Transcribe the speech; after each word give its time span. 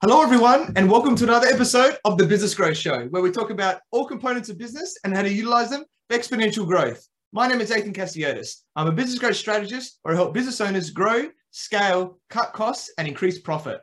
Hello, 0.00 0.22
everyone, 0.22 0.72
and 0.76 0.88
welcome 0.88 1.16
to 1.16 1.24
another 1.24 1.48
episode 1.48 1.98
of 2.04 2.16
the 2.16 2.24
Business 2.24 2.54
Growth 2.54 2.76
Show, 2.76 3.06
where 3.06 3.20
we 3.20 3.32
talk 3.32 3.50
about 3.50 3.80
all 3.90 4.06
components 4.06 4.48
of 4.48 4.56
business 4.56 4.96
and 5.02 5.12
how 5.12 5.22
to 5.22 5.32
utilize 5.32 5.70
them 5.70 5.84
for 6.08 6.16
exponential 6.16 6.64
growth. 6.64 7.04
My 7.32 7.48
name 7.48 7.60
is 7.60 7.72
Athin 7.72 7.92
Cassiotis. 7.92 8.62
I'm 8.76 8.86
a 8.86 8.92
business 8.92 9.18
growth 9.18 9.34
strategist 9.34 9.98
where 10.02 10.14
I 10.14 10.16
help 10.16 10.34
business 10.34 10.60
owners 10.60 10.90
grow, 10.90 11.30
scale, 11.50 12.20
cut 12.30 12.52
costs, 12.52 12.92
and 12.96 13.08
increase 13.08 13.40
profit. 13.40 13.80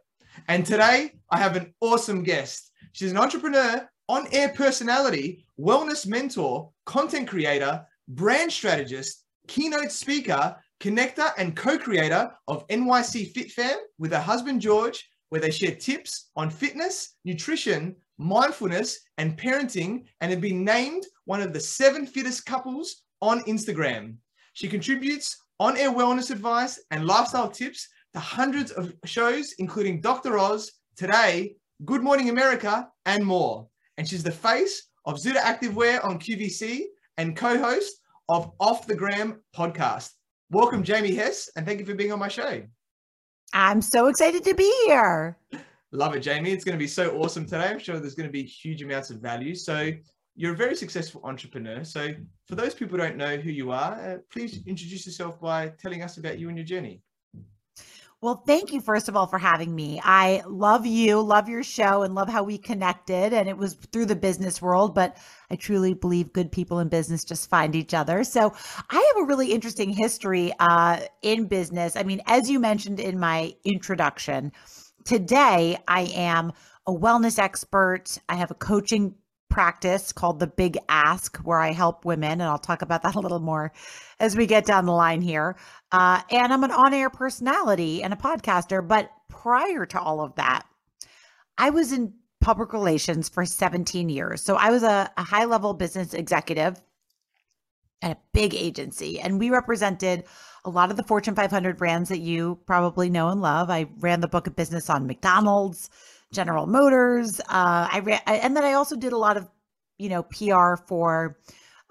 And 0.48 0.66
today 0.66 1.12
I 1.32 1.38
have 1.38 1.58
an 1.58 1.74
awesome 1.82 2.24
guest. 2.24 2.72
She's 2.94 3.12
an 3.12 3.18
entrepreneur, 3.18 3.86
on 4.08 4.28
air 4.32 4.54
personality, 4.56 5.46
wellness 5.60 6.08
mentor, 6.08 6.72
content 6.86 7.28
creator, 7.28 7.86
brand 8.08 8.54
strategist, 8.54 9.26
keynote 9.50 9.92
speaker, 9.92 10.56
connector, 10.80 11.32
and 11.38 11.58
co 11.58 11.78
creator 11.78 12.32
of 12.48 12.66
NYC 12.70 13.34
Fit 13.34 13.52
Fam 13.52 13.80
with 14.00 14.14
her 14.14 14.22
husband, 14.22 14.62
George, 14.62 15.10
where 15.30 15.42
they 15.42 15.52
share 15.52 15.76
tips 15.76 16.30
on 16.36 16.50
fitness, 16.50 17.16
nutrition, 17.26 17.96
mindfulness, 18.18 19.00
and 19.18 19.38
parenting, 19.38 20.06
and 20.22 20.32
have 20.32 20.42
been 20.42 20.64
named 20.64 21.06
one 21.26 21.42
of 21.42 21.54
the 21.54 21.60
seven 21.60 22.06
fittest 22.06 22.46
couples 22.46 23.04
on 23.22 23.42
Instagram. 23.42 24.16
She 24.54 24.68
contributes 24.68 25.38
on 25.60 25.78
air 25.78 25.92
wellness 25.92 26.32
advice 26.32 26.80
and 26.92 27.06
lifestyle 27.06 27.50
tips 27.50 27.88
to 28.14 28.20
hundreds 28.20 28.72
of 28.72 28.94
shows, 29.06 29.54
including 29.60 30.02
Dr. 30.02 30.38
Oz, 30.38 30.72
Today, 30.96 31.56
Good 31.84 32.02
Morning 32.02 32.30
America, 32.30 32.88
and 33.06 33.26
more. 33.26 33.68
And 33.98 34.08
she's 34.08 34.24
the 34.24 34.32
face 34.32 34.90
of 35.06 35.16
Zuda 35.16 35.40
Activewear 35.40 36.04
on 36.04 36.20
QVC 36.20 36.84
and 37.18 37.36
co 37.36 37.58
host 37.58 38.00
of 38.30 38.52
Off 38.60 38.88
the 38.88 38.96
Gram 38.96 39.42
podcast. 39.56 40.12
Welcome, 40.50 40.84
Jamie 40.84 41.16
Hess, 41.16 41.50
and 41.56 41.66
thank 41.66 41.80
you 41.80 41.86
for 41.86 41.96
being 41.96 42.12
on 42.12 42.20
my 42.20 42.28
show. 42.28 42.64
I'm 43.58 43.82
so 43.82 44.08
excited 44.08 44.44
to 44.44 44.54
be 44.54 44.70
here. 44.86 45.38
Love 45.94 46.14
it, 46.14 46.20
Jamie. 46.20 46.52
It's 46.52 46.66
going 46.66 46.78
to 46.78 46.84
be 46.84 46.90
so 46.90 47.18
awesome 47.18 47.46
today. 47.46 47.70
I'm 47.70 47.80
sure 47.80 47.98
there's 47.98 48.14
going 48.14 48.28
to 48.28 48.32
be 48.32 48.44
huge 48.44 48.82
amounts 48.82 49.12
of 49.12 49.20
value. 49.20 49.56
So, 49.56 49.92
you're 50.36 50.52
a 50.52 50.58
very 50.58 50.76
successful 50.76 51.22
entrepreneur. 51.24 51.86
So, 51.86 52.10
for 52.48 52.56
those 52.56 52.74
people 52.74 52.98
who 52.98 53.04
don't 53.06 53.16
know 53.16 53.38
who 53.38 53.50
you 53.50 53.72
are, 53.72 53.94
uh, 53.94 54.18
please 54.30 54.60
introduce 54.68 55.06
yourself 55.06 55.40
by 55.40 55.70
telling 55.82 56.04
us 56.04 56.18
about 56.18 56.38
you 56.38 56.50
and 56.50 56.58
your 56.58 56.66
journey. 56.66 57.02
Well, 58.22 58.42
thank 58.48 58.74
you, 58.74 58.82
first 58.82 59.08
of 59.08 59.16
all, 59.16 59.28
for 59.28 59.38
having 59.38 59.76
me. 59.76 60.02
I 60.04 60.42
love 60.48 60.86
you, 60.86 61.22
love 61.22 61.48
your 61.48 61.64
show, 61.64 62.02
and 62.02 62.16
love 62.16 62.30
how 62.30 62.44
we 62.44 62.58
connected. 62.58 63.34
And 63.34 63.48
it 63.48 63.58
was 63.58 63.76
through 63.92 64.08
the 64.08 64.16
business 64.16 64.62
world, 64.62 64.96
but 64.96 65.18
I 65.52 65.56
truly 65.56 65.94
believe 65.94 66.34
good 66.34 66.52
people 66.52 66.80
in 66.80 66.88
business 66.88 67.24
just 67.24 67.50
find 67.50 67.76
each 67.76 67.94
other. 67.94 68.24
So 68.24 68.54
I 68.90 69.14
have 69.14 69.24
a 69.24 69.28
really 69.28 69.52
interesting 69.52 69.92
history 69.92 70.54
uh, 70.60 71.02
in 71.22 71.46
business. 71.48 71.96
I 71.96 72.04
mean, 72.04 72.22
as 72.26 72.50
you 72.50 72.60
mentioned 72.60 73.00
in 73.00 73.20
my 73.20 73.54
introduction, 73.64 74.54
today 75.04 75.78
I 75.88 76.10
am 76.16 76.52
a 76.88 76.94
wellness 76.94 77.38
expert. 77.38 78.18
I 78.30 78.36
have 78.36 78.50
a 78.50 78.56
coaching 78.56 79.14
practice 79.56 80.12
called 80.12 80.38
the 80.42 80.48
Big 80.48 80.78
Ask, 80.90 81.38
where 81.38 81.62
I 81.62 81.72
help 81.72 82.04
women, 82.04 82.34
and 82.34 82.44
I'll 82.44 82.58
talk 82.58 82.82
about 82.82 83.04
that 83.04 83.16
a 83.16 83.22
little 83.22 83.40
more 83.40 83.72
as 84.20 84.36
we 84.36 84.48
get 84.48 84.66
down 84.66 84.86
the 84.86 84.92
line 84.92 85.22
here. 85.22 85.56
Uh, 85.94 86.22
and 86.30 86.52
I'm 86.52 86.66
an 86.66 86.72
on 86.72 86.94
air 86.94 87.10
personality 87.10 88.04
and 88.04 88.12
a 88.12 88.18
podcaster. 88.18 88.86
But 88.86 89.10
prior 89.30 89.86
to 89.86 89.98
all 89.98 90.20
of 90.20 90.36
that, 90.36 90.64
I 91.58 91.70
was 91.70 91.94
in 91.94 92.16
public 92.42 92.74
relations 92.74 93.30
for 93.30 93.46
17 93.46 94.10
years. 94.10 94.42
So 94.42 94.56
I 94.56 94.72
was 94.72 94.84
a, 94.84 95.10
a 95.16 95.24
high 95.24 95.46
level 95.46 95.74
business 95.74 96.14
executive 96.14 96.76
at 98.02 98.12
a 98.12 98.18
big 98.34 98.54
agency, 98.54 99.22
and 99.22 99.40
we 99.40 99.52
represented 99.52 100.26
a 100.66 100.70
lot 100.70 100.92
of 100.92 100.98
the 100.98 101.04
Fortune 101.04 101.34
500 101.34 101.78
brands 101.78 102.10
that 102.10 102.20
you 102.20 102.60
probably 102.66 103.10
know 103.10 103.30
and 103.30 103.40
love. 103.40 103.70
I 103.70 103.88
ran 104.00 104.20
the 104.20 104.28
book 104.28 104.48
of 104.48 104.56
business 104.58 104.90
on 104.90 105.08
McDonald's. 105.08 105.90
General 106.34 106.68
Motors. 106.68 107.40
Uh, 107.42 107.88
I 107.92 108.02
ran, 108.04 108.22
and 108.26 108.56
then 108.56 108.64
I 108.64 108.74
also 108.74 108.96
did 108.96 109.14
a 109.14 109.18
lot 109.18 109.38
of, 109.38 109.50
you 109.98 110.10
know, 110.10 110.24
PR 110.24 110.76
for 110.88 111.38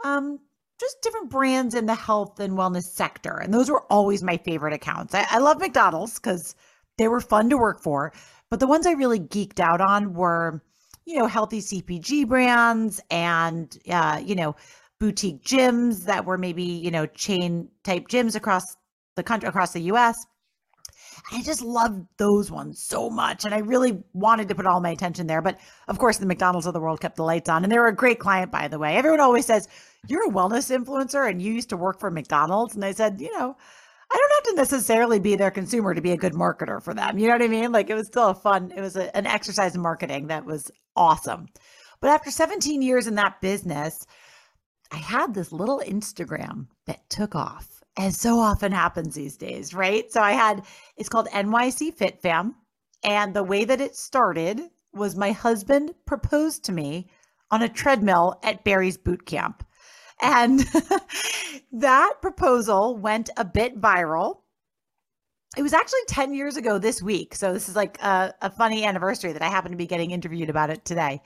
um, 0.04 0.38
just 0.80 1.00
different 1.02 1.30
brands 1.30 1.74
in 1.74 1.86
the 1.86 1.94
health 1.94 2.40
and 2.40 2.54
wellness 2.54 2.84
sector. 2.84 3.36
And 3.36 3.52
those 3.52 3.70
were 3.70 3.84
always 3.90 4.22
my 4.22 4.36
favorite 4.38 4.74
accounts. 4.74 5.14
I, 5.14 5.26
I 5.28 5.38
love 5.38 5.60
McDonald's 5.60 6.18
because 6.18 6.54
they 6.98 7.08
were 7.08 7.20
fun 7.20 7.50
to 7.50 7.56
work 7.56 7.82
for. 7.82 8.12
But 8.50 8.60
the 8.60 8.66
ones 8.66 8.86
I 8.86 8.92
really 8.92 9.20
geeked 9.20 9.60
out 9.60 9.80
on 9.80 10.14
were, 10.14 10.62
you 11.04 11.18
know, 11.18 11.26
healthy 11.26 11.60
CPG 11.60 12.28
brands 12.28 13.00
and, 13.10 13.76
uh, 13.88 14.20
you 14.24 14.34
know, 14.34 14.54
boutique 15.00 15.42
gyms 15.42 16.04
that 16.04 16.24
were 16.24 16.38
maybe, 16.38 16.62
you 16.62 16.90
know, 16.90 17.06
chain 17.06 17.68
type 17.82 18.08
gyms 18.08 18.36
across 18.36 18.64
the 19.16 19.22
country, 19.22 19.48
across 19.48 19.72
the 19.72 19.82
US. 19.82 20.16
I 21.32 21.42
just 21.42 21.62
loved 21.62 22.06
those 22.18 22.50
ones 22.50 22.82
so 22.82 23.08
much. 23.08 23.44
And 23.44 23.54
I 23.54 23.58
really 23.58 24.02
wanted 24.12 24.48
to 24.48 24.54
put 24.54 24.66
all 24.66 24.80
my 24.80 24.90
attention 24.90 25.26
there. 25.26 25.40
But 25.40 25.58
of 25.88 25.98
course, 25.98 26.18
the 26.18 26.26
McDonald's 26.26 26.66
of 26.66 26.74
the 26.74 26.80
world 26.80 27.00
kept 27.00 27.16
the 27.16 27.24
lights 27.24 27.48
on. 27.48 27.62
And 27.62 27.72
they 27.72 27.78
were 27.78 27.88
a 27.88 27.94
great 27.94 28.18
client, 28.18 28.52
by 28.52 28.68
the 28.68 28.78
way. 28.78 28.96
Everyone 28.96 29.20
always 29.20 29.46
says, 29.46 29.68
You're 30.06 30.28
a 30.28 30.32
wellness 30.32 30.70
influencer 30.70 31.28
and 31.28 31.40
you 31.40 31.52
used 31.52 31.70
to 31.70 31.76
work 31.76 31.98
for 31.98 32.10
McDonald's. 32.10 32.74
And 32.74 32.84
I 32.84 32.92
said, 32.92 33.20
You 33.20 33.32
know, 33.38 33.56
I 34.10 34.16
don't 34.16 34.32
have 34.32 34.54
to 34.54 34.60
necessarily 34.60 35.18
be 35.18 35.34
their 35.34 35.50
consumer 35.50 35.94
to 35.94 36.02
be 36.02 36.12
a 36.12 36.16
good 36.16 36.34
marketer 36.34 36.82
for 36.82 36.94
them. 36.94 37.18
You 37.18 37.28
know 37.28 37.34
what 37.34 37.42
I 37.42 37.48
mean? 37.48 37.72
Like 37.72 37.90
it 37.90 37.94
was 37.94 38.06
still 38.06 38.28
a 38.28 38.34
fun, 38.34 38.72
it 38.76 38.80
was 38.80 38.96
a, 38.96 39.14
an 39.16 39.26
exercise 39.26 39.74
in 39.74 39.80
marketing 39.80 40.26
that 40.28 40.44
was 40.44 40.70
awesome. 40.94 41.48
But 42.00 42.10
after 42.10 42.30
17 42.30 42.82
years 42.82 43.06
in 43.06 43.14
that 43.14 43.40
business, 43.40 44.06
I 44.90 44.96
had 44.96 45.32
this 45.32 45.52
little 45.52 45.80
Instagram 45.80 46.66
that 46.86 47.08
took 47.08 47.34
off 47.34 47.82
as 47.96 48.18
so 48.18 48.38
often 48.38 48.72
happens 48.72 49.14
these 49.14 49.36
days, 49.36 49.74
right? 49.74 50.10
So 50.12 50.20
I 50.20 50.32
had 50.32 50.64
it's 50.96 51.08
called 51.08 51.28
NYC 51.28 51.94
Fit 51.94 52.20
Fam, 52.20 52.54
and 53.02 53.34
the 53.34 53.44
way 53.44 53.64
that 53.64 53.80
it 53.80 53.96
started 53.96 54.60
was 54.92 55.16
my 55.16 55.32
husband 55.32 55.94
proposed 56.06 56.64
to 56.64 56.72
me 56.72 57.08
on 57.50 57.62
a 57.62 57.68
treadmill 57.68 58.38
at 58.42 58.64
Barry's 58.64 58.96
boot 58.96 59.26
camp. 59.26 59.64
And 60.22 60.60
that 61.72 62.14
proposal 62.22 62.96
went 62.96 63.30
a 63.36 63.44
bit 63.44 63.80
viral. 63.80 64.38
It 65.56 65.62
was 65.62 65.72
actually 65.72 66.00
10 66.08 66.34
years 66.34 66.56
ago 66.56 66.78
this 66.78 67.02
week. 67.02 67.34
So 67.34 67.52
this 67.52 67.68
is 67.68 67.76
like 67.76 68.00
a, 68.02 68.34
a 68.42 68.50
funny 68.50 68.84
anniversary 68.84 69.32
that 69.32 69.42
I 69.42 69.48
happen 69.48 69.70
to 69.70 69.76
be 69.76 69.86
getting 69.86 70.10
interviewed 70.10 70.50
about 70.50 70.70
it 70.70 70.84
today. 70.84 71.20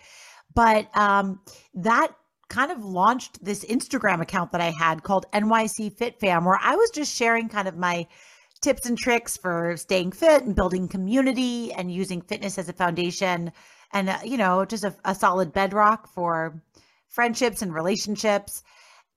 But 0.54 0.94
um, 0.96 1.40
that 1.74 2.12
kind 2.48 2.72
of 2.72 2.84
launched 2.84 3.44
this 3.44 3.64
Instagram 3.64 4.20
account 4.20 4.52
that 4.52 4.60
I 4.60 4.70
had 4.70 5.02
called 5.02 5.26
NYC 5.32 5.92
Fit 5.96 6.18
Fam, 6.18 6.44
where 6.44 6.58
I 6.62 6.76
was 6.76 6.90
just 6.90 7.14
sharing 7.14 7.48
kind 7.48 7.68
of 7.68 7.76
my 7.76 8.06
tips 8.60 8.86
and 8.86 8.98
tricks 8.98 9.36
for 9.36 9.76
staying 9.76 10.12
fit 10.12 10.44
and 10.44 10.56
building 10.56 10.88
community 10.88 11.72
and 11.72 11.92
using 11.92 12.22
fitness 12.22 12.58
as 12.58 12.68
a 12.68 12.72
foundation 12.72 13.52
and, 13.92 14.08
uh, 14.08 14.18
you 14.24 14.36
know, 14.36 14.64
just 14.64 14.84
a, 14.84 14.94
a 15.04 15.14
solid 15.14 15.52
bedrock 15.52 16.08
for 16.08 16.60
friendships 17.08 17.62
and 17.62 17.72
relationships. 17.72 18.62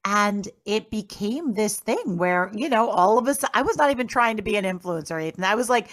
And 0.05 0.47
it 0.65 0.89
became 0.89 1.53
this 1.53 1.79
thing 1.79 2.17
where, 2.17 2.51
you 2.53 2.69
know, 2.69 2.89
all 2.89 3.17
of 3.17 3.27
us, 3.27 3.43
I 3.53 3.61
was 3.61 3.77
not 3.77 3.91
even 3.91 4.07
trying 4.07 4.37
to 4.37 4.43
be 4.43 4.55
an 4.55 4.65
influencer, 4.65 5.31
Athin. 5.31 5.43
I 5.43 5.55
was 5.55 5.69
like, 5.69 5.89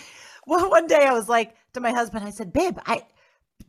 well, 0.46 0.70
one 0.70 0.86
day 0.86 1.06
I 1.06 1.12
was 1.12 1.28
like 1.28 1.54
to 1.74 1.80
my 1.80 1.90
husband, 1.90 2.24
I 2.24 2.30
said, 2.30 2.52
babe, 2.52 2.78
I, 2.86 3.02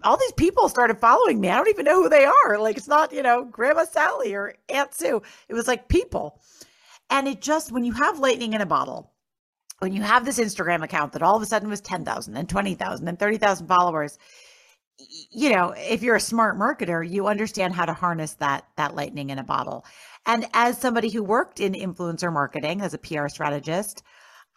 all 0.04 0.18
these 0.18 0.34
people 0.34 0.70
started 0.70 1.00
following 1.00 1.40
me. 1.40 1.50
I 1.50 1.56
don't 1.56 1.70
even 1.70 1.86
know 1.86 2.04
who 2.04 2.10
they 2.10 2.26
are. 2.26 2.58
Like 2.60 2.78
it's 2.78 2.88
not, 2.88 3.12
you 3.12 3.24
know, 3.24 3.44
Grandma 3.44 3.86
Sally 3.86 4.34
or 4.34 4.56
Aunt 4.70 4.94
Sue. 4.94 5.22
It 5.48 5.54
was 5.54 5.68
like 5.68 5.88
people. 5.88 6.40
And 7.10 7.28
it 7.28 7.42
just, 7.42 7.72
when 7.72 7.84
you 7.84 7.94
have 7.94 8.20
lightning 8.20 8.54
in 8.54 8.62
a 8.62 8.66
bottle, 8.66 9.12
when 9.80 9.94
you 9.94 10.02
have 10.02 10.26
this 10.26 10.40
Instagram 10.40 10.84
account 10.84 11.14
that 11.14 11.24
all 11.24 11.36
of 11.36 11.42
a 11.42 11.46
sudden 11.46 11.70
was 11.70 11.82
10,000 11.82 12.36
and 12.36 12.50
20,000 12.50 13.08
and 13.08 13.20
30,000 13.20 13.68
followers, 13.68 14.18
you 15.32 15.50
know, 15.50 15.74
if 15.78 16.04
you're 16.04 16.18
a 16.18 16.22
smart 16.22 16.58
marketer, 16.58 17.08
you 17.08 17.28
understand 17.28 17.74
how 17.74 17.86
to 17.86 17.94
harness 17.94 18.34
that 18.36 18.66
that 18.76 18.96
lightning 18.96 19.30
in 19.30 19.40
a 19.40 19.44
bottle. 19.44 19.86
And 20.26 20.46
as 20.54 20.78
somebody 20.78 21.10
who 21.10 21.24
worked 21.24 21.60
in 21.60 21.74
influencer 21.74 22.32
marketing 22.32 22.82
as 22.82 22.94
a 22.94 22.98
PR 22.98 23.30
strategist, 23.30 24.04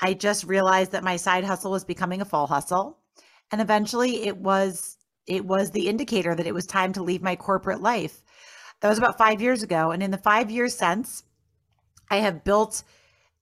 I 0.00 0.14
just 0.14 0.44
realized 0.44 0.92
that 0.92 1.04
my 1.04 1.16
side 1.16 1.44
hustle 1.44 1.70
was 1.70 1.84
becoming 1.84 2.20
a 2.20 2.24
full 2.24 2.48
hustle. 2.48 2.98
And 3.52 3.60
eventually 3.60 4.26
it 4.26 4.36
was 4.36 4.96
it 5.26 5.44
was 5.44 5.70
the 5.70 5.88
indicator 5.88 6.34
that 6.34 6.46
it 6.46 6.54
was 6.54 6.66
time 6.66 6.92
to 6.94 7.02
leave 7.02 7.22
my 7.22 7.36
corporate 7.36 7.80
life. 7.80 8.22
That 8.80 8.88
was 8.88 8.98
about 8.98 9.18
five 9.18 9.40
years 9.40 9.62
ago. 9.62 9.90
And 9.92 10.02
in 10.02 10.10
the 10.10 10.18
five 10.18 10.50
years 10.50 10.74
since, 10.74 11.22
I 12.10 12.16
have 12.16 12.44
built 12.44 12.82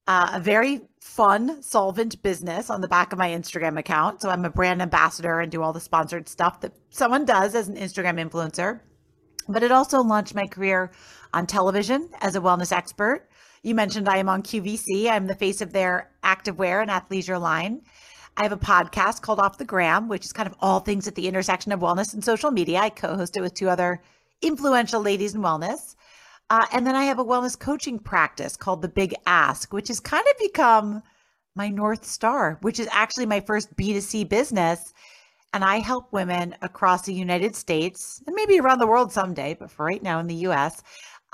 uh, 0.07 0.33
a 0.35 0.41
very 0.41 0.83
fun, 1.01 1.63
solvent 1.63 2.23
business 2.23 2.69
on 2.69 2.81
the 2.81 2.89
back 2.89 3.13
of 3.13 3.19
my 3.19 3.31
Instagram 3.31 3.79
account. 3.79 4.21
So 4.21 4.29
I'm 4.29 4.45
a 4.45 4.51
brand 4.51 4.83
ambassador 4.83 5.41
and 5.41 5.51
do 5.51 5.63
all 5.63 5.73
the 5.73 5.81
sponsored 5.81 6.29
stuff 6.29 6.61
that 6.61 6.73
someone 6.91 7.25
does 7.25 7.55
as 7.55 7.69
an 7.69 7.77
Instagram 7.77 8.21
influencer. 8.21 8.81
But 9.49 9.63
it 9.63 9.73
also 9.73 10.01
launched 10.03 10.35
my 10.35 10.47
career 10.47 10.93
on 11.33 11.47
television 11.47 12.11
as 12.21 12.37
a 12.37 12.41
wellness 12.41 12.73
expert. 12.73 13.29
You 13.63 13.75
mentioned 13.75 14.09
I 14.09 14.19
am 14.19 14.29
on 14.29 14.43
QVC. 14.43 15.09
I'm 15.11 15.27
the 15.27 15.35
face 15.35 15.61
of 15.61 15.73
their 15.73 16.11
activewear 16.23 16.83
and 16.83 16.91
athleisure 16.91 17.41
line. 17.41 17.83
I 18.41 18.45
have 18.45 18.53
a 18.53 18.57
podcast 18.57 19.21
called 19.21 19.39
Off 19.39 19.59
the 19.59 19.67
Gram, 19.67 20.09
which 20.09 20.25
is 20.25 20.33
kind 20.33 20.49
of 20.49 20.57
all 20.61 20.81
things 20.81 21.07
at 21.07 21.15
the 21.15 21.29
intersection 21.29 21.73
of 21.73 21.81
wellness 21.81 22.15
and 22.15 22.25
social 22.25 22.51
media. 22.51 22.79
I 22.79 22.89
co 22.89 23.15
host 23.15 23.37
it 23.37 23.43
with 23.43 23.53
two 23.53 23.69
other 23.69 24.01
influential 24.41 25.03
ladies 25.03 25.35
in 25.35 25.43
wellness. 25.43 25.95
Uh, 26.49 26.65
and 26.73 26.87
then 26.87 26.95
I 26.95 27.05
have 27.05 27.19
a 27.19 27.25
wellness 27.25 27.59
coaching 27.59 27.99
practice 27.99 28.57
called 28.57 28.81
The 28.81 28.89
Big 28.89 29.15
Ask, 29.27 29.75
which 29.75 29.89
has 29.89 30.01
kind 30.01 30.25
of 30.27 30.39
become 30.39 31.03
my 31.55 31.69
North 31.69 32.07
Star, 32.07 32.57
which 32.63 32.81
is 32.81 32.89
actually 32.91 33.27
my 33.27 33.41
first 33.41 33.77
B2C 33.77 34.27
business. 34.27 34.95
and 35.53 35.63
I 35.63 35.81
help 35.81 36.11
women 36.11 36.57
across 36.63 37.03
the 37.03 37.13
United 37.13 37.55
States 37.55 38.23
and 38.27 38.35
maybe 38.35 38.59
around 38.59 38.79
the 38.79 38.87
world 38.87 39.13
someday, 39.13 39.53
but 39.53 39.71
for 39.71 39.85
right 39.85 40.03
now 40.03 40.19
in 40.19 40.29
the 40.29 40.47
US, 40.47 40.83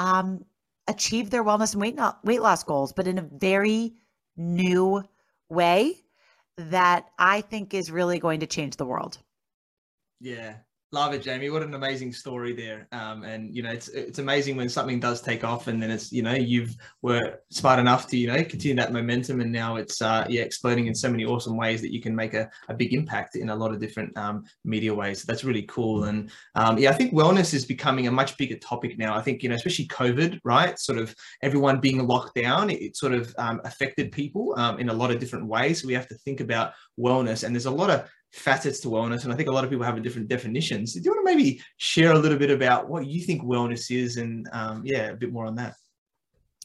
um, 0.01 0.45
achieve 0.89 1.31
their 1.31 1.45
wellness 1.45 1.73
and 1.73 1.83
weight, 1.83 1.95
not, 1.95 2.25
weight 2.25 2.43
loss 2.43 2.65
goals, 2.65 2.93
but 2.93 3.07
in 3.07 3.19
a 3.19 3.29
very 3.31 3.95
new 4.37 5.05
way 5.49 6.03
that 6.57 7.11
I 7.19 7.41
think 7.43 7.75
is 7.75 7.91
really 7.91 8.19
going 8.19 8.41
to 8.41 8.47
change 8.47 8.77
the 8.77 8.87
world. 8.87 9.19
Yeah, 10.21 10.59
Love 10.93 11.15
it, 11.15 11.23
Jamie. 11.23 11.51
What 11.51 11.63
an 11.63 11.75
amazing 11.75 12.13
story 12.13 12.53
there. 12.53 12.87
Um, 12.93 13.25
and 13.25 13.55
you 13.55 13.61
know, 13.61 13.71
it's 13.73 13.89
it's 13.89 14.21
amazing 14.21 14.55
when 14.55 14.69
something 14.69 15.01
does 15.01 15.21
take 15.21 15.43
off, 15.43 15.67
and 15.67 15.83
then 15.83 15.91
it's 15.91 16.13
you 16.13 16.23
know 16.23 16.33
you've 16.33 16.77
were 17.03 17.41
smart 17.51 17.81
enough 17.81 18.07
to 18.09 18.17
you 18.17 18.29
know 18.29 18.37
continue 18.45 18.77
that 18.77 18.93
momentum, 18.93 19.41
and 19.41 19.51
now 19.51 19.77
it's 19.77 20.01
uh, 20.01 20.25
yeah 20.29 20.43
exploding 20.43 20.87
in 20.87 20.95
so 20.95 21.11
many 21.11 21.25
awesome 21.25 21.57
ways 21.57 21.81
that 21.81 21.93
you 21.93 22.01
can 22.01 22.15
make 22.15 22.35
a, 22.35 22.49
a 22.69 22.75
big 22.75 22.95
impact 22.95 23.35
in 23.35 23.49
a 23.49 23.55
lot 23.55 23.73
of 23.73 23.81
different 23.81 24.17
um, 24.17 24.45
media 24.65 24.95
ways. 24.95 25.25
That's 25.25 25.43
really 25.43 25.65
cool. 25.65 26.05
And 26.05 26.31
um, 26.55 26.79
yeah, 26.79 26.91
I 26.91 26.95
think 26.95 27.13
wellness 27.13 27.53
is 27.53 27.65
becoming 27.65 28.07
a 28.07 28.13
much 28.13 28.37
bigger 28.37 28.57
topic 28.57 28.97
now. 28.97 29.17
I 29.17 29.23
think 29.23 29.43
you 29.43 29.49
know, 29.49 29.57
especially 29.57 29.89
COVID, 29.89 30.39
right? 30.45 30.79
Sort 30.79 30.99
of 30.99 31.13
everyone 31.43 31.81
being 31.81 32.07
locked 32.07 32.37
down, 32.37 32.71
it, 32.71 32.81
it 32.81 32.97
sort 32.97 33.13
of 33.13 33.35
um, 33.39 33.61
affected 33.65 34.13
people 34.13 34.55
um, 34.57 34.79
in 34.79 34.89
a 34.89 34.95
lot 34.95 35.11
of 35.11 35.19
different 35.19 35.49
ways. 35.49 35.83
So 35.83 35.89
we 35.89 35.95
have 35.95 36.07
to 36.09 36.15
think 36.15 36.39
about 36.39 36.75
wellness, 36.99 37.45
and 37.45 37.55
there's 37.55 37.67
a 37.67 37.71
lot 37.71 37.91
of 37.91 38.09
facets 38.33 38.81
to 38.81 38.89
wellness 38.89 39.25
and 39.25 39.33
i 39.33 39.37
think 39.37 39.49
a 39.49 39.53
lot 39.53 39.65
of 39.65 39.71
people 39.71 39.85
have 39.85 39.97
a 39.97 40.01
different 40.01 40.29
definitions 40.29 40.93
do 40.93 41.01
you 41.01 41.11
want 41.11 41.27
to 41.27 41.35
maybe 41.35 41.61
share 41.79 42.13
a 42.13 42.19
little 42.19 42.37
bit 42.37 42.51
about 42.51 42.89
what 42.89 43.07
you 43.07 43.23
think 43.23 43.43
wellness 43.43 43.91
is 43.91 44.19
and 44.19 44.47
um, 44.53 44.83
yeah 44.85 45.11
a 45.11 45.15
bit 45.15 45.33
more 45.33 45.47
on 45.47 45.55
that 45.55 45.75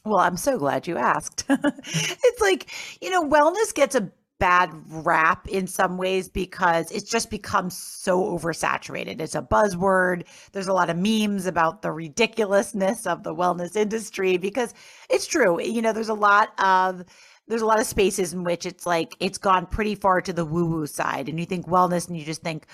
well 0.04 0.18
i'm 0.18 0.36
so 0.36 0.58
glad 0.58 0.86
you 0.86 0.98
asked 0.98 1.44
it's 1.48 2.40
like 2.40 2.70
you 3.00 3.08
know 3.10 3.24
wellness 3.24 3.72
gets 3.72 3.94
a 3.94 4.12
bad 4.42 4.72
rap 4.88 5.46
in 5.46 5.68
some 5.68 5.96
ways 5.96 6.28
because 6.28 6.90
it's 6.90 7.08
just 7.08 7.30
become 7.30 7.70
so 7.70 8.36
oversaturated. 8.36 9.20
It's 9.20 9.36
a 9.36 9.40
buzzword. 9.40 10.24
There's 10.50 10.66
a 10.66 10.72
lot 10.72 10.90
of 10.90 10.96
memes 10.96 11.46
about 11.46 11.82
the 11.82 11.92
ridiculousness 11.92 13.06
of 13.06 13.22
the 13.22 13.32
wellness 13.32 13.76
industry 13.76 14.38
because 14.38 14.74
it's 15.08 15.28
true. 15.28 15.62
You 15.62 15.80
know, 15.80 15.92
there's 15.92 16.08
a 16.08 16.14
lot 16.14 16.48
of 16.58 17.04
there's 17.48 17.62
a 17.62 17.66
lot 17.66 17.80
of 17.80 17.86
spaces 17.86 18.32
in 18.32 18.44
which 18.44 18.66
it's 18.66 18.86
like 18.86 19.14
it's 19.20 19.38
gone 19.38 19.66
pretty 19.66 19.94
far 19.94 20.20
to 20.20 20.32
the 20.32 20.44
woo 20.44 20.66
woo 20.66 20.86
side 20.86 21.28
and 21.28 21.38
you 21.38 21.46
think 21.46 21.66
wellness 21.66 22.08
and 22.08 22.16
you 22.16 22.24
just 22.24 22.42
think 22.42 22.66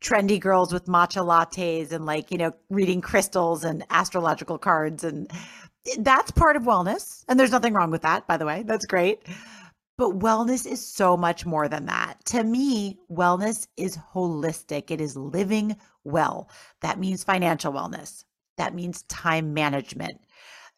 trendy 0.00 0.38
girls 0.38 0.72
with 0.72 0.86
matcha 0.86 1.24
lattes 1.24 1.92
and 1.92 2.06
like 2.06 2.30
you 2.30 2.38
know 2.38 2.52
reading 2.70 3.00
crystals 3.00 3.64
and 3.64 3.84
astrological 3.90 4.58
cards 4.58 5.02
and 5.04 5.30
that's 5.98 6.30
part 6.30 6.56
of 6.56 6.62
wellness 6.62 7.24
and 7.28 7.38
there's 7.38 7.50
nothing 7.50 7.72
wrong 7.72 7.90
with 7.90 8.02
that 8.02 8.26
by 8.26 8.36
the 8.36 8.46
way 8.46 8.62
that's 8.66 8.86
great 8.86 9.22
but 9.98 10.20
wellness 10.20 10.64
is 10.64 10.84
so 10.84 11.16
much 11.16 11.44
more 11.44 11.68
than 11.68 11.86
that. 11.86 12.24
To 12.26 12.44
me, 12.44 13.00
wellness 13.10 13.66
is 13.76 13.98
holistic. 14.14 14.92
It 14.92 15.00
is 15.00 15.16
living 15.16 15.76
well. 16.04 16.48
That 16.82 17.00
means 17.00 17.24
financial 17.24 17.72
wellness. 17.72 18.24
That 18.58 18.76
means 18.76 19.02
time 19.02 19.52
management. 19.52 20.20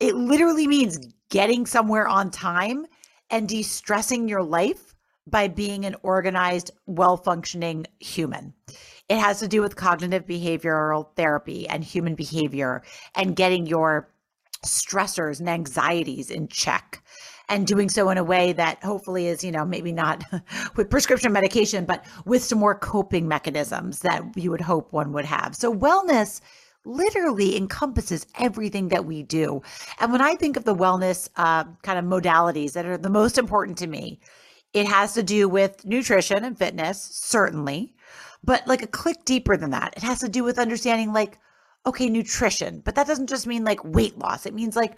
It 0.01 0.15
literally 0.15 0.67
means 0.67 0.99
getting 1.29 1.67
somewhere 1.67 2.09
on 2.09 2.31
time 2.31 2.87
and 3.31 3.49
de 3.49 3.63
stressing 3.63 4.29
your 4.29 4.43
life 4.43 4.95
by 5.27 5.49
being 5.49 5.85
an 5.85 5.97
organized, 6.03 6.71
well 6.87 7.17
functioning 7.17 7.87
human. 8.01 8.53
It 9.09 9.19
has 9.19 9.41
to 9.41 9.49
do 9.49 9.61
with 9.61 9.77
cognitive 9.77 10.27
behavioral 10.27 11.15
therapy 11.17 11.69
and 11.69 11.83
human 11.83 12.15
behavior 12.15 12.83
and 13.15 13.37
getting 13.37 13.67
your 13.67 14.09
stressors 14.65 15.41
and 15.41 15.49
anxieties 15.49 16.31
in 16.31 16.49
check 16.49 17.03
and 17.49 17.67
doing 17.67 17.89
so 17.89 18.09
in 18.11 18.19
a 18.19 18.25
way 18.25 18.53
that 18.53 18.83
hopefully 18.85 19.27
is, 19.27 19.43
you 19.43 19.51
know, 19.51 19.65
maybe 19.65 19.91
not 19.93 20.25
with 20.77 20.91
prescription 20.91 21.33
medication, 21.33 21.85
but 21.85 22.05
with 22.25 22.43
some 22.45 22.59
more 22.59 22.75
coping 22.75 23.27
mechanisms 23.27 24.01
that 24.01 24.23
you 24.37 24.51
would 24.51 24.61
hope 24.61 24.93
one 24.93 25.13
would 25.13 25.25
have. 25.25 25.57
So, 25.57 25.75
wellness 25.75 26.41
literally 26.85 27.57
encompasses 27.57 28.27
everything 28.39 28.89
that 28.89 29.05
we 29.05 29.23
do. 29.23 29.63
And 29.99 30.13
when 30.13 30.21
I 30.21 30.35
think 30.35 30.57
of 30.57 30.65
the 30.65 30.75
wellness 30.75 31.29
uh, 31.37 31.65
kind 31.83 31.99
of 31.99 32.05
modalities 32.05 32.73
that 32.73 32.87
are 32.87 32.97
the 32.97 33.11
most 33.11 33.39
important 33.39 33.79
to 33.79 33.87
me, 33.87 34.21
it 34.73 34.87
has 34.87 35.15
to 35.15 35.23
do 35.23 35.49
with 35.49 35.85
nutrition 35.85 36.45
and 36.45 36.57
fitness, 36.57 37.03
certainly, 37.03 37.95
but 38.43 38.67
like 38.67 38.83
a 38.83 38.87
click 38.87 39.25
deeper 39.25 39.57
than 39.57 39.71
that. 39.71 39.95
It 39.97 40.03
has 40.03 40.21
to 40.21 40.29
do 40.29 40.45
with 40.45 40.59
understanding, 40.59 41.13
like, 41.13 41.39
okay, 41.87 42.09
nutrition, 42.09 42.81
but 42.85 42.95
that 42.95 43.07
doesn't 43.07 43.29
just 43.29 43.47
mean 43.47 43.65
like 43.65 43.85
weight 43.85 44.19
loss. 44.19 44.47
It 44.47 44.55
means 44.55 44.77
like, 44.77 44.97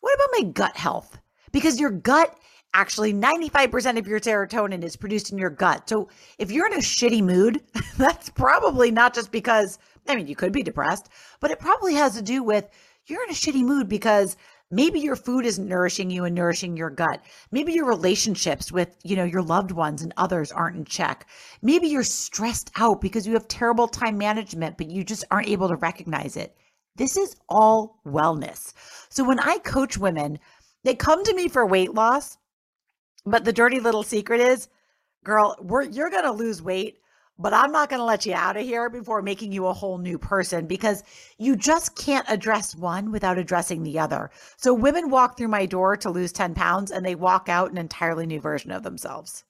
what 0.00 0.14
about 0.14 0.28
my 0.32 0.50
gut 0.52 0.76
health? 0.76 1.18
Because 1.52 1.80
your 1.80 1.90
gut 1.90 2.36
actually 2.72 3.12
95% 3.12 3.98
of 3.98 4.06
your 4.06 4.20
serotonin 4.20 4.84
is 4.84 4.96
produced 4.96 5.32
in 5.32 5.38
your 5.38 5.50
gut. 5.50 5.88
So 5.88 6.08
if 6.38 6.50
you're 6.50 6.66
in 6.66 6.74
a 6.74 6.78
shitty 6.78 7.22
mood, 7.22 7.60
that's 7.98 8.30
probably 8.30 8.90
not 8.90 9.14
just 9.14 9.32
because 9.32 9.78
I 10.08 10.16
mean, 10.16 10.26
you 10.26 10.36
could 10.36 10.52
be 10.52 10.62
depressed, 10.62 11.08
but 11.40 11.50
it 11.50 11.58
probably 11.58 11.94
has 11.94 12.16
to 12.16 12.22
do 12.22 12.42
with 12.42 12.68
you're 13.06 13.24
in 13.24 13.30
a 13.30 13.34
shitty 13.34 13.62
mood 13.62 13.88
because 13.88 14.36
maybe 14.70 15.00
your 15.00 15.16
food 15.16 15.44
isn't 15.44 15.68
nourishing 15.68 16.10
you 16.10 16.24
and 16.24 16.34
nourishing 16.34 16.76
your 16.76 16.90
gut. 16.90 17.24
Maybe 17.50 17.72
your 17.72 17.86
relationships 17.86 18.70
with, 18.70 18.96
you 19.02 19.16
know, 19.16 19.24
your 19.24 19.42
loved 19.42 19.72
ones 19.72 20.02
and 20.02 20.14
others 20.16 20.52
aren't 20.52 20.76
in 20.76 20.84
check. 20.84 21.26
Maybe 21.62 21.88
you're 21.88 22.04
stressed 22.04 22.70
out 22.76 23.00
because 23.00 23.26
you 23.26 23.32
have 23.34 23.48
terrible 23.48 23.88
time 23.88 24.16
management, 24.16 24.76
but 24.76 24.90
you 24.90 25.04
just 25.04 25.24
aren't 25.30 25.48
able 25.48 25.68
to 25.68 25.76
recognize 25.76 26.36
it. 26.36 26.56
This 26.96 27.16
is 27.16 27.36
all 27.48 28.00
wellness. 28.06 28.72
So 29.08 29.24
when 29.24 29.40
I 29.40 29.58
coach 29.58 29.98
women, 29.98 30.38
they 30.84 30.94
come 30.94 31.24
to 31.24 31.34
me 31.34 31.48
for 31.48 31.66
weight 31.66 31.94
loss, 31.94 32.36
but 33.26 33.44
the 33.44 33.52
dirty 33.52 33.80
little 33.80 34.02
secret 34.02 34.40
is, 34.40 34.68
girl, 35.24 35.56
you're 35.90 36.10
going 36.10 36.24
to 36.24 36.32
lose 36.32 36.62
weight 36.62 36.98
but 37.40 37.54
I'm 37.54 37.72
not 37.72 37.88
going 37.88 38.00
to 38.00 38.04
let 38.04 38.26
you 38.26 38.34
out 38.34 38.56
of 38.56 38.64
here 38.64 38.90
before 38.90 39.22
making 39.22 39.52
you 39.52 39.66
a 39.66 39.72
whole 39.72 39.98
new 39.98 40.18
person 40.18 40.66
because 40.66 41.02
you 41.38 41.56
just 41.56 41.96
can't 41.96 42.26
address 42.28 42.76
one 42.76 43.10
without 43.10 43.38
addressing 43.38 43.82
the 43.82 43.98
other. 43.98 44.30
So 44.58 44.74
women 44.74 45.10
walk 45.10 45.36
through 45.36 45.48
my 45.48 45.66
door 45.66 45.96
to 45.96 46.10
lose 46.10 46.32
10 46.32 46.54
pounds 46.54 46.90
and 46.90 47.04
they 47.04 47.14
walk 47.14 47.48
out 47.48 47.70
an 47.70 47.78
entirely 47.78 48.26
new 48.26 48.40
version 48.40 48.70
of 48.70 48.82
themselves. 48.82 49.44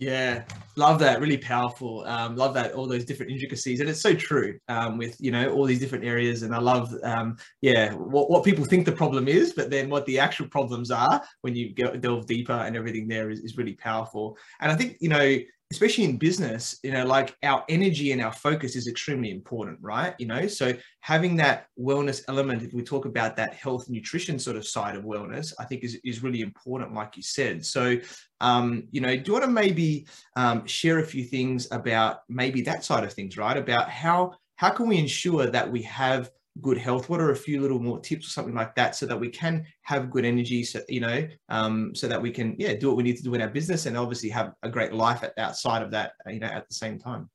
Yeah, 0.00 0.44
love 0.76 0.98
that. 1.00 1.20
Really 1.20 1.36
powerful. 1.36 2.04
Um, 2.06 2.34
love 2.34 2.54
that 2.54 2.72
all 2.72 2.86
those 2.86 3.04
different 3.04 3.32
intricacies, 3.32 3.80
and 3.80 3.90
it's 3.90 4.00
so 4.00 4.14
true. 4.14 4.58
Um, 4.66 4.96
with 4.96 5.14
you 5.20 5.30
know 5.30 5.52
all 5.52 5.66
these 5.66 5.78
different 5.78 6.06
areas, 6.06 6.42
and 6.42 6.54
I 6.54 6.58
love, 6.58 6.94
um, 7.02 7.36
yeah, 7.60 7.92
what, 7.92 8.30
what 8.30 8.42
people 8.42 8.64
think 8.64 8.86
the 8.86 8.92
problem 8.92 9.28
is, 9.28 9.52
but 9.52 9.68
then 9.68 9.90
what 9.90 10.06
the 10.06 10.18
actual 10.18 10.48
problems 10.48 10.90
are 10.90 11.22
when 11.42 11.54
you 11.54 11.74
go 11.74 11.94
delve 11.96 12.24
deeper, 12.24 12.54
and 12.54 12.76
everything 12.76 13.08
there 13.08 13.28
is, 13.28 13.40
is 13.40 13.58
really 13.58 13.74
powerful. 13.74 14.38
And 14.62 14.72
I 14.72 14.74
think 14.74 14.96
you 15.00 15.10
know 15.10 15.36
especially 15.70 16.04
in 16.04 16.16
business, 16.16 16.78
you 16.82 16.90
know, 16.90 17.04
like 17.06 17.36
our 17.44 17.64
energy 17.68 18.10
and 18.10 18.20
our 18.20 18.32
focus 18.32 18.74
is 18.74 18.88
extremely 18.88 19.30
important, 19.30 19.78
right? 19.80 20.14
You 20.18 20.26
know, 20.26 20.48
so 20.48 20.72
having 21.00 21.36
that 21.36 21.66
wellness 21.78 22.22
element, 22.26 22.62
if 22.62 22.74
we 22.74 22.82
talk 22.82 23.04
about 23.04 23.36
that 23.36 23.54
health 23.54 23.88
nutrition 23.88 24.38
sort 24.38 24.56
of 24.56 24.66
side 24.66 24.96
of 24.96 25.04
wellness, 25.04 25.52
I 25.60 25.64
think 25.64 25.84
is, 25.84 26.00
is 26.04 26.24
really 26.24 26.40
important, 26.40 26.92
like 26.92 27.16
you 27.16 27.22
said. 27.22 27.64
So, 27.64 27.98
um, 28.40 28.88
you 28.90 29.00
know, 29.00 29.16
do 29.16 29.22
you 29.26 29.32
want 29.32 29.44
to 29.44 29.50
maybe 29.50 30.08
um, 30.34 30.66
share 30.66 30.98
a 30.98 31.06
few 31.06 31.24
things 31.24 31.68
about 31.70 32.22
maybe 32.28 32.62
that 32.62 32.84
side 32.84 33.04
of 33.04 33.12
things, 33.12 33.36
right? 33.36 33.56
About 33.56 33.88
how 33.88 34.32
how 34.56 34.70
can 34.70 34.88
we 34.88 34.98
ensure 34.98 35.46
that 35.46 35.70
we 35.70 35.80
have 35.82 36.30
good 36.60 36.78
health? 36.78 37.08
What 37.08 37.20
are 37.20 37.30
a 37.30 37.36
few 37.36 37.60
little 37.60 37.78
more 37.78 38.00
tips 38.00 38.26
or 38.26 38.30
something 38.30 38.54
like 38.54 38.74
that 38.74 38.96
so 38.96 39.06
that 39.06 39.18
we 39.18 39.28
can 39.28 39.64
have 39.82 40.10
good 40.10 40.24
energy 40.24 40.64
so 40.64 40.80
you 40.88 41.00
know 41.00 41.26
um, 41.48 41.94
so 41.94 42.08
that 42.08 42.20
we 42.20 42.30
can 42.30 42.56
yeah 42.58 42.74
do 42.74 42.88
what 42.88 42.96
we 42.96 43.02
need 43.02 43.16
to 43.16 43.22
do 43.22 43.34
in 43.34 43.42
our 43.42 43.48
business 43.48 43.86
and 43.86 43.96
obviously 43.96 44.28
have 44.28 44.54
a 44.62 44.68
great 44.68 44.92
life 44.92 45.22
at, 45.22 45.32
outside 45.38 45.82
of 45.82 45.90
that 45.90 46.12
you 46.26 46.40
know 46.40 46.48
at 46.48 46.68
the 46.68 46.74
same 46.74 46.98
time? 46.98 47.28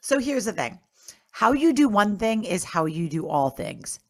So 0.00 0.18
here's 0.18 0.46
the 0.46 0.52
thing. 0.52 0.78
How 1.30 1.52
you 1.52 1.72
do 1.72 1.88
one 1.88 2.16
thing 2.16 2.44
is 2.44 2.64
how 2.64 2.86
you 2.86 3.08
do 3.08 3.26
all 3.28 3.50
things. 3.50 4.00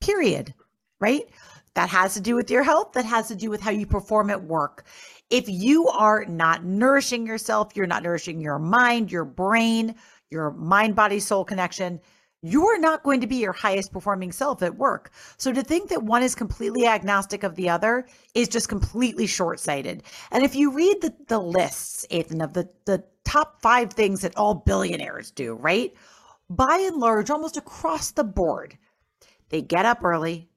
Period. 0.00 0.54
Right? 1.00 1.28
That 1.74 1.88
has 1.88 2.14
to 2.14 2.20
do 2.20 2.36
with 2.36 2.50
your 2.50 2.62
health. 2.62 2.92
That 2.92 3.04
has 3.04 3.28
to 3.28 3.34
do 3.34 3.50
with 3.50 3.60
how 3.60 3.70
you 3.70 3.84
perform 3.84 4.30
at 4.30 4.42
work. 4.42 4.86
If 5.30 5.48
you 5.48 5.88
are 5.88 6.24
not 6.26 6.64
nourishing 6.64 7.26
yourself 7.26 7.72
you're 7.74 7.86
not 7.86 8.02
nourishing 8.02 8.40
your 8.40 8.58
mind 8.58 9.10
your 9.10 9.24
brain 9.24 9.94
your 10.30 10.50
mind 10.52 10.94
body 10.94 11.20
soul 11.20 11.44
connection 11.44 12.00
you're 12.46 12.78
not 12.78 13.02
going 13.02 13.22
to 13.22 13.26
be 13.26 13.36
your 13.36 13.54
highest 13.54 13.90
performing 13.90 14.30
self 14.30 14.62
at 14.62 14.76
work. 14.76 15.10
So 15.38 15.50
to 15.50 15.62
think 15.62 15.88
that 15.88 16.02
one 16.02 16.22
is 16.22 16.34
completely 16.34 16.86
agnostic 16.86 17.42
of 17.42 17.54
the 17.54 17.70
other 17.70 18.06
is 18.34 18.48
just 18.48 18.68
completely 18.68 19.26
short 19.26 19.60
sighted. 19.60 20.02
And 20.30 20.44
if 20.44 20.54
you 20.54 20.70
read 20.70 21.00
the, 21.00 21.14
the 21.28 21.38
lists, 21.38 22.06
Athin, 22.10 22.44
of 22.44 22.52
the, 22.52 22.68
the 22.84 23.02
top 23.24 23.62
five 23.62 23.94
things 23.94 24.20
that 24.20 24.36
all 24.36 24.62
billionaires 24.66 25.30
do, 25.30 25.54
right? 25.54 25.94
By 26.50 26.76
and 26.86 26.98
large, 26.98 27.30
almost 27.30 27.56
across 27.56 28.10
the 28.10 28.24
board, 28.24 28.76
they 29.48 29.62
get 29.62 29.86
up 29.86 30.04
early, 30.04 30.50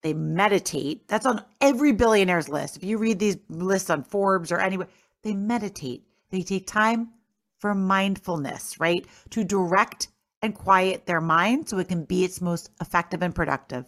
they 0.00 0.14
meditate. 0.14 1.06
That's 1.08 1.26
on 1.26 1.44
every 1.60 1.92
billionaire's 1.92 2.48
list. 2.48 2.78
If 2.78 2.84
you 2.84 2.96
read 2.96 3.18
these 3.18 3.36
lists 3.50 3.90
on 3.90 4.02
Forbes 4.02 4.50
or 4.50 4.60
anywhere, 4.60 4.88
they 5.22 5.34
meditate. 5.34 6.04
They 6.30 6.40
take 6.40 6.66
time 6.66 7.10
for 7.58 7.74
mindfulness, 7.74 8.80
right? 8.80 9.06
To 9.30 9.44
direct 9.44 10.08
and 10.44 10.54
quiet 10.54 11.06
their 11.06 11.20
mind 11.20 11.68
so 11.68 11.78
it 11.78 11.88
can 11.88 12.04
be 12.04 12.24
its 12.24 12.40
most 12.40 12.70
effective 12.80 13.22
and 13.22 13.34
productive. 13.34 13.86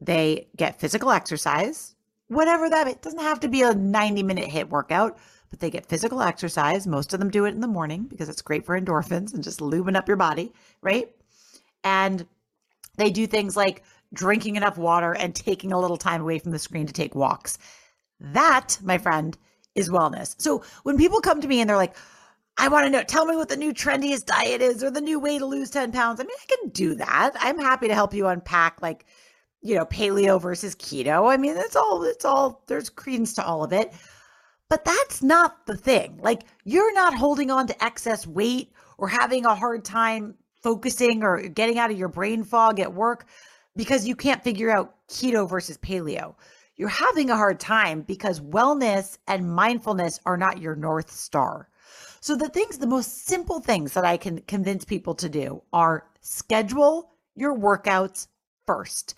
They 0.00 0.48
get 0.56 0.80
physical 0.80 1.10
exercise, 1.10 1.94
whatever 2.28 2.70
that 2.70 2.86
it 2.86 3.02
doesn't 3.02 3.20
have 3.20 3.40
to 3.40 3.48
be 3.48 3.62
a 3.62 3.74
90 3.74 4.22
minute 4.22 4.48
HIIT 4.48 4.68
workout, 4.68 5.18
but 5.50 5.60
they 5.60 5.70
get 5.70 5.86
physical 5.86 6.22
exercise. 6.22 6.86
Most 6.86 7.12
of 7.12 7.20
them 7.20 7.30
do 7.30 7.44
it 7.44 7.54
in 7.54 7.60
the 7.60 7.66
morning 7.66 8.04
because 8.04 8.28
it's 8.28 8.42
great 8.42 8.64
for 8.64 8.80
endorphins 8.80 9.34
and 9.34 9.42
just 9.42 9.60
lubing 9.60 9.96
up 9.96 10.08
your 10.08 10.16
body, 10.16 10.52
right? 10.80 11.10
And 11.82 12.26
they 12.96 13.10
do 13.10 13.26
things 13.26 13.56
like 13.56 13.82
drinking 14.12 14.56
enough 14.56 14.78
water 14.78 15.12
and 15.14 15.34
taking 15.34 15.72
a 15.72 15.80
little 15.80 15.96
time 15.96 16.22
away 16.22 16.38
from 16.38 16.52
the 16.52 16.58
screen 16.58 16.86
to 16.86 16.92
take 16.92 17.14
walks. 17.14 17.58
That, 18.20 18.78
my 18.82 18.98
friend, 18.98 19.36
is 19.74 19.90
wellness. 19.90 20.34
So 20.38 20.62
when 20.84 20.96
people 20.96 21.20
come 21.20 21.40
to 21.40 21.48
me 21.48 21.60
and 21.60 21.68
they're 21.68 21.76
like, 21.76 21.96
I 22.56 22.68
want 22.68 22.86
to 22.86 22.90
know, 22.90 23.02
tell 23.02 23.26
me 23.26 23.36
what 23.36 23.48
the 23.48 23.56
new 23.56 23.72
trendiest 23.72 24.26
diet 24.26 24.60
is 24.60 24.82
or 24.84 24.90
the 24.90 25.00
new 25.00 25.18
way 25.18 25.38
to 25.38 25.46
lose 25.46 25.70
10 25.70 25.90
pounds. 25.92 26.20
I 26.20 26.24
mean, 26.24 26.36
I 26.40 26.56
can 26.56 26.70
do 26.70 26.94
that. 26.94 27.32
I'm 27.40 27.58
happy 27.58 27.88
to 27.88 27.94
help 27.94 28.14
you 28.14 28.28
unpack 28.28 28.80
like, 28.80 29.06
you 29.60 29.74
know, 29.74 29.86
paleo 29.86 30.40
versus 30.40 30.76
keto. 30.76 31.30
I 31.30 31.36
mean, 31.36 31.56
it's 31.56 31.74
all, 31.74 32.04
it's 32.04 32.24
all, 32.24 32.62
there's 32.68 32.90
credence 32.90 33.34
to 33.34 33.44
all 33.44 33.64
of 33.64 33.72
it. 33.72 33.92
But 34.68 34.84
that's 34.84 35.22
not 35.22 35.66
the 35.66 35.76
thing. 35.76 36.18
Like, 36.22 36.44
you're 36.64 36.94
not 36.94 37.14
holding 37.14 37.50
on 37.50 37.66
to 37.66 37.84
excess 37.84 38.26
weight 38.26 38.72
or 38.98 39.08
having 39.08 39.44
a 39.44 39.54
hard 39.54 39.84
time 39.84 40.34
focusing 40.62 41.22
or 41.22 41.42
getting 41.48 41.78
out 41.78 41.90
of 41.90 41.98
your 41.98 42.08
brain 42.08 42.44
fog 42.44 42.80
at 42.80 42.94
work 42.94 43.26
because 43.76 44.06
you 44.06 44.16
can't 44.16 44.42
figure 44.42 44.70
out 44.70 44.94
keto 45.08 45.48
versus 45.48 45.76
paleo. 45.78 46.34
You're 46.76 46.88
having 46.88 47.30
a 47.30 47.36
hard 47.36 47.60
time 47.60 48.02
because 48.02 48.40
wellness 48.40 49.18
and 49.28 49.54
mindfulness 49.54 50.18
are 50.24 50.36
not 50.36 50.60
your 50.60 50.74
North 50.74 51.10
Star. 51.10 51.68
So, 52.24 52.34
the 52.34 52.48
things, 52.48 52.78
the 52.78 52.86
most 52.86 53.26
simple 53.26 53.60
things 53.60 53.92
that 53.92 54.06
I 54.06 54.16
can 54.16 54.40
convince 54.48 54.86
people 54.86 55.14
to 55.16 55.28
do 55.28 55.62
are 55.74 56.06
schedule 56.22 57.10
your 57.34 57.54
workouts 57.54 58.28
first. 58.66 59.14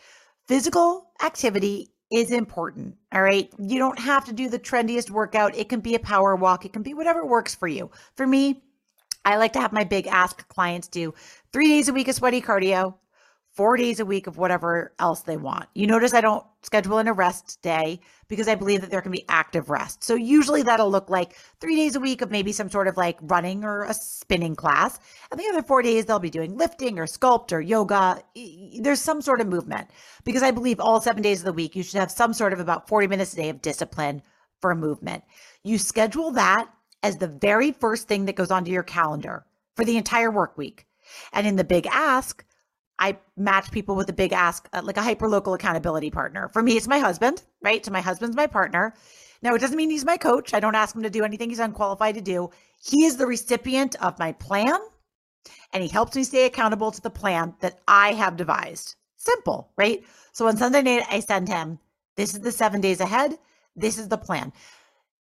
Physical 0.49 1.13
activity 1.23 1.93
is 2.11 2.33
important. 2.33 2.97
All 3.13 3.23
right. 3.23 3.49
You 3.61 3.79
don't 3.79 4.01
have 4.01 4.25
to 4.25 4.33
do 4.33 4.49
the 4.49 4.59
trendiest 4.59 5.09
workout. 5.09 5.55
It 5.55 5.69
can 5.69 5.79
be 5.79 5.95
a 5.95 6.01
power 6.01 6.35
walk, 6.35 6.65
it 6.65 6.73
can 6.73 6.83
be 6.83 6.95
whatever 6.95 7.25
works 7.25 7.55
for 7.55 7.69
you. 7.69 7.93
For 8.17 8.27
me, 8.27 8.65
I 9.25 9.37
like 9.37 9.53
to 9.53 9.61
have 9.61 9.73
my 9.73 9.85
big 9.85 10.09
ask 10.09 10.49
clients 10.49 10.89
do 10.89 11.15
three 11.53 11.69
days 11.69 11.89
a 11.89 11.93
week 11.93 12.09
of 12.09 12.17
sweaty 12.17 12.43
cardio, 12.43 12.97
four 13.57 13.79
days 13.79 14.01
a 14.01 14.05
week 14.05 14.27
of 14.27 14.37
whatever 14.37 14.93
else 14.99 15.23
they 15.23 15.39
want. 15.39 15.67
You 15.75 15.87
notice 15.87 16.13
I 16.13 16.21
don't 16.21 16.45
schedule 16.63 16.99
in 16.99 17.09
a 17.09 17.15
rest 17.15 17.63
day 17.63 18.01
because 18.29 18.49
I 18.49 18.55
believe 18.55 18.83
that 18.83 18.91
there 18.91 19.01
can 19.01 19.13
be 19.13 19.25
active 19.31 19.71
rest. 19.71 20.05
So 20.05 20.15
usually 20.15 20.63
that'll 20.63 20.91
look 20.91 21.09
like 21.09 21.37
three 21.59 21.75
days 21.75 21.97
a 21.97 22.01
week 22.01 22.21
of 22.21 22.31
maybe 22.31 22.53
some 22.53 22.69
sort 22.69 22.87
of 22.87 22.99
like 22.99 23.17
running 23.23 23.65
or 23.65 23.85
a 23.85 23.95
spinning 23.95 24.57
class. 24.57 25.01
And 25.31 25.41
the 25.41 25.49
other 25.49 25.63
four 25.63 25.81
days 25.81 26.05
they'll 26.05 26.19
be 26.19 26.29
doing 26.29 26.59
lifting 26.59 26.99
or 26.99 27.07
sculpt 27.07 27.51
or 27.51 27.61
yoga. 27.63 28.23
There's 28.79 29.01
some 29.01 29.23
sort 29.23 29.41
of 29.41 29.47
movement 29.47 29.89
because 30.25 30.43
I 30.43 30.51
believe 30.51 30.79
all 30.79 31.01
seven 31.01 31.23
days 31.23 31.39
of 31.41 31.47
the 31.47 31.53
week 31.55 31.75
you 31.75 31.83
should 31.83 31.99
have 31.99 32.11
some 32.11 32.35
sort 32.35 32.53
of 32.53 32.61
about 32.61 32.89
40 32.89 33.07
minutes 33.07 33.33
a 33.33 33.37
day 33.37 33.49
of 33.49 33.63
discipline 33.63 34.21
for 34.61 34.75
movement. 34.75 35.25
You 35.63 35.79
schedule 35.79 36.33
that 36.33 36.69
as 37.03 37.17
the 37.17 37.29
very 37.29 37.73
first 37.73 38.07
thing 38.07 38.27
that 38.27 38.37
goes 38.37 38.51
onto 38.51 38.71
your 38.71 38.83
calendar 38.83 39.47
for 39.77 39.85
the 39.87 39.97
entire 39.97 40.31
work 40.31 40.59
week. 40.59 40.87
And 41.33 41.47
in 41.47 41.57
the 41.57 41.65
big 41.65 41.87
ask, 41.87 42.45
I 42.99 43.19
match 43.37 43.71
people 43.71 43.95
with 43.95 44.09
a 44.09 44.15
big 44.15 44.33
ask, 44.33 44.69
uh, 44.73 44.81
like 44.83 44.97
a 44.97 45.03
hyper 45.03 45.29
local 45.29 45.55
accountability 45.55 46.11
partner. 46.11 46.49
For 46.49 46.63
me, 46.63 46.77
it's 46.77 46.89
my 46.89 46.99
husband, 46.99 47.43
right? 47.63 47.85
So 47.85 47.91
my 47.91 48.01
husband's 48.01 48.37
my 48.37 48.47
partner. 48.47 48.95
Now, 49.43 49.55
it 49.55 49.61
doesn't 49.61 49.77
mean 49.77 49.91
he's 49.91 50.05
my 50.05 50.17
coach. 50.17 50.55
I 50.55 50.61
don't 50.61 50.75
ask 50.75 50.95
him 50.95 51.03
to 51.03 51.11
do 51.11 51.25
anything 51.25 51.51
he's 51.51 51.59
unqualified 51.59 52.15
to 52.15 52.21
do. 52.23 52.51
He 52.83 53.05
is 53.05 53.17
the 53.17 53.27
recipient 53.27 53.97
of 54.03 54.19
my 54.19 54.33
plan 54.33 54.79
and 55.73 55.83
he 55.83 55.89
helps 55.89 56.17
me 56.17 56.25
stay 56.25 56.47
accountable 56.47 56.91
to 56.91 57.01
the 57.01 57.11
plan 57.11 57.55
that 57.61 57.81
I 57.87 58.13
have 58.15 58.37
devised. 58.37 58.97
Simple, 59.17 59.73
right? 59.77 60.03
So 60.33 60.47
on 60.49 60.57
Sunday 60.57 60.83
night, 60.83 61.05
I 61.11 61.21
send 61.21 61.49
him, 61.49 61.79
this 62.17 62.35
is 62.35 62.41
the 62.41 62.53
seven 62.53 62.81
days 62.81 63.01
ahead. 63.01 63.39
This 63.75 63.99
is 63.99 64.09
the 64.09 64.19
plan. 64.19 64.53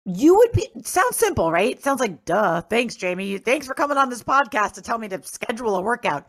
You 0.06 0.34
would 0.36 0.52
be, 0.52 0.68
sounds 0.82 1.16
simple, 1.16 1.52
right? 1.52 1.80
Sounds 1.82 2.00
like, 2.00 2.24
duh. 2.24 2.62
Thanks, 2.62 2.96
Jamie. 2.96 3.38
Thanks 3.38 3.66
for 3.66 3.74
coming 3.74 3.98
on 3.98 4.08
this 4.08 4.22
podcast 4.22 4.72
to 4.74 4.82
tell 4.82 4.96
me 4.98 5.08
to 5.08 5.22
schedule 5.22 5.76
a 5.76 5.82
workout. 5.82 6.26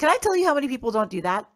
Can 0.00 0.08
I 0.08 0.16
tell 0.16 0.34
you 0.34 0.46
how 0.46 0.54
many 0.54 0.66
people 0.66 0.90
don't 0.90 1.10
do 1.10 1.20
that? 1.20 1.46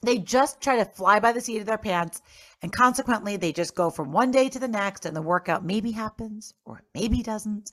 They 0.00 0.16
just 0.16 0.62
try 0.62 0.76
to 0.76 0.86
fly 0.86 1.20
by 1.20 1.32
the 1.32 1.40
seat 1.42 1.58
of 1.58 1.66
their 1.66 1.76
pants, 1.76 2.22
and 2.62 2.72
consequently, 2.72 3.36
they 3.36 3.52
just 3.52 3.74
go 3.74 3.90
from 3.90 4.10
one 4.10 4.30
day 4.30 4.48
to 4.48 4.58
the 4.58 4.68
next, 4.68 5.04
and 5.04 5.14
the 5.14 5.20
workout 5.20 5.66
maybe 5.66 5.90
happens 5.90 6.54
or 6.64 6.82
maybe 6.94 7.22
doesn't. 7.22 7.72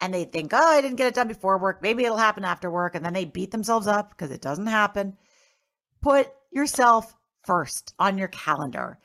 And 0.00 0.14
they 0.14 0.24
think, 0.24 0.52
oh, 0.54 0.56
I 0.56 0.80
didn't 0.80 0.96
get 0.96 1.08
it 1.08 1.14
done 1.14 1.28
before 1.28 1.58
work. 1.58 1.82
Maybe 1.82 2.04
it'll 2.04 2.16
happen 2.16 2.42
after 2.42 2.70
work. 2.70 2.94
And 2.94 3.04
then 3.04 3.12
they 3.12 3.26
beat 3.26 3.50
themselves 3.50 3.86
up 3.86 4.10
because 4.10 4.30
it 4.30 4.40
doesn't 4.40 4.66
happen. 4.66 5.16
Put 6.00 6.32
yourself 6.50 7.14
first 7.44 7.94
on 7.98 8.16
your 8.16 8.28
calendar 8.28 8.98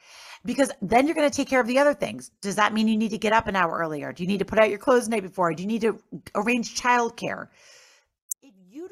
because 0.45 0.71
then 0.81 1.05
you're 1.05 1.15
going 1.15 1.29
to 1.29 1.35
take 1.35 1.49
care 1.49 1.59
of 1.59 1.67
the 1.67 1.79
other 1.79 1.93
things. 1.93 2.31
Does 2.41 2.55
that 2.55 2.73
mean 2.73 2.87
you 2.87 2.97
need 2.97 3.11
to 3.11 3.17
get 3.17 3.33
up 3.33 3.47
an 3.47 3.57
hour 3.57 3.77
earlier? 3.77 4.13
Do 4.13 4.23
you 4.23 4.27
need 4.27 4.39
to 4.39 4.45
put 4.45 4.57
out 4.57 4.69
your 4.69 4.79
clothes 4.79 5.03
the 5.03 5.11
night 5.11 5.23
before? 5.23 5.53
Do 5.53 5.61
you 5.61 5.67
need 5.67 5.81
to 5.81 5.99
arrange 6.33 6.81
childcare? 6.81 7.49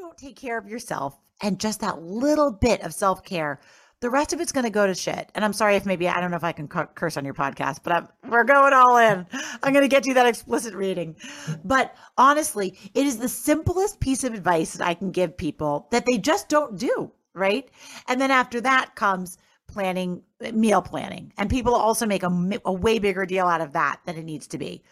Don't 0.07 0.17
take 0.17 0.37
care 0.37 0.57
of 0.57 0.69
yourself, 0.69 1.19
and 1.41 1.59
just 1.59 1.81
that 1.81 2.01
little 2.01 2.49
bit 2.49 2.79
of 2.81 2.93
self 2.93 3.25
care, 3.25 3.59
the 3.99 4.09
rest 4.09 4.31
of 4.31 4.39
it's 4.39 4.53
going 4.53 4.63
to 4.63 4.69
go 4.69 4.87
to 4.87 4.95
shit. 4.95 5.29
And 5.35 5.43
I'm 5.43 5.51
sorry 5.51 5.75
if 5.75 5.85
maybe 5.85 6.07
I 6.07 6.21
don't 6.21 6.31
know 6.31 6.37
if 6.37 6.45
I 6.45 6.53
can 6.53 6.69
curse 6.69 7.17
on 7.17 7.25
your 7.25 7.33
podcast, 7.33 7.79
but 7.83 7.91
I'm, 7.91 8.07
we're 8.29 8.45
going 8.45 8.71
all 8.71 8.95
in. 8.95 9.27
I'm 9.61 9.73
going 9.73 9.83
to 9.83 9.89
get 9.89 10.05
you 10.05 10.13
that 10.13 10.25
explicit 10.25 10.75
reading. 10.75 11.17
But 11.65 11.93
honestly, 12.17 12.79
it 12.93 13.05
is 13.05 13.17
the 13.17 13.27
simplest 13.27 13.99
piece 13.99 14.23
of 14.23 14.33
advice 14.33 14.77
that 14.77 14.87
I 14.87 14.93
can 14.93 15.11
give 15.11 15.35
people 15.35 15.89
that 15.91 16.05
they 16.05 16.17
just 16.17 16.47
don't 16.47 16.79
do. 16.79 17.11
Right. 17.33 17.69
And 18.07 18.21
then 18.21 18.31
after 18.31 18.61
that 18.61 18.95
comes 18.95 19.37
planning, 19.67 20.23
meal 20.53 20.81
planning. 20.81 21.33
And 21.37 21.49
people 21.49 21.75
also 21.75 22.05
make 22.05 22.23
a, 22.23 22.49
a 22.63 22.71
way 22.71 22.99
bigger 22.99 23.25
deal 23.25 23.47
out 23.47 23.59
of 23.59 23.73
that 23.73 23.99
than 24.05 24.15
it 24.15 24.23
needs 24.23 24.47
to 24.47 24.57
be. 24.57 24.85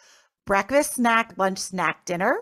Breakfast, 0.46 0.96
snack, 0.96 1.36
lunch, 1.38 1.60
snack, 1.60 2.04
dinner 2.04 2.42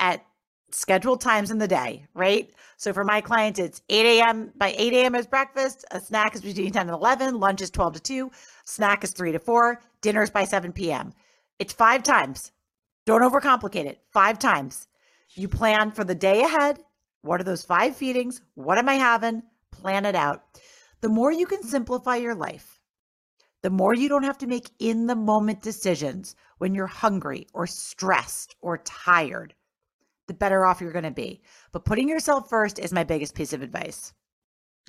at 0.00 0.24
scheduled 0.70 1.20
times 1.20 1.50
in 1.50 1.58
the 1.58 1.68
day, 1.68 2.06
right? 2.14 2.50
So 2.76 2.92
for 2.92 3.04
my 3.04 3.20
clients, 3.20 3.58
it's 3.58 3.82
8 3.88 4.20
a.m. 4.20 4.52
By 4.56 4.74
8 4.76 4.92
a.m. 4.92 5.14
is 5.14 5.26
breakfast. 5.26 5.84
A 5.90 6.00
snack 6.00 6.34
is 6.34 6.42
between 6.42 6.72
10 6.72 6.82
and 6.82 6.90
11. 6.90 7.38
Lunch 7.38 7.60
is 7.60 7.70
12 7.70 7.94
to 7.94 8.00
2. 8.00 8.30
Snack 8.64 9.04
is 9.04 9.12
3 9.12 9.32
to 9.32 9.38
4. 9.38 9.80
Dinner 10.00 10.22
is 10.22 10.30
by 10.30 10.44
7 10.44 10.72
p.m. 10.72 11.12
It's 11.58 11.72
five 11.72 12.02
times. 12.02 12.52
Don't 13.06 13.22
overcomplicate 13.22 13.86
it. 13.86 14.00
Five 14.12 14.38
times. 14.38 14.86
You 15.34 15.48
plan 15.48 15.90
for 15.90 16.04
the 16.04 16.14
day 16.14 16.42
ahead. 16.42 16.78
What 17.22 17.40
are 17.40 17.44
those 17.44 17.64
five 17.64 17.96
feedings? 17.96 18.40
What 18.54 18.78
am 18.78 18.88
I 18.88 18.94
having? 18.94 19.42
Plan 19.72 20.04
it 20.04 20.14
out. 20.14 20.44
The 21.00 21.08
more 21.08 21.32
you 21.32 21.46
can 21.46 21.62
simplify 21.62 22.16
your 22.16 22.34
life, 22.34 22.80
the 23.62 23.70
more 23.70 23.94
you 23.94 24.08
don't 24.08 24.24
have 24.24 24.38
to 24.38 24.46
make 24.46 24.70
in 24.78 25.06
the 25.06 25.16
moment 25.16 25.62
decisions 25.62 26.36
when 26.58 26.74
you're 26.74 26.86
hungry 26.86 27.46
or 27.52 27.66
stressed 27.66 28.54
or 28.60 28.78
tired 28.78 29.54
the 30.28 30.34
better 30.34 30.64
off 30.64 30.80
you're 30.80 30.92
going 30.92 31.04
to 31.04 31.10
be. 31.10 31.42
But 31.72 31.84
putting 31.84 32.08
yourself 32.08 32.48
first 32.48 32.78
is 32.78 32.92
my 32.92 33.04
biggest 33.04 33.34
piece 33.34 33.52
of 33.52 33.62
advice. 33.62 34.12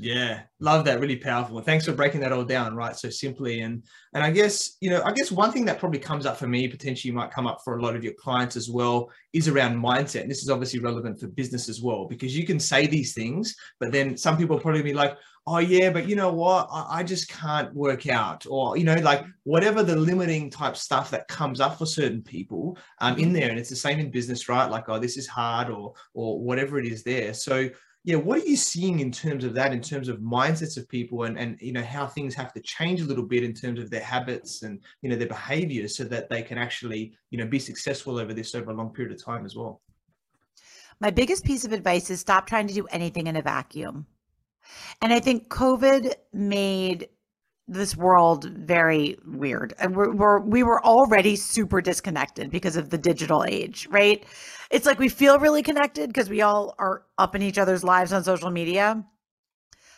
Yeah, 0.02 0.44
love 0.62 0.86
that. 0.86 1.02
Really 1.02 1.18
powerful. 1.18 1.60
Thanks 1.62 1.86
for 1.86 1.92
breaking 1.92 2.22
that 2.22 2.32
all 2.32 2.46
down, 2.46 2.74
right? 2.74 2.96
So 2.96 3.10
simply. 3.10 3.60
And 3.62 3.84
and 4.14 4.24
I 4.24 4.32
guess, 4.32 4.78
you 4.80 4.90
know, 4.90 5.02
I 5.04 5.12
guess 5.12 5.30
one 5.30 5.52
thing 5.52 5.66
that 5.66 5.78
probably 5.78 6.00
comes 6.00 6.26
up 6.26 6.38
for 6.38 6.48
me, 6.48 6.70
potentially 6.70 7.12
might 7.12 7.32
come 7.32 7.46
up 7.48 7.60
for 7.66 7.78
a 7.78 7.82
lot 7.82 7.98
of 7.98 8.04
your 8.04 8.14
clients 8.14 8.56
as 8.56 8.70
well, 8.70 9.10
is 9.34 9.50
around 9.50 9.78
mindset. 9.78 10.22
And 10.22 10.32
this 10.32 10.42
is 10.42 10.50
obviously 10.50 10.80
relevant 10.80 11.20
for 11.20 11.28
business 11.28 11.68
as 11.68 11.82
well, 11.82 12.06
because 12.06 12.38
you 12.38 12.46
can 12.46 12.60
say 12.60 12.88
these 12.88 13.14
things, 13.14 13.56
but 13.80 13.92
then 13.92 14.16
some 14.16 14.38
people 14.38 14.58
probably 14.58 14.82
be 14.82 14.94
like, 14.94 15.18
oh 15.48 15.58
yeah, 15.58 15.90
but 15.90 16.08
you 16.08 16.16
know 16.16 16.32
what? 16.32 16.70
I, 16.72 17.00
I 17.00 17.04
just 17.04 17.28
can't 17.28 17.74
work 17.74 18.08
out. 18.08 18.46
Or, 18.50 18.78
you 18.78 18.86
know, 18.86 18.96
like 18.96 19.26
whatever 19.44 19.84
the 19.84 19.96
limiting 19.96 20.50
type 20.50 20.78
stuff 20.78 21.12
that 21.12 21.28
comes 21.28 21.60
up 21.60 21.78
for 21.78 21.86
certain 21.86 22.22
people 22.22 22.78
um 23.00 23.18
in 23.18 23.34
there. 23.34 23.50
And 23.50 23.60
it's 23.60 23.70
the 23.70 23.76
same 23.76 24.00
in 24.00 24.12
business, 24.12 24.48
right? 24.48 24.72
Like, 24.72 24.88
oh, 24.88 25.00
this 25.00 25.18
is 25.18 25.28
hard 25.28 25.70
or 25.70 25.94
or 26.14 26.40
whatever 26.40 26.80
it 26.80 26.86
is 26.86 27.04
there. 27.04 27.34
So 27.34 27.70
yeah, 28.04 28.16
what 28.16 28.42
are 28.42 28.46
you 28.46 28.56
seeing 28.56 29.02
in 29.02 29.12
terms 29.12 29.44
of 29.44 29.54
that, 29.56 29.74
in 29.74 29.82
terms 29.82 30.08
of 30.08 30.20
mindsets 30.20 30.78
of 30.78 30.88
people 30.88 31.24
and, 31.24 31.38
and 31.38 31.58
you 31.60 31.74
know, 31.74 31.84
how 31.84 32.08
things 32.08 32.34
have 32.34 32.54
to 32.54 32.62
change 32.62 33.02
a 33.02 33.06
little 33.06 33.26
bit 33.26 33.44
in 33.44 33.54
terms 33.54 33.80
of 33.80 33.90
their 33.90 34.04
habits 34.04 34.64
and, 34.64 34.80
you 35.02 35.10
know, 35.10 35.18
their 35.18 35.28
behaviors 35.28 35.98
so 35.98 36.06
that 36.06 36.30
they 36.30 36.42
can 36.42 36.58
actually, 36.58 37.14
you 37.30 37.38
know, 37.38 37.46
be 37.46 37.60
successful 37.60 38.18
over 38.18 38.34
this 38.34 38.56
over 38.56 38.72
a 38.72 38.74
long 38.74 38.90
period 38.90 39.14
of 39.14 39.24
time 39.24 39.46
as 39.46 39.56
well? 39.56 39.82
My 41.02 41.12
biggest 41.12 41.44
piece 41.44 41.66
of 41.66 41.74
advice 41.74 42.10
is 42.10 42.22
stop 42.22 42.48
trying 42.48 42.68
to 42.68 42.74
do 42.74 42.86
anything 42.88 43.28
in 43.28 43.36
a 43.36 43.42
vacuum. 43.42 44.06
And 45.02 45.12
I 45.12 45.20
think 45.20 45.50
COVID 45.50 46.14
made 46.34 47.10
this 47.70 47.96
world 47.96 48.46
very 48.46 49.18
weird. 49.26 49.74
And 49.80 49.96
we're, 49.96 50.14
we're, 50.14 50.40
we 50.40 50.64
were 50.64 50.84
already 50.84 51.36
super 51.36 51.82
disconnected 51.82 52.50
because 52.50 52.76
of 52.76 52.90
the 52.90 52.98
digital 52.98 53.46
age, 53.48 53.88
right? 53.92 54.26
It's 54.72 54.86
like 54.86 55.00
we 55.00 55.08
feel 55.08 55.40
really 55.40 55.62
connected 55.62 56.10
because 56.10 56.30
we 56.30 56.42
all 56.42 56.76
are 56.80 57.04
up 57.18 57.36
in 57.36 57.44
each 57.44 57.58
other's 57.58 57.84
lives 57.84 58.12
on 58.12 58.24
social 58.24 58.50
media. 58.50 59.04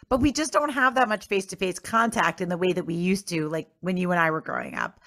But 0.10 0.20
we 0.20 0.34
just 0.34 0.52
don't 0.52 0.74
have 0.74 0.96
that 0.96 1.08
much 1.08 1.28
face 1.28 1.46
to 1.48 1.56
face 1.56 1.80
contact 1.80 2.42
in 2.42 2.50
the 2.50 2.58
way 2.58 2.74
that 2.74 2.86
we 2.86 2.96
used 2.96 3.30
to, 3.30 3.48
like 3.48 3.70
when 3.80 3.96
you 3.96 4.12
and 4.12 4.20
I 4.20 4.32
were 4.32 4.42
growing 4.42 4.76
up. 4.76 5.00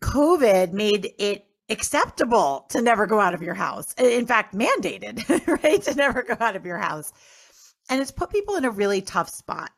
COVID 0.00 0.72
made 0.72 1.12
it 1.18 1.46
acceptable 1.68 2.66
to 2.70 2.80
never 2.80 3.06
go 3.06 3.20
out 3.20 3.34
of 3.34 3.42
your 3.42 3.54
house. 3.54 3.92
In 3.98 4.26
fact, 4.26 4.54
mandated, 4.54 5.46
right? 5.62 5.82
To 5.82 5.94
never 5.94 6.22
go 6.22 6.36
out 6.40 6.56
of 6.56 6.64
your 6.64 6.78
house. 6.78 7.12
And 7.90 8.00
it's 8.00 8.10
put 8.10 8.30
people 8.30 8.56
in 8.56 8.64
a 8.64 8.70
really 8.70 9.02
tough 9.02 9.28
spot. 9.28 9.70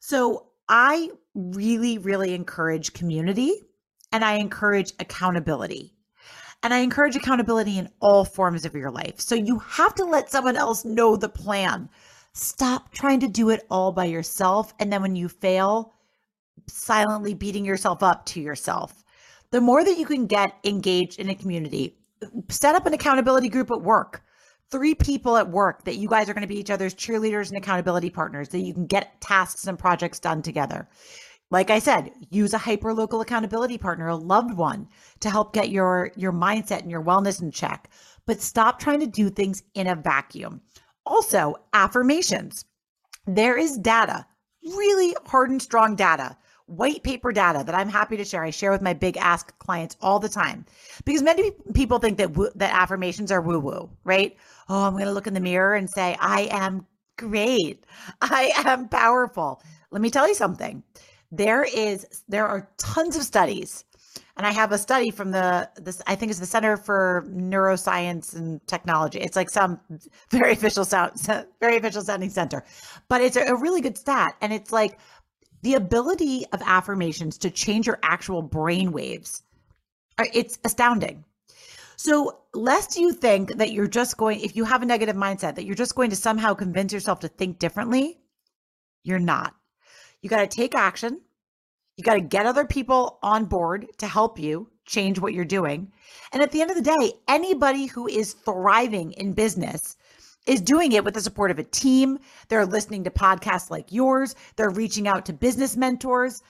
So 0.00 0.48
I 0.68 1.10
really, 1.34 1.98
really 1.98 2.34
encourage 2.34 2.92
community 2.92 3.52
and 4.12 4.24
I 4.24 4.34
encourage 4.36 4.92
accountability. 4.98 5.92
And 6.62 6.72
I 6.72 6.78
encourage 6.78 7.14
accountability 7.14 7.78
in 7.78 7.90
all 8.00 8.24
forms 8.24 8.64
of 8.64 8.74
your 8.74 8.90
life. 8.90 9.20
So 9.20 9.34
you 9.34 9.58
have 9.58 9.94
to 9.96 10.04
let 10.04 10.30
someone 10.30 10.56
else 10.56 10.84
know 10.84 11.16
the 11.16 11.28
plan. 11.28 11.88
Stop 12.32 12.92
trying 12.92 13.20
to 13.20 13.28
do 13.28 13.50
it 13.50 13.66
all 13.70 13.92
by 13.92 14.06
yourself. 14.06 14.74
And 14.80 14.92
then 14.92 15.02
when 15.02 15.16
you 15.16 15.28
fail, 15.28 15.92
silently 16.66 17.34
beating 17.34 17.64
yourself 17.64 18.02
up 18.02 18.24
to 18.26 18.40
yourself. 18.40 19.04
The 19.50 19.60
more 19.60 19.84
that 19.84 19.98
you 19.98 20.06
can 20.06 20.26
get 20.26 20.58
engaged 20.64 21.20
in 21.20 21.28
a 21.30 21.34
community, 21.34 21.96
set 22.48 22.74
up 22.74 22.86
an 22.86 22.94
accountability 22.94 23.48
group 23.48 23.70
at 23.70 23.82
work. 23.82 24.22
Three 24.70 24.94
people 24.94 25.36
at 25.36 25.50
work 25.50 25.84
that 25.84 25.96
you 25.96 26.08
guys 26.08 26.28
are 26.28 26.34
going 26.34 26.42
to 26.42 26.48
be 26.48 26.58
each 26.58 26.70
other's 26.70 26.94
cheerleaders 26.94 27.48
and 27.48 27.56
accountability 27.56 28.10
partners 28.10 28.48
that 28.48 28.60
you 28.60 28.74
can 28.74 28.86
get 28.86 29.20
tasks 29.20 29.66
and 29.66 29.78
projects 29.78 30.18
done 30.18 30.42
together. 30.42 30.88
Like 31.50 31.70
I 31.70 31.78
said, 31.78 32.10
use 32.30 32.52
a 32.52 32.58
hyper 32.58 32.92
local 32.92 33.20
accountability 33.20 33.78
partner, 33.78 34.08
a 34.08 34.16
loved 34.16 34.56
one 34.56 34.88
to 35.20 35.30
help 35.30 35.52
get 35.52 35.70
your 35.70 36.10
your 36.16 36.32
mindset 36.32 36.80
and 36.80 36.90
your 36.90 37.04
wellness 37.04 37.40
in 37.40 37.52
check. 37.52 37.88
But 38.26 38.40
stop 38.40 38.80
trying 38.80 39.00
to 39.00 39.06
do 39.06 39.30
things 39.30 39.62
in 39.74 39.86
a 39.86 39.94
vacuum. 39.94 40.60
Also, 41.04 41.54
affirmations. 41.72 42.64
There 43.26 43.56
is 43.56 43.78
data, 43.78 44.26
really 44.64 45.14
hard 45.26 45.50
and 45.50 45.62
strong 45.62 45.94
data 45.94 46.36
white 46.66 47.02
paper 47.04 47.32
data 47.32 47.62
that 47.64 47.74
I'm 47.74 47.88
happy 47.88 48.16
to 48.16 48.24
share. 48.24 48.42
I 48.42 48.50
share 48.50 48.72
with 48.72 48.82
my 48.82 48.92
big 48.92 49.16
ask 49.16 49.56
clients 49.58 49.96
all 50.00 50.18
the 50.18 50.28
time 50.28 50.66
because 51.04 51.22
many 51.22 51.52
people 51.74 51.98
think 51.98 52.18
that 52.18 52.34
that 52.56 52.74
affirmations 52.74 53.32
are 53.32 53.40
woo 53.40 53.60
woo, 53.60 53.90
right? 54.04 54.36
Oh, 54.68 54.84
I'm 54.84 54.92
going 54.94 55.04
to 55.04 55.12
look 55.12 55.26
in 55.26 55.34
the 55.34 55.40
mirror 55.40 55.74
and 55.74 55.88
say 55.88 56.16
I 56.20 56.48
am 56.50 56.86
great. 57.16 57.84
I 58.20 58.52
am 58.64 58.88
powerful. 58.88 59.62
Let 59.90 60.02
me 60.02 60.10
tell 60.10 60.28
you 60.28 60.34
something. 60.34 60.82
There 61.32 61.64
is 61.64 62.06
there 62.28 62.46
are 62.46 62.68
tons 62.78 63.16
of 63.16 63.22
studies 63.22 63.84
and 64.36 64.46
I 64.46 64.52
have 64.52 64.72
a 64.72 64.78
study 64.78 65.10
from 65.10 65.30
the 65.30 65.68
this 65.76 66.00
I 66.06 66.14
think 66.14 66.30
it's 66.30 66.40
the 66.40 66.46
Center 66.46 66.76
for 66.76 67.26
Neuroscience 67.28 68.34
and 68.34 68.64
Technology. 68.66 69.18
It's 69.18 69.36
like 69.36 69.50
some 69.50 69.80
very 70.30 70.52
official 70.52 70.84
sound 70.84 71.12
very 71.60 71.76
official 71.76 72.02
sounding 72.02 72.30
center, 72.30 72.64
but 73.08 73.20
it's 73.20 73.36
a, 73.36 73.56
really 73.56 73.80
good 73.80 73.98
stat. 73.98 74.34
And 74.40 74.52
it's 74.52 74.72
like 74.72 74.98
the 75.62 75.74
ability 75.74 76.44
of 76.52 76.62
affirmations 76.64 77.38
to 77.38 77.50
change 77.50 77.86
your 77.86 77.98
actual 78.02 78.42
brain 78.42 78.92
waves 78.92 79.42
uh, 80.18 80.24
it's 80.32 80.58
astounding 80.64 81.24
so 81.96 82.40
lest 82.54 82.96
you 82.96 83.12
think 83.12 83.56
that 83.56 83.72
you're 83.72 83.86
just 83.86 84.16
going 84.16 84.40
if 84.40 84.56
you 84.56 84.64
have 84.64 84.82
a 84.82 84.86
negative 84.86 85.16
mindset 85.16 85.54
that 85.54 85.64
you're 85.64 85.74
just 85.74 85.94
going 85.94 86.10
to 86.10 86.16
somehow 86.16 86.54
convince 86.54 86.92
yourself 86.92 87.20
to 87.20 87.28
think 87.28 87.58
differently 87.58 88.18
you're 89.02 89.18
not 89.18 89.54
you 90.22 90.30
got 90.30 90.48
to 90.48 90.56
take 90.56 90.74
action 90.74 91.20
you 91.96 92.04
got 92.04 92.14
to 92.14 92.20
get 92.20 92.46
other 92.46 92.66
people 92.66 93.18
on 93.22 93.46
board 93.46 93.86
to 93.98 94.06
help 94.06 94.38
you 94.38 94.68
change 94.84 95.18
what 95.18 95.32
you're 95.32 95.44
doing 95.44 95.90
and 96.32 96.42
at 96.42 96.52
the 96.52 96.60
end 96.60 96.70
of 96.70 96.76
the 96.76 96.82
day 96.82 97.12
anybody 97.28 97.86
who 97.86 98.06
is 98.06 98.34
thriving 98.34 99.12
in 99.12 99.32
business 99.32 99.96
is 100.46 100.60
doing 100.60 100.92
it 100.92 101.04
with 101.04 101.14
the 101.14 101.20
support 101.20 101.50
of 101.50 101.58
a 101.58 101.64
team. 101.64 102.18
They're 102.48 102.66
listening 102.66 103.04
to 103.04 103.10
podcasts 103.10 103.70
like 103.70 103.92
yours. 103.92 104.34
They're 104.56 104.70
reaching 104.70 105.08
out 105.08 105.26
to 105.26 105.32
business 105.32 105.76
mentors. 105.76 106.42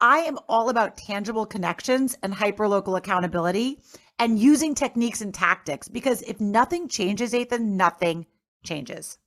I 0.00 0.18
am 0.18 0.38
all 0.48 0.68
about 0.68 0.96
tangible 0.96 1.46
connections 1.46 2.18
and 2.22 2.34
hyperlocal 2.34 2.98
accountability 2.98 3.80
and 4.18 4.38
using 4.38 4.74
techniques 4.74 5.20
and 5.20 5.34
tactics 5.34 5.88
because 5.88 6.22
if 6.22 6.40
nothing 6.40 6.88
changes, 6.88 7.32
Athin, 7.32 7.76
nothing 7.76 8.26
changes. 8.64 9.18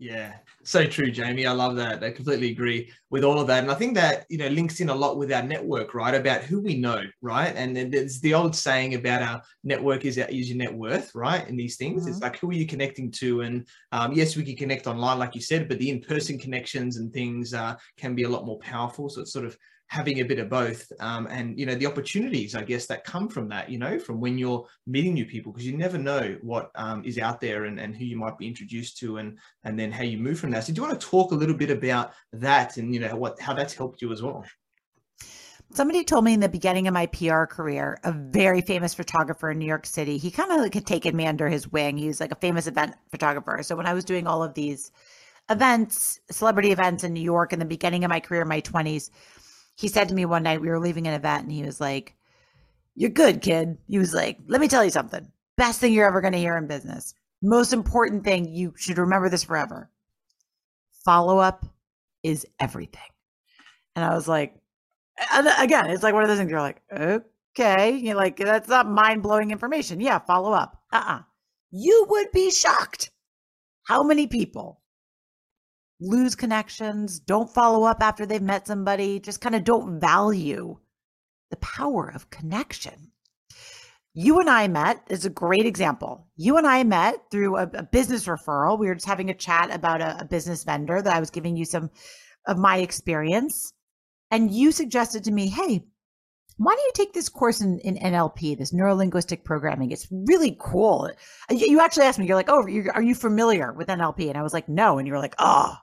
Yeah, 0.00 0.34
so 0.64 0.84
true, 0.84 1.10
Jamie. 1.10 1.46
I 1.46 1.52
love 1.52 1.76
that. 1.76 2.02
I 2.02 2.10
completely 2.10 2.50
agree 2.50 2.92
with 3.10 3.22
all 3.22 3.38
of 3.38 3.46
that. 3.46 3.62
And 3.62 3.70
I 3.70 3.74
think 3.74 3.94
that, 3.94 4.26
you 4.28 4.38
know, 4.38 4.48
links 4.48 4.80
in 4.80 4.88
a 4.88 4.94
lot 4.94 5.16
with 5.16 5.32
our 5.32 5.42
network, 5.42 5.94
right? 5.94 6.14
About 6.14 6.42
who 6.42 6.60
we 6.60 6.76
know, 6.76 7.04
right? 7.22 7.54
And 7.54 7.76
there's 7.92 8.20
the 8.20 8.34
old 8.34 8.56
saying 8.56 8.94
about 8.94 9.22
our 9.22 9.40
network 9.62 10.04
is, 10.04 10.18
our, 10.18 10.28
is 10.28 10.50
your 10.50 10.58
net 10.58 10.74
worth, 10.74 11.14
right? 11.14 11.48
In 11.48 11.56
these 11.56 11.76
things, 11.76 12.02
mm-hmm. 12.02 12.10
it's 12.10 12.20
like, 12.20 12.38
who 12.38 12.50
are 12.50 12.54
you 12.54 12.66
connecting 12.66 13.10
to? 13.12 13.42
And 13.42 13.66
um, 13.92 14.12
yes, 14.12 14.36
we 14.36 14.42
can 14.42 14.56
connect 14.56 14.88
online, 14.88 15.20
like 15.20 15.36
you 15.36 15.40
said, 15.40 15.68
but 15.68 15.78
the 15.78 15.90
in 15.90 16.00
person 16.00 16.38
connections 16.38 16.96
and 16.96 17.12
things 17.12 17.54
uh, 17.54 17.76
can 17.96 18.16
be 18.16 18.24
a 18.24 18.28
lot 18.28 18.44
more 18.44 18.58
powerful. 18.58 19.08
So 19.08 19.20
it's 19.20 19.32
sort 19.32 19.46
of 19.46 19.56
having 19.94 20.18
a 20.18 20.24
bit 20.24 20.40
of 20.40 20.50
both 20.50 20.90
um, 20.98 21.28
and 21.30 21.56
you 21.56 21.64
know 21.64 21.76
the 21.76 21.86
opportunities 21.86 22.56
i 22.56 22.62
guess 22.62 22.86
that 22.86 23.04
come 23.04 23.28
from 23.28 23.48
that 23.48 23.70
you 23.70 23.78
know 23.78 23.96
from 23.96 24.20
when 24.20 24.36
you're 24.36 24.66
meeting 24.88 25.14
new 25.14 25.24
people 25.24 25.52
because 25.52 25.64
you 25.64 25.76
never 25.76 25.96
know 25.96 26.36
what 26.42 26.72
um, 26.74 27.04
is 27.04 27.16
out 27.16 27.40
there 27.40 27.66
and, 27.66 27.78
and 27.78 27.94
who 27.94 28.04
you 28.04 28.16
might 28.16 28.36
be 28.36 28.48
introduced 28.48 28.98
to 28.98 29.18
and 29.18 29.38
and 29.62 29.78
then 29.78 29.92
how 29.92 30.02
you 30.02 30.18
move 30.18 30.36
from 30.36 30.50
that 30.50 30.64
so 30.64 30.72
do 30.72 30.80
you 30.80 30.86
want 30.86 31.00
to 31.00 31.06
talk 31.06 31.30
a 31.30 31.34
little 31.34 31.56
bit 31.56 31.70
about 31.70 32.12
that 32.32 32.76
and 32.76 32.92
you 32.92 32.98
know 32.98 33.14
what 33.14 33.38
how 33.40 33.54
that's 33.54 33.72
helped 33.72 34.02
you 34.02 34.10
as 34.10 34.20
well 34.20 34.44
Somebody 35.72 36.04
told 36.04 36.24
me 36.24 36.34
in 36.34 36.40
the 36.40 36.48
beginning 36.48 36.86
of 36.86 36.94
my 36.94 37.06
PR 37.06 37.46
career, 37.46 37.98
a 38.04 38.12
very 38.12 38.60
famous 38.60 38.94
photographer 38.94 39.50
in 39.50 39.58
New 39.58 39.66
York 39.66 39.86
City, 39.86 40.18
he 40.18 40.30
kind 40.30 40.52
of 40.52 40.58
like 40.58 40.74
had 40.74 40.86
taken 40.86 41.16
me 41.16 41.26
under 41.26 41.48
his 41.48 41.72
wing. 41.72 41.96
He 41.96 42.06
was 42.06 42.20
like 42.20 42.30
a 42.30 42.36
famous 42.36 42.68
event 42.68 42.94
photographer. 43.10 43.60
So 43.64 43.74
when 43.74 43.86
I 43.86 43.92
was 43.92 44.04
doing 44.04 44.28
all 44.28 44.40
of 44.40 44.54
these 44.54 44.92
events, 45.50 46.20
celebrity 46.30 46.70
events 46.70 47.02
in 47.02 47.12
New 47.12 47.22
York 47.22 47.52
in 47.52 47.58
the 47.58 47.64
beginning 47.64 48.04
of 48.04 48.10
my 48.10 48.20
career, 48.20 48.44
my 48.44 48.60
20s, 48.60 49.10
he 49.76 49.88
said 49.88 50.08
to 50.08 50.14
me 50.14 50.24
one 50.24 50.42
night, 50.42 50.60
we 50.60 50.68
were 50.68 50.78
leaving 50.78 51.06
an 51.06 51.14
event, 51.14 51.44
and 51.44 51.52
he 51.52 51.62
was 51.62 51.80
like, 51.80 52.14
You're 52.94 53.10
good, 53.10 53.42
kid. 53.42 53.78
He 53.88 53.98
was 53.98 54.14
like, 54.14 54.38
Let 54.46 54.60
me 54.60 54.68
tell 54.68 54.84
you 54.84 54.90
something. 54.90 55.26
Best 55.56 55.80
thing 55.80 55.92
you're 55.92 56.06
ever 56.06 56.20
going 56.20 56.32
to 56.32 56.38
hear 56.38 56.56
in 56.56 56.66
business. 56.66 57.14
Most 57.42 57.72
important 57.72 58.24
thing, 58.24 58.52
you 58.52 58.74
should 58.76 58.98
remember 58.98 59.28
this 59.28 59.44
forever. 59.44 59.90
Follow 61.04 61.38
up 61.38 61.66
is 62.22 62.46
everything. 62.58 63.02
And 63.94 64.04
I 64.04 64.14
was 64.14 64.26
like, 64.26 64.54
again, 65.58 65.90
it's 65.90 66.02
like 66.02 66.14
one 66.14 66.22
of 66.22 66.28
those 66.28 66.38
things 66.38 66.50
you're 66.50 66.60
like, 66.60 66.82
okay, 66.92 67.96
you're 67.96 68.16
like, 68.16 68.36
that's 68.36 68.68
not 68.68 68.88
mind 68.88 69.22
blowing 69.22 69.50
information. 69.50 70.00
Yeah, 70.00 70.18
follow 70.18 70.52
up. 70.52 70.82
Uh 70.92 70.96
uh-uh. 70.96 71.14
uh 71.16 71.22
You 71.70 72.06
would 72.08 72.32
be 72.32 72.50
shocked 72.50 73.10
how 73.84 74.02
many 74.02 74.26
people 74.26 74.80
lose 76.04 76.34
connections, 76.34 77.18
don't 77.18 77.52
follow 77.52 77.84
up 77.84 78.02
after 78.02 78.26
they've 78.26 78.42
met 78.42 78.66
somebody, 78.66 79.20
just 79.20 79.40
kind 79.40 79.54
of 79.54 79.64
don't 79.64 80.00
value 80.00 80.78
the 81.50 81.56
power 81.56 82.12
of 82.14 82.30
connection. 82.30 83.12
You 84.12 84.38
and 84.38 84.48
I 84.48 84.68
met 84.68 85.02
is 85.08 85.24
a 85.24 85.30
great 85.30 85.66
example. 85.66 86.28
You 86.36 86.56
and 86.56 86.66
I 86.66 86.84
met 86.84 87.30
through 87.30 87.56
a, 87.56 87.62
a 87.74 87.82
business 87.82 88.26
referral. 88.26 88.78
We 88.78 88.86
were 88.86 88.94
just 88.94 89.06
having 89.06 89.28
a 89.28 89.34
chat 89.34 89.74
about 89.74 90.00
a, 90.00 90.20
a 90.20 90.24
business 90.24 90.62
vendor 90.62 91.02
that 91.02 91.12
I 91.12 91.20
was 91.20 91.30
giving 91.30 91.56
you 91.56 91.64
some 91.64 91.90
of 92.46 92.58
my 92.58 92.78
experience. 92.78 93.72
And 94.30 94.52
you 94.52 94.70
suggested 94.70 95.24
to 95.24 95.32
me, 95.32 95.48
hey, 95.48 95.84
why 96.56 96.74
don't 96.74 96.84
you 96.84 96.92
take 96.94 97.12
this 97.12 97.28
course 97.28 97.60
in, 97.60 97.80
in 97.80 97.96
NLP, 97.96 98.56
this 98.56 98.72
neuro 98.72 98.94
linguistic 98.94 99.44
programming? 99.44 99.90
It's 99.90 100.06
really 100.10 100.56
cool. 100.60 101.10
You 101.50 101.80
actually 101.80 102.06
asked 102.06 102.20
me, 102.20 102.26
you're 102.26 102.36
like, 102.36 102.48
oh, 102.48 102.62
are 102.94 103.02
you 103.02 103.14
familiar 103.16 103.72
with 103.72 103.88
NLP? 103.88 104.28
And 104.28 104.38
I 104.38 104.42
was 104.42 104.52
like, 104.52 104.68
no. 104.68 104.98
And 104.98 105.08
you 105.08 105.12
were 105.12 105.18
like, 105.18 105.34
oh, 105.40 105.74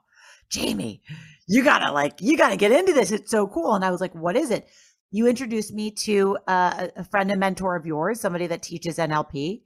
Jamie, 0.51 1.01
you 1.47 1.63
gotta 1.63 1.91
like, 1.91 2.21
you 2.21 2.37
gotta 2.37 2.57
get 2.57 2.71
into 2.71 2.93
this. 2.93 3.11
It's 3.11 3.31
so 3.31 3.47
cool. 3.47 3.73
And 3.73 3.85
I 3.85 3.91
was 3.91 4.01
like, 4.01 4.13
what 4.13 4.35
is 4.35 4.51
it? 4.51 4.67
You 5.11 5.27
introduced 5.27 5.73
me 5.73 5.91
to 5.91 6.37
uh, 6.47 6.87
a 6.95 7.03
friend 7.03 7.31
and 7.31 7.39
mentor 7.39 7.75
of 7.75 7.85
yours, 7.85 8.19
somebody 8.19 8.47
that 8.47 8.61
teaches 8.61 8.97
NLP. 8.97 9.61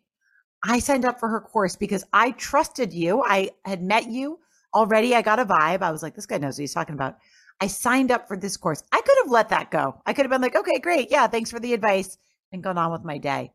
I 0.63 0.79
signed 0.79 1.05
up 1.05 1.19
for 1.19 1.29
her 1.29 1.41
course 1.41 1.75
because 1.75 2.03
I 2.13 2.31
trusted 2.31 2.93
you. 2.93 3.23
I 3.23 3.51
had 3.65 3.83
met 3.83 4.09
you 4.09 4.39
already. 4.73 5.13
I 5.15 5.21
got 5.21 5.39
a 5.39 5.45
vibe. 5.45 5.81
I 5.81 5.91
was 5.91 6.01
like, 6.01 6.15
this 6.15 6.25
guy 6.25 6.37
knows 6.37 6.57
what 6.57 6.63
he's 6.63 6.73
talking 6.73 6.95
about. 6.95 7.17
I 7.61 7.67
signed 7.67 8.11
up 8.11 8.27
for 8.27 8.37
this 8.37 8.57
course. 8.57 8.83
I 8.91 9.01
could 9.01 9.17
have 9.23 9.31
let 9.31 9.49
that 9.49 9.71
go. 9.71 10.01
I 10.05 10.13
could 10.13 10.25
have 10.25 10.31
been 10.31 10.41
like, 10.41 10.55
okay, 10.55 10.79
great. 10.79 11.11
Yeah, 11.11 11.27
thanks 11.27 11.51
for 11.51 11.59
the 11.59 11.73
advice 11.73 12.17
and 12.51 12.63
gone 12.63 12.77
on 12.77 12.91
with 12.91 13.03
my 13.03 13.17
day. 13.17 13.53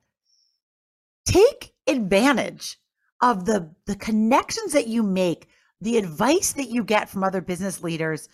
Take 1.27 1.75
advantage 1.87 2.79
of 3.21 3.45
the 3.45 3.75
the 3.87 3.97
connections 3.97 4.73
that 4.73 4.87
you 4.87 5.03
make 5.03 5.49
the 5.81 5.97
advice 5.97 6.53
that 6.53 6.71
you 6.71 6.85
get 6.85 7.09
from 7.09 7.25
other 7.25 7.40
business 7.40 7.83
leaders, 7.83 8.29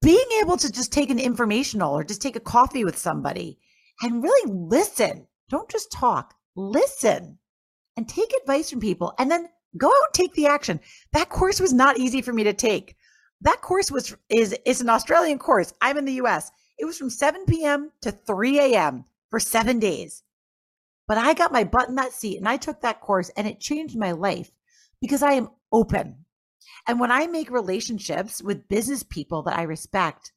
being 0.00 0.26
able 0.40 0.56
to 0.56 0.70
just 0.70 0.92
take 0.92 1.10
an 1.10 1.18
informational 1.18 1.96
or 1.96 2.04
just 2.04 2.22
take 2.22 2.36
a 2.36 2.40
coffee 2.40 2.84
with 2.84 2.98
somebody 2.98 3.58
and 4.02 4.22
really 4.22 4.52
listen. 4.52 5.26
Don't 5.48 5.70
just 5.70 5.92
talk, 5.92 6.34
listen 6.56 7.38
and 7.96 8.08
take 8.08 8.32
advice 8.40 8.70
from 8.70 8.80
people 8.80 9.14
and 9.18 9.30
then 9.30 9.48
go 9.76 9.88
out 9.88 9.92
and 9.92 10.14
take 10.14 10.32
the 10.34 10.46
action. 10.46 10.80
That 11.12 11.28
course 11.28 11.60
was 11.60 11.72
not 11.72 11.98
easy 11.98 12.22
for 12.22 12.32
me 12.32 12.44
to 12.44 12.52
take. 12.52 12.96
That 13.40 13.60
course 13.60 13.90
was 13.90 14.16
is 14.28 14.56
is 14.64 14.80
an 14.80 14.88
Australian 14.88 15.38
course. 15.38 15.72
I'm 15.80 15.98
in 15.98 16.04
the 16.04 16.20
US. 16.24 16.50
It 16.78 16.84
was 16.84 16.98
from 16.98 17.10
7 17.10 17.44
p.m. 17.46 17.90
to 18.02 18.12
3 18.12 18.58
a.m. 18.58 19.04
for 19.30 19.40
seven 19.40 19.78
days. 19.78 20.22
But 21.08 21.18
I 21.18 21.34
got 21.34 21.52
my 21.52 21.64
butt 21.64 21.88
in 21.88 21.96
that 21.96 22.12
seat 22.12 22.38
and 22.38 22.48
I 22.48 22.56
took 22.56 22.80
that 22.80 23.00
course 23.00 23.30
and 23.36 23.46
it 23.46 23.60
changed 23.60 23.98
my 23.98 24.12
life 24.12 24.50
because 25.00 25.22
I 25.22 25.32
am 25.32 25.50
open. 25.72 26.24
And 26.86 26.98
when 27.00 27.12
I 27.12 27.26
make 27.26 27.50
relationships 27.50 28.42
with 28.42 28.68
business 28.68 29.02
people 29.02 29.42
that 29.44 29.58
I 29.58 29.62
respect, 29.62 30.32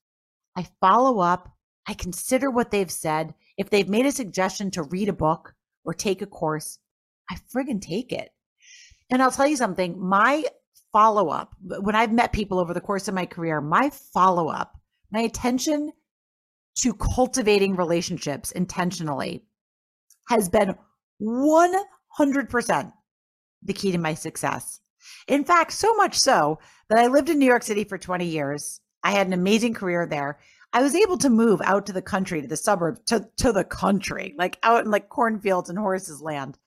I 0.56 0.68
follow 0.80 1.20
up, 1.20 1.54
I 1.88 1.94
consider 1.94 2.50
what 2.50 2.72
they've 2.72 2.92
said. 2.92 3.34
If 3.58 3.70
they've 3.70 3.90
made 3.90 4.06
a 4.06 4.12
suggestion 4.12 4.72
to 4.72 4.84
read 4.84 5.10
a 5.10 5.14
book 5.14 5.54
or 5.84 5.94
take 5.94 6.22
a 6.22 6.28
course, 6.28 6.80
I 7.30 7.38
friggin' 7.54 7.82
take 7.82 8.12
it. 8.12 8.30
And 9.10 9.22
I'll 9.22 9.32
tell 9.32 9.48
you 9.48 9.58
something, 9.58 10.00
my 10.00 10.44
follow 10.92 11.30
up, 11.30 11.56
when 11.62 11.96
I've 11.96 12.14
met 12.14 12.32
people 12.32 12.60
over 12.60 12.74
the 12.74 12.82
course 12.82 13.08
of 13.08 13.14
my 13.14 13.26
career, 13.26 13.62
my 13.62 13.92
follow 14.14 14.48
up, 14.48 14.80
my 15.12 15.22
attention 15.22 15.92
to 16.80 16.94
cultivating 16.94 17.76
relationships 17.76 18.52
intentionally 18.52 19.44
has 20.30 20.50
been 20.50 20.76
100% 21.22 22.94
the 23.64 23.74
key 23.74 23.92
to 23.92 23.98
my 23.98 24.14
success. 24.14 24.80
In 25.28 25.44
fact, 25.44 25.72
so 25.72 25.94
much 25.96 26.18
so 26.18 26.60
that 26.90 27.00
I 27.00 27.08
lived 27.08 27.30
in 27.30 27.40
New 27.40 27.46
York 27.46 27.64
City 27.64 27.84
for 27.84 27.98
20 27.98 28.26
years. 28.26 28.80
I 29.04 29.12
had 29.12 29.28
an 29.28 29.34
amazing 29.34 29.74
career 29.74 30.06
there. 30.06 30.40
I 30.74 30.82
was 30.82 30.96
able 30.96 31.18
to 31.20 31.30
move 31.30 31.62
out 31.64 31.86
to 31.86 31.94
the 31.94 32.02
country, 32.02 32.42
to 32.42 32.48
the 32.48 32.58
suburbs, 32.58 33.00
to, 33.06 33.30
to 33.38 33.54
the 33.54 33.64
country, 33.64 34.36
like 34.38 34.58
out 34.64 34.84
in 34.84 34.92
like 34.92 35.10
cornfields 35.10 35.70
and 35.70 35.80
horses 35.80 36.22
land 36.22 36.58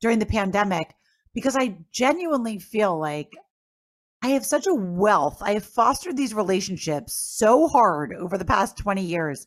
during 0.00 0.18
the 0.18 0.26
pandemic 0.26 0.94
because 1.34 1.56
I 1.56 1.78
genuinely 1.92 2.58
feel 2.58 2.98
like 2.98 3.32
I 4.22 4.28
have 4.28 4.46
such 4.46 4.66
a 4.66 4.74
wealth. 4.74 5.42
I 5.42 5.52
have 5.52 5.64
fostered 5.66 6.16
these 6.16 6.32
relationships 6.32 7.12
so 7.12 7.68
hard 7.68 8.14
over 8.14 8.38
the 8.38 8.44
past 8.44 8.78
20 8.78 9.02
years 9.02 9.46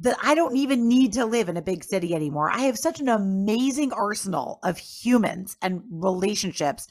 that 0.00 0.16
I 0.22 0.34
don't 0.34 0.56
even 0.56 0.88
need 0.88 1.14
to 1.14 1.24
live 1.24 1.48
in 1.48 1.56
a 1.56 1.62
big 1.62 1.84
city 1.84 2.14
anymore. 2.14 2.50
I 2.50 2.62
have 2.62 2.78
such 2.78 3.00
an 3.00 3.08
amazing 3.08 3.92
arsenal 3.92 4.60
of 4.62 4.78
humans 4.78 5.56
and 5.62 5.82
relationships. 5.90 6.88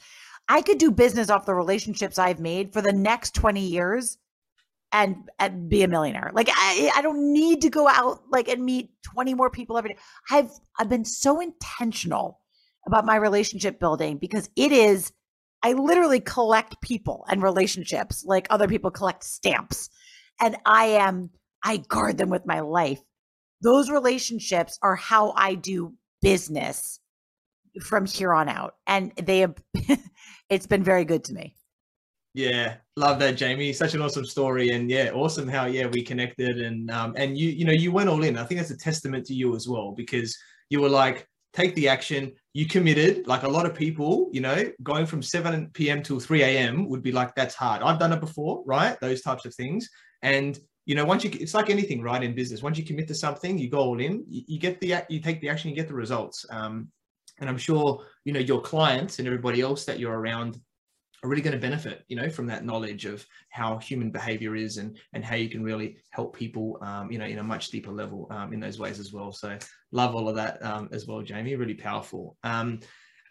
I 0.48 0.62
could 0.62 0.78
do 0.78 0.90
business 0.90 1.30
off 1.30 1.46
the 1.46 1.54
relationships 1.54 2.18
I've 2.18 2.40
made 2.40 2.72
for 2.72 2.80
the 2.80 2.92
next 2.92 3.34
20 3.34 3.60
years 3.60 4.18
and, 4.92 5.16
and 5.38 5.68
be 5.68 5.82
a 5.82 5.88
millionaire. 5.88 6.30
Like 6.32 6.48
I, 6.50 6.90
I 6.94 7.02
don't 7.02 7.32
need 7.32 7.62
to 7.62 7.70
go 7.70 7.88
out 7.88 8.22
like 8.30 8.48
and 8.48 8.64
meet 8.64 8.90
20 9.02 9.34
more 9.34 9.50
people 9.50 9.76
every 9.76 9.90
day. 9.90 9.98
I've 10.30 10.50
I've 10.78 10.88
been 10.88 11.04
so 11.04 11.40
intentional 11.40 12.40
about 12.86 13.04
my 13.04 13.16
relationship 13.16 13.80
building 13.80 14.18
because 14.18 14.48
it 14.56 14.72
is 14.72 15.12
I 15.62 15.72
literally 15.72 16.20
collect 16.20 16.80
people 16.80 17.24
and 17.28 17.42
relationships 17.42 18.24
like 18.24 18.46
other 18.50 18.68
people 18.68 18.90
collect 18.90 19.24
stamps. 19.24 19.90
And 20.40 20.56
I 20.64 20.86
am 20.86 21.30
I 21.64 21.78
guard 21.78 22.18
them 22.18 22.30
with 22.30 22.46
my 22.46 22.60
life. 22.60 23.00
Those 23.62 23.90
relationships 23.90 24.78
are 24.82 24.94
how 24.94 25.32
I 25.36 25.54
do 25.54 25.94
business 26.22 27.00
from 27.82 28.06
here 28.06 28.32
on 28.32 28.48
out. 28.48 28.74
And 28.86 29.12
they 29.16 29.40
have, 29.40 29.54
it's 30.50 30.66
been 30.66 30.82
very 30.82 31.04
good 31.04 31.24
to 31.24 31.34
me. 31.34 31.54
Yeah, 32.36 32.74
love 32.96 33.18
that, 33.20 33.38
Jamie. 33.38 33.72
Such 33.72 33.94
an 33.94 34.02
awesome 34.02 34.26
story, 34.26 34.68
and 34.68 34.90
yeah, 34.90 35.10
awesome 35.14 35.48
how 35.48 35.64
yeah 35.64 35.86
we 35.86 36.02
connected, 36.02 36.60
and 36.60 36.90
um, 36.90 37.14
and 37.16 37.38
you 37.38 37.48
you 37.48 37.64
know 37.64 37.72
you 37.72 37.90
went 37.90 38.10
all 38.10 38.22
in. 38.22 38.36
I 38.36 38.44
think 38.44 38.60
that's 38.60 38.70
a 38.70 38.76
testament 38.76 39.24
to 39.28 39.34
you 39.34 39.56
as 39.56 39.66
well 39.66 39.92
because 39.92 40.36
you 40.68 40.82
were 40.82 40.90
like, 40.90 41.26
take 41.54 41.74
the 41.74 41.88
action. 41.88 42.32
You 42.52 42.66
committed. 42.66 43.26
Like 43.26 43.44
a 43.44 43.48
lot 43.48 43.64
of 43.64 43.74
people, 43.74 44.28
you 44.32 44.42
know, 44.42 44.70
going 44.82 45.06
from 45.06 45.22
7 45.22 45.70
p.m. 45.72 46.02
till 46.02 46.20
3 46.20 46.42
a.m. 46.42 46.90
would 46.90 47.02
be 47.02 47.10
like 47.10 47.34
that's 47.34 47.54
hard. 47.54 47.80
I've 47.80 47.98
done 47.98 48.12
it 48.12 48.20
before, 48.20 48.62
right? 48.66 49.00
Those 49.00 49.22
types 49.22 49.46
of 49.46 49.54
things, 49.54 49.88
and 50.20 50.58
you 50.84 50.94
know, 50.94 51.06
once 51.06 51.24
you, 51.24 51.30
it's 51.32 51.54
like 51.54 51.70
anything, 51.70 52.02
right? 52.02 52.22
In 52.22 52.34
business, 52.34 52.62
once 52.62 52.76
you 52.76 52.84
commit 52.84 53.08
to 53.08 53.14
something, 53.14 53.56
you 53.56 53.70
go 53.70 53.78
all 53.78 53.98
in, 53.98 54.24
you, 54.28 54.42
you 54.46 54.58
get 54.60 54.78
the, 54.80 55.02
you 55.08 55.20
take 55.20 55.40
the 55.40 55.48
action, 55.48 55.70
you 55.70 55.76
get 55.76 55.88
the 55.88 55.94
results. 55.94 56.46
Um, 56.50 56.88
and 57.38 57.48
I'm 57.48 57.58
sure, 57.58 58.04
you 58.24 58.32
know, 58.32 58.40
your 58.40 58.60
clients 58.60 59.18
and 59.18 59.26
everybody 59.26 59.60
else 59.60 59.84
that 59.84 59.98
you're 59.98 60.18
around 60.18 60.60
are 61.22 61.28
really 61.28 61.42
going 61.42 61.52
to 61.52 61.58
benefit, 61.58 62.04
you 62.08 62.16
know, 62.16 62.28
from 62.28 62.46
that 62.46 62.64
knowledge 62.64 63.04
of 63.04 63.26
how 63.50 63.78
human 63.78 64.10
behavior 64.10 64.54
is 64.54 64.76
and, 64.76 64.98
and 65.12 65.24
how 65.24 65.34
you 65.34 65.48
can 65.48 65.62
really 65.62 65.96
help 66.10 66.36
people, 66.36 66.78
um, 66.82 67.10
you 67.10 67.18
know, 67.18 67.24
in 67.24 67.38
a 67.38 67.42
much 67.42 67.70
deeper 67.70 67.90
level 67.90 68.26
um, 68.30 68.52
in 68.52 68.60
those 68.60 68.78
ways 68.78 68.98
as 68.98 69.12
well. 69.12 69.32
So 69.32 69.58
love 69.92 70.14
all 70.14 70.28
of 70.28 70.36
that 70.36 70.62
um, 70.64 70.88
as 70.92 71.06
well, 71.06 71.22
Jamie, 71.22 71.56
really 71.56 71.74
powerful. 71.74 72.36
Um, 72.44 72.80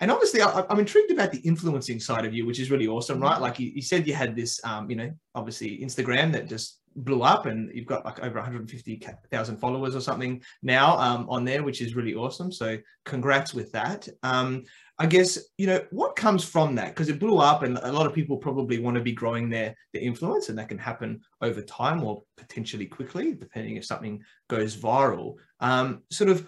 and 0.01 0.11
obviously, 0.11 0.41
I, 0.41 0.65
am 0.69 0.79
intrigued 0.79 1.11
about 1.11 1.31
the 1.31 1.39
influencing 1.39 2.01
side 2.01 2.25
of 2.25 2.33
you, 2.33 2.45
which 2.45 2.59
is 2.59 2.69
really 2.69 2.87
awesome, 2.87 3.19
right? 3.19 3.39
Like 3.39 3.59
you, 3.59 3.71
you 3.73 3.81
said, 3.81 4.05
you 4.05 4.13
had 4.13 4.35
this, 4.35 4.59
um, 4.65 4.89
you 4.89 4.95
know, 4.97 5.11
obviously 5.35 5.79
Instagram 5.79 6.33
that 6.33 6.49
just 6.49 6.79
blew 6.95 7.23
up 7.23 7.45
and 7.45 7.69
you've 7.73 7.85
got 7.85 8.05
like 8.05 8.19
over 8.23 8.35
150,000 8.35 9.57
followers 9.57 9.95
or 9.95 10.01
something 10.01 10.41
now 10.63 10.97
um, 10.97 11.27
on 11.29 11.43
there, 11.43 11.63
which 11.63 11.81
is 11.81 11.95
really 11.95 12.15
awesome. 12.15 12.51
So 12.51 12.77
congrats 13.03 13.53
with 13.53 13.71
that. 13.73 14.07
Um, 14.23 14.63
I 14.97 15.05
guess, 15.05 15.37
you 15.57 15.67
know, 15.67 15.81
what 15.91 16.15
comes 16.15 16.45
from 16.45 16.75
that? 16.75 16.89
Because 16.89 17.09
it 17.09 17.19
blew 17.19 17.37
up 17.37 17.63
and 17.63 17.77
a 17.79 17.91
lot 17.91 18.05
of 18.05 18.13
people 18.13 18.37
probably 18.37 18.79
want 18.79 18.95
to 18.95 19.03
be 19.03 19.11
growing 19.11 19.49
their, 19.49 19.75
their 19.93 20.01
influence 20.01 20.47
and 20.47 20.57
that 20.57 20.69
can 20.69 20.77
happen 20.77 21.19
over 21.41 21.61
time 21.61 22.01
or 22.03 22.23
potentially 22.37 22.85
quickly, 22.85 23.33
depending 23.33 23.75
if 23.75 23.85
something 23.85 24.21
goes 24.49 24.75
viral. 24.75 25.35
Um, 25.59 26.03
sort 26.11 26.29
of 26.29 26.47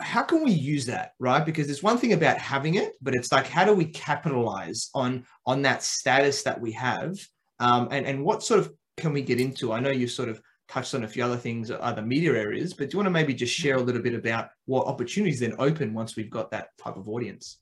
how 0.00 0.22
can 0.22 0.42
we 0.42 0.50
use 0.50 0.86
that 0.86 1.12
right 1.18 1.44
because 1.44 1.68
it's 1.68 1.82
one 1.82 1.98
thing 1.98 2.14
about 2.14 2.38
having 2.38 2.76
it 2.76 2.94
but 3.02 3.14
it's 3.14 3.30
like 3.30 3.46
how 3.46 3.66
do 3.66 3.74
we 3.74 3.84
capitalize 3.84 4.88
on 4.94 5.24
on 5.44 5.60
that 5.60 5.82
status 5.82 6.42
that 6.42 6.58
we 6.58 6.72
have 6.72 7.18
um, 7.58 7.88
and 7.90 8.06
and 8.06 8.24
what 8.24 8.42
sort 8.42 8.60
of 8.60 8.72
can 9.00 9.12
we 9.12 9.22
get 9.22 9.40
into? 9.40 9.72
I 9.72 9.80
know 9.80 9.90
you 9.90 10.06
sort 10.06 10.28
of 10.28 10.40
touched 10.68 10.94
on 10.94 11.04
a 11.04 11.08
few 11.08 11.24
other 11.24 11.36
things, 11.36 11.70
other 11.70 12.02
media 12.02 12.32
areas, 12.32 12.72
but 12.72 12.90
do 12.90 12.94
you 12.94 12.98
want 12.98 13.06
to 13.06 13.10
maybe 13.10 13.34
just 13.34 13.52
share 13.52 13.76
a 13.76 13.80
little 13.82 14.02
bit 14.02 14.14
about 14.14 14.50
what 14.66 14.86
opportunities 14.86 15.40
then 15.40 15.54
open 15.58 15.92
once 15.92 16.14
we've 16.14 16.30
got 16.30 16.50
that 16.52 16.68
type 16.78 16.96
of 16.96 17.08
audience? 17.08 17.58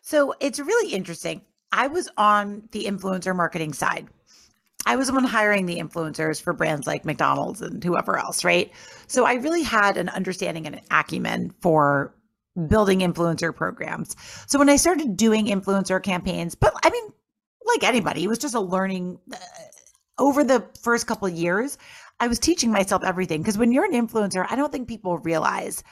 So 0.00 0.34
it's 0.40 0.58
really 0.58 0.94
interesting. 0.94 1.42
I 1.72 1.88
was 1.88 2.08
on 2.16 2.68
the 2.72 2.86
influencer 2.86 3.36
marketing 3.36 3.74
side. 3.74 4.06
I 4.86 4.94
was 4.96 5.08
the 5.08 5.14
one 5.14 5.24
hiring 5.24 5.66
the 5.66 5.78
influencers 5.78 6.40
for 6.40 6.52
brands 6.52 6.86
like 6.86 7.04
McDonald's 7.04 7.60
and 7.60 7.82
whoever 7.82 8.16
else, 8.16 8.44
right? 8.44 8.70
So 9.08 9.26
I 9.26 9.34
really 9.34 9.62
had 9.62 9.96
an 9.96 10.08
understanding 10.08 10.64
and 10.64 10.76
an 10.76 10.82
acumen 10.92 11.52
for 11.60 12.14
building 12.68 13.00
influencer 13.00 13.54
programs. 13.54 14.14
So 14.46 14.58
when 14.58 14.68
I 14.68 14.76
started 14.76 15.16
doing 15.16 15.46
influencer 15.46 16.00
campaigns, 16.02 16.54
but 16.54 16.72
I 16.84 16.90
mean, 16.90 17.12
like 17.66 17.82
anybody, 17.82 18.24
it 18.24 18.28
was 18.28 18.38
just 18.38 18.54
a 18.54 18.60
learning 18.60 19.18
uh, 19.32 19.36
over 20.18 20.44
the 20.44 20.64
first 20.82 21.06
couple 21.06 21.28
years, 21.28 21.78
I 22.20 22.28
was 22.28 22.38
teaching 22.38 22.70
myself 22.70 23.04
everything 23.04 23.42
because 23.42 23.58
when 23.58 23.72
you're 23.72 23.84
an 23.84 23.92
influencer, 23.92 24.46
I 24.48 24.56
don't 24.56 24.72
think 24.72 24.88
people 24.88 25.18
realize 25.18 25.82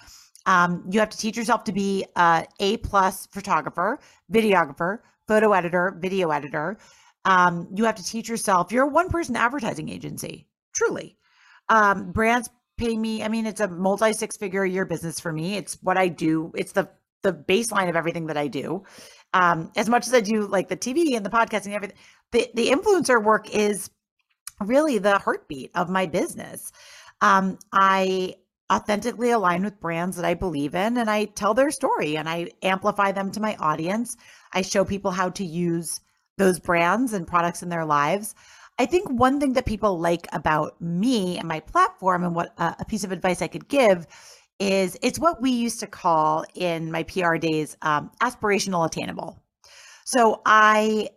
um, 0.46 0.84
you 0.90 1.00
have 1.00 1.10
to 1.10 1.18
teach 1.18 1.37
yourself 1.37 1.64
to 1.64 1.72
be 1.72 2.04
a 2.16 2.46
A 2.60 2.76
plus 2.78 3.26
photographer, 3.26 3.98
videographer, 4.32 4.98
photo 5.26 5.52
editor, 5.52 5.96
video 5.98 6.30
editor. 6.30 6.78
Um, 7.24 7.68
you 7.74 7.84
have 7.84 7.96
to 7.96 8.04
teach 8.04 8.28
yourself. 8.28 8.72
You're 8.72 8.84
a 8.84 8.90
one 8.90 9.08
person 9.08 9.37
advertising 9.37 9.88
agency, 9.88 10.46
truly. 10.74 11.16
Um, 11.68 12.12
brands 12.12 12.50
pay 12.76 12.96
me. 12.96 13.22
I 13.22 13.28
mean, 13.28 13.46
it's 13.46 13.60
a 13.60 13.68
multi 13.68 14.12
six 14.12 14.37
figure 14.37 14.64
a 14.64 14.68
year 14.68 14.84
business 14.84 15.20
for 15.20 15.32
me. 15.32 15.56
It's 15.56 15.78
what 15.82 15.96
I 15.96 16.08
do. 16.08 16.52
It's 16.54 16.72
the 16.72 16.88
the 17.22 17.32
baseline 17.32 17.88
of 17.88 17.96
everything 17.96 18.26
that 18.26 18.37
I 18.37 18.48
do. 18.48 18.84
Um, 19.32 19.72
as 19.76 19.88
much 19.88 20.06
as 20.06 20.14
I 20.14 20.20
do 20.20 20.46
like 20.46 20.68
the 20.68 20.76
TV 20.76 21.16
and 21.16 21.24
the 21.24 21.30
podcasting 21.30 21.66
and 21.66 21.74
everything, 21.74 21.96
the, 22.32 22.48
the 22.54 22.68
influencer 22.68 23.22
work 23.22 23.48
is 23.50 23.90
really 24.60 24.98
the 24.98 25.18
heartbeat 25.18 25.70
of 25.74 25.88
my 25.88 26.06
business. 26.06 26.72
Um, 27.20 27.58
I 27.72 28.36
authentically 28.72 29.30
align 29.30 29.62
with 29.62 29.80
brands 29.80 30.16
that 30.16 30.24
I 30.24 30.34
believe 30.34 30.74
in 30.74 30.96
and 30.96 31.10
I 31.10 31.26
tell 31.26 31.54
their 31.54 31.70
story 31.70 32.16
and 32.16 32.28
I 32.28 32.50
amplify 32.62 33.12
them 33.12 33.30
to 33.32 33.40
my 33.40 33.56
audience. 33.56 34.16
I 34.52 34.62
show 34.62 34.84
people 34.84 35.10
how 35.10 35.30
to 35.30 35.44
use 35.44 36.00
those 36.38 36.58
brands 36.58 37.12
and 37.12 37.26
products 37.26 37.62
in 37.62 37.68
their 37.68 37.84
lives. 37.84 38.34
I 38.78 38.86
think 38.86 39.08
one 39.08 39.38
thing 39.38 39.52
that 39.52 39.66
people 39.66 40.00
like 40.00 40.26
about 40.32 40.80
me 40.80 41.38
and 41.38 41.46
my 41.46 41.60
platform 41.60 42.24
and 42.24 42.34
what 42.34 42.54
uh, 42.58 42.74
a 42.78 42.84
piece 42.84 43.04
of 43.04 43.12
advice 43.12 43.42
I 43.42 43.46
could 43.46 43.68
give 43.68 44.06
is 44.58 44.96
it's 45.02 45.18
what 45.18 45.40
we 45.40 45.50
used 45.50 45.80
to 45.80 45.86
call 45.86 46.44
in 46.54 46.90
my 46.90 47.02
PR 47.04 47.36
days 47.36 47.76
um, 47.82 48.10
aspirational 48.20 48.86
attainable. 48.86 49.40
So 50.04 50.42
I 50.44 51.10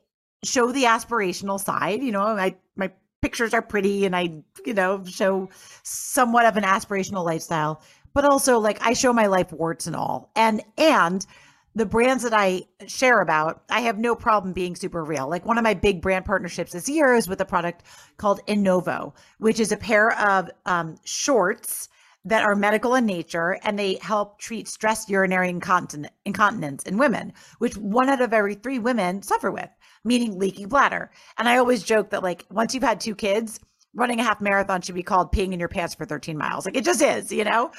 show 0.43 0.71
the 0.71 0.83
aspirational 0.83 1.59
side, 1.59 2.03
you 2.03 2.11
know, 2.11 2.21
I 2.21 2.55
my 2.75 2.91
pictures 3.27 3.53
are 3.53 3.61
pretty 3.61 4.05
and 4.05 4.15
I, 4.15 4.31
you 4.65 4.73
know, 4.73 5.03
show 5.03 5.49
somewhat 5.83 6.45
of 6.45 6.55
an 6.55 6.63
aspirational 6.63 7.25
lifestyle, 7.25 7.81
but 8.13 8.23
also 8.23 8.57
like 8.57 8.77
I 8.81 8.93
show 8.93 9.11
my 9.11 9.25
life 9.25 9.51
warts 9.51 9.85
and 9.85 9.97
all. 9.97 10.31
And 10.37 10.63
and 10.77 11.27
the 11.75 11.85
brands 11.85 12.23
that 12.23 12.33
I 12.33 12.61
share 12.87 13.19
about, 13.19 13.63
I 13.69 13.81
have 13.81 13.97
no 13.99 14.15
problem 14.15 14.53
being 14.53 14.77
super 14.77 15.03
real. 15.03 15.29
Like 15.29 15.45
one 15.45 15.57
of 15.57 15.65
my 15.65 15.73
big 15.73 16.01
brand 16.01 16.23
partnerships 16.23 16.71
this 16.71 16.87
year 16.87 17.15
is 17.15 17.27
with 17.27 17.41
a 17.41 17.45
product 17.45 17.83
called 18.15 18.39
Innovo, 18.47 19.13
which 19.39 19.59
is 19.59 19.73
a 19.73 19.77
pair 19.77 20.17
of 20.17 20.49
um, 20.65 20.95
shorts 21.03 21.89
that 22.23 22.43
are 22.43 22.55
medical 22.55 22.95
in 22.95 23.05
nature 23.05 23.59
and 23.63 23.77
they 23.77 23.95
help 24.01 24.39
treat 24.39 24.69
stress 24.69 25.09
urinary 25.09 25.49
incontinence 25.49 26.83
in 26.83 26.97
women, 26.97 27.33
which 27.59 27.75
one 27.75 28.07
out 28.07 28.21
of 28.21 28.31
every 28.31 28.55
three 28.55 28.79
women 28.79 29.21
suffer 29.21 29.51
with 29.51 29.69
meaning 30.07 30.39
leaky 30.39 30.65
bladder. 30.65 31.11
And 31.37 31.47
I 31.47 31.57
always 31.57 31.83
joke 31.83 32.09
that 32.11 32.23
like 32.23 32.45
once 32.49 32.73
you've 32.73 32.83
had 32.83 32.99
two 32.99 33.15
kids, 33.15 33.59
running 33.93 34.19
a 34.19 34.23
half 34.23 34.39
marathon 34.39 34.81
should 34.81 34.95
be 34.95 35.03
called 35.03 35.31
peeing 35.31 35.53
in 35.53 35.59
your 35.59 35.69
pants 35.69 35.95
for 35.95 36.05
13 36.05 36.37
miles. 36.37 36.65
Like 36.65 36.77
it 36.77 36.85
just 36.85 37.01
is, 37.01 37.31
you 37.31 37.43
know? 37.43 37.71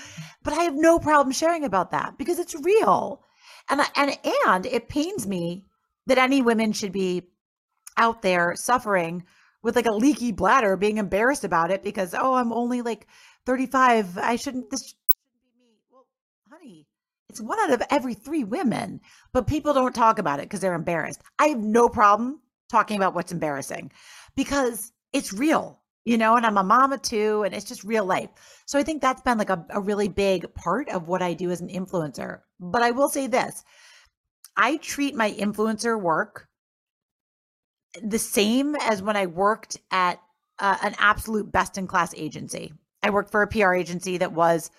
But 0.42 0.52
I 0.52 0.64
have 0.64 0.74
no 0.74 0.98
problem 0.98 1.32
sharing 1.32 1.64
about 1.64 1.92
that 1.92 2.18
because 2.18 2.38
it's 2.38 2.54
real. 2.54 3.22
And 3.70 3.80
and 3.96 4.18
and 4.44 4.66
it 4.66 4.88
pains 4.88 5.26
me 5.26 5.64
that 6.06 6.18
any 6.18 6.42
women 6.42 6.72
should 6.72 6.92
be 6.92 7.22
out 7.96 8.22
there 8.22 8.54
suffering 8.56 9.24
with 9.62 9.76
like 9.76 9.86
a 9.86 9.92
leaky 9.92 10.32
bladder 10.32 10.76
being 10.76 10.98
embarrassed 10.98 11.44
about 11.44 11.70
it 11.70 11.82
because 11.82 12.14
oh, 12.14 12.34
I'm 12.34 12.52
only 12.52 12.82
like 12.82 13.06
35. 13.46 14.18
I 14.18 14.36
shouldn't 14.36 14.70
this 14.70 14.88
shouldn't 14.88 15.08
be 15.40 15.64
me. 15.64 15.76
Well, 15.90 16.06
honey, 16.50 16.86
it's 17.38 17.46
one 17.46 17.58
out 17.60 17.70
of 17.70 17.86
every 17.90 18.14
three 18.14 18.42
women, 18.42 19.00
but 19.32 19.46
people 19.46 19.72
don't 19.72 19.94
talk 19.94 20.18
about 20.18 20.40
it 20.40 20.42
because 20.42 20.60
they're 20.60 20.74
embarrassed. 20.74 21.22
I 21.38 21.46
have 21.48 21.60
no 21.60 21.88
problem 21.88 22.40
talking 22.68 22.96
about 22.96 23.14
what's 23.14 23.30
embarrassing 23.32 23.92
because 24.34 24.92
it's 25.12 25.32
real. 25.32 25.80
you 26.04 26.16
know, 26.16 26.36
and 26.36 26.46
I'm 26.46 26.56
a 26.56 26.64
mama 26.64 26.96
too, 26.98 27.42
and 27.44 27.54
it's 27.54 27.66
just 27.66 27.84
real 27.84 28.04
life. 28.04 28.30
So 28.66 28.78
I 28.78 28.82
think 28.82 29.02
that's 29.02 29.20
been 29.20 29.36
like 29.36 29.50
a, 29.50 29.64
a 29.70 29.80
really 29.80 30.08
big 30.08 30.52
part 30.54 30.88
of 30.88 31.06
what 31.06 31.20
I 31.22 31.34
do 31.34 31.50
as 31.50 31.60
an 31.60 31.68
influencer. 31.68 32.40
But 32.58 32.82
I 32.82 32.92
will 32.92 33.10
say 33.10 33.26
this 33.26 33.62
I 34.56 34.78
treat 34.78 35.14
my 35.14 35.30
influencer 35.30 36.00
work 36.00 36.48
the 38.02 38.18
same 38.18 38.74
as 38.76 39.02
when 39.02 39.16
I 39.16 39.26
worked 39.26 39.78
at 39.90 40.20
uh, 40.58 40.78
an 40.82 40.94
absolute 40.98 41.52
best 41.52 41.78
in 41.78 41.86
class 41.86 42.14
agency. 42.16 42.72
I 43.02 43.10
worked 43.10 43.30
for 43.30 43.42
a 43.42 43.46
PR 43.46 43.74
agency 43.74 44.18
that 44.18 44.32
was 44.32 44.70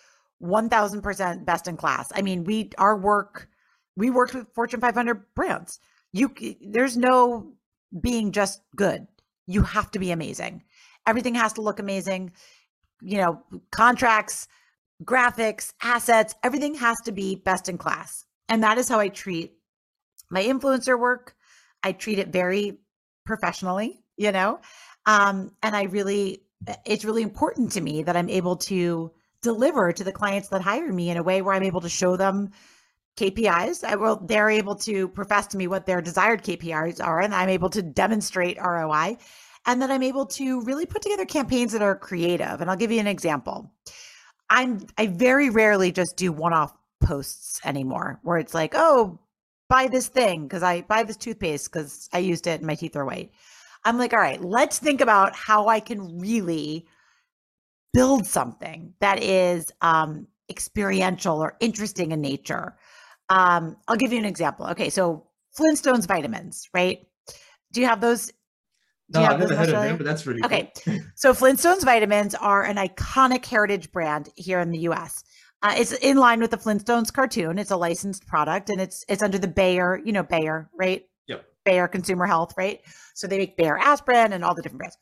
1000% 0.41 1.45
best 1.45 1.67
in 1.67 1.77
class. 1.77 2.11
I 2.15 2.21
mean, 2.21 2.43
we, 2.43 2.69
our 2.77 2.97
work, 2.97 3.49
we 3.95 4.09
worked 4.09 4.33
with 4.33 4.47
Fortune 4.53 4.79
500 4.79 5.33
brands. 5.35 5.79
You, 6.11 6.33
there's 6.61 6.97
no 6.97 7.53
being 8.01 8.31
just 8.31 8.61
good. 8.75 9.07
You 9.47 9.63
have 9.63 9.91
to 9.91 9.99
be 9.99 10.11
amazing. 10.11 10.63
Everything 11.07 11.35
has 11.35 11.53
to 11.53 11.61
look 11.61 11.79
amazing. 11.79 12.31
You 13.01 13.17
know, 13.17 13.43
contracts, 13.71 14.47
graphics, 15.03 15.73
assets, 15.81 16.35
everything 16.43 16.75
has 16.75 16.97
to 17.05 17.11
be 17.11 17.35
best 17.35 17.69
in 17.69 17.77
class. 17.77 18.25
And 18.47 18.63
that 18.63 18.77
is 18.77 18.89
how 18.89 18.99
I 18.99 19.09
treat 19.09 19.53
my 20.29 20.43
influencer 20.43 20.99
work. 20.99 21.35
I 21.83 21.93
treat 21.93 22.19
it 22.19 22.29
very 22.29 22.79
professionally, 23.25 24.03
you 24.17 24.31
know, 24.31 24.59
um, 25.05 25.51
and 25.63 25.75
I 25.75 25.83
really, 25.83 26.43
it's 26.85 27.05
really 27.05 27.21
important 27.21 27.71
to 27.73 27.81
me 27.81 28.03
that 28.03 28.17
I'm 28.17 28.29
able 28.29 28.57
to 28.57 29.11
deliver 29.41 29.91
to 29.91 30.03
the 30.03 30.11
clients 30.11 30.49
that 30.49 30.61
hire 30.61 30.91
me 30.91 31.09
in 31.09 31.17
a 31.17 31.23
way 31.23 31.41
where 31.41 31.53
I'm 31.53 31.63
able 31.63 31.81
to 31.81 31.89
show 31.89 32.17
them 32.17 32.51
KPIs. 33.17 33.83
I 33.83 33.95
will, 33.95 34.17
they're 34.17 34.49
able 34.49 34.75
to 34.75 35.07
profess 35.09 35.47
to 35.47 35.57
me 35.57 35.67
what 35.67 35.85
their 35.85 36.01
desired 36.01 36.43
KPIs 36.43 37.03
are, 37.03 37.19
and 37.21 37.33
I'm 37.33 37.49
able 37.49 37.69
to 37.71 37.81
demonstrate 37.81 38.57
ROI. 38.61 39.17
And 39.65 39.81
then 39.81 39.91
I'm 39.91 40.03
able 40.03 40.25
to 40.27 40.61
really 40.61 40.85
put 40.85 41.01
together 41.01 41.25
campaigns 41.25 41.73
that 41.73 41.81
are 41.81 41.95
creative. 41.95 42.61
And 42.61 42.69
I'll 42.69 42.77
give 42.77 42.91
you 42.91 42.99
an 42.99 43.07
example. 43.07 43.71
I'm 44.49 44.79
I 44.97 45.07
very 45.07 45.49
rarely 45.49 45.91
just 45.91 46.15
do 46.15 46.31
one-off 46.31 46.73
posts 47.01 47.59
anymore 47.63 48.19
where 48.23 48.37
it's 48.37 48.53
like, 48.53 48.73
oh, 48.75 49.19
buy 49.67 49.87
this 49.87 50.07
thing 50.07 50.43
because 50.43 50.63
I 50.63 50.81
buy 50.81 51.03
this 51.03 51.17
toothpaste 51.17 51.71
because 51.71 52.09
I 52.13 52.19
used 52.19 52.47
it 52.47 52.59
and 52.59 52.67
my 52.67 52.75
teeth 52.75 52.95
are 52.95 53.05
white. 53.05 53.31
I'm 53.85 53.97
like, 53.97 54.13
all 54.13 54.19
right, 54.19 54.41
let's 54.41 54.79
think 54.79 55.01
about 55.01 55.35
how 55.35 55.67
I 55.67 55.79
can 55.79 56.19
really 56.19 56.87
build 57.93 58.25
something 58.25 58.93
that 58.99 59.23
is 59.23 59.71
um, 59.81 60.27
experiential 60.49 61.41
or 61.41 61.55
interesting 61.59 62.11
in 62.11 62.21
nature. 62.21 62.77
Um, 63.29 63.77
I'll 63.87 63.95
give 63.95 64.11
you 64.11 64.19
an 64.19 64.25
example. 64.25 64.67
Okay, 64.67 64.89
so 64.89 65.27
Flintstones 65.57 66.07
vitamins, 66.07 66.69
right? 66.73 66.99
Do 67.71 67.81
you 67.81 67.87
have 67.87 68.01
those? 68.01 68.31
No, 69.11 69.23
I've 69.23 69.39
never 69.39 69.55
heard 69.55 69.69
of 69.69 69.83
them, 69.83 69.97
but 69.97 70.05
that's 70.05 70.25
really 70.27 70.43
okay. 70.43 70.71
Cool. 70.83 70.99
so 71.15 71.33
Flintstones 71.33 71.83
vitamins 71.83 72.35
are 72.35 72.63
an 72.63 72.77
iconic 72.77 73.45
heritage 73.45 73.91
brand 73.91 74.29
here 74.35 74.59
in 74.59 74.69
the 74.69 74.79
U.S. 74.79 75.23
Uh, 75.61 75.73
it's 75.77 75.91
in 75.93 76.17
line 76.17 76.39
with 76.39 76.51
the 76.51 76.57
Flintstones 76.57 77.11
cartoon. 77.11 77.59
It's 77.59 77.71
a 77.71 77.77
licensed 77.77 78.27
product, 78.27 78.69
and 78.69 78.79
it's 78.79 79.03
it's 79.09 79.23
under 79.23 79.37
the 79.37 79.47
Bayer, 79.47 79.99
you 80.03 80.11
know, 80.11 80.23
Bayer, 80.23 80.69
right? 80.77 81.03
Yep. 81.27 81.45
Bayer 81.65 81.87
Consumer 81.87 82.25
Health, 82.25 82.53
right? 82.57 82.81
So 83.15 83.27
they 83.27 83.37
make 83.37 83.57
Bayer 83.57 83.77
aspirin 83.77 84.33
and 84.33 84.43
all 84.43 84.55
the 84.55 84.61
different 84.61 84.79
brands. 84.79 84.97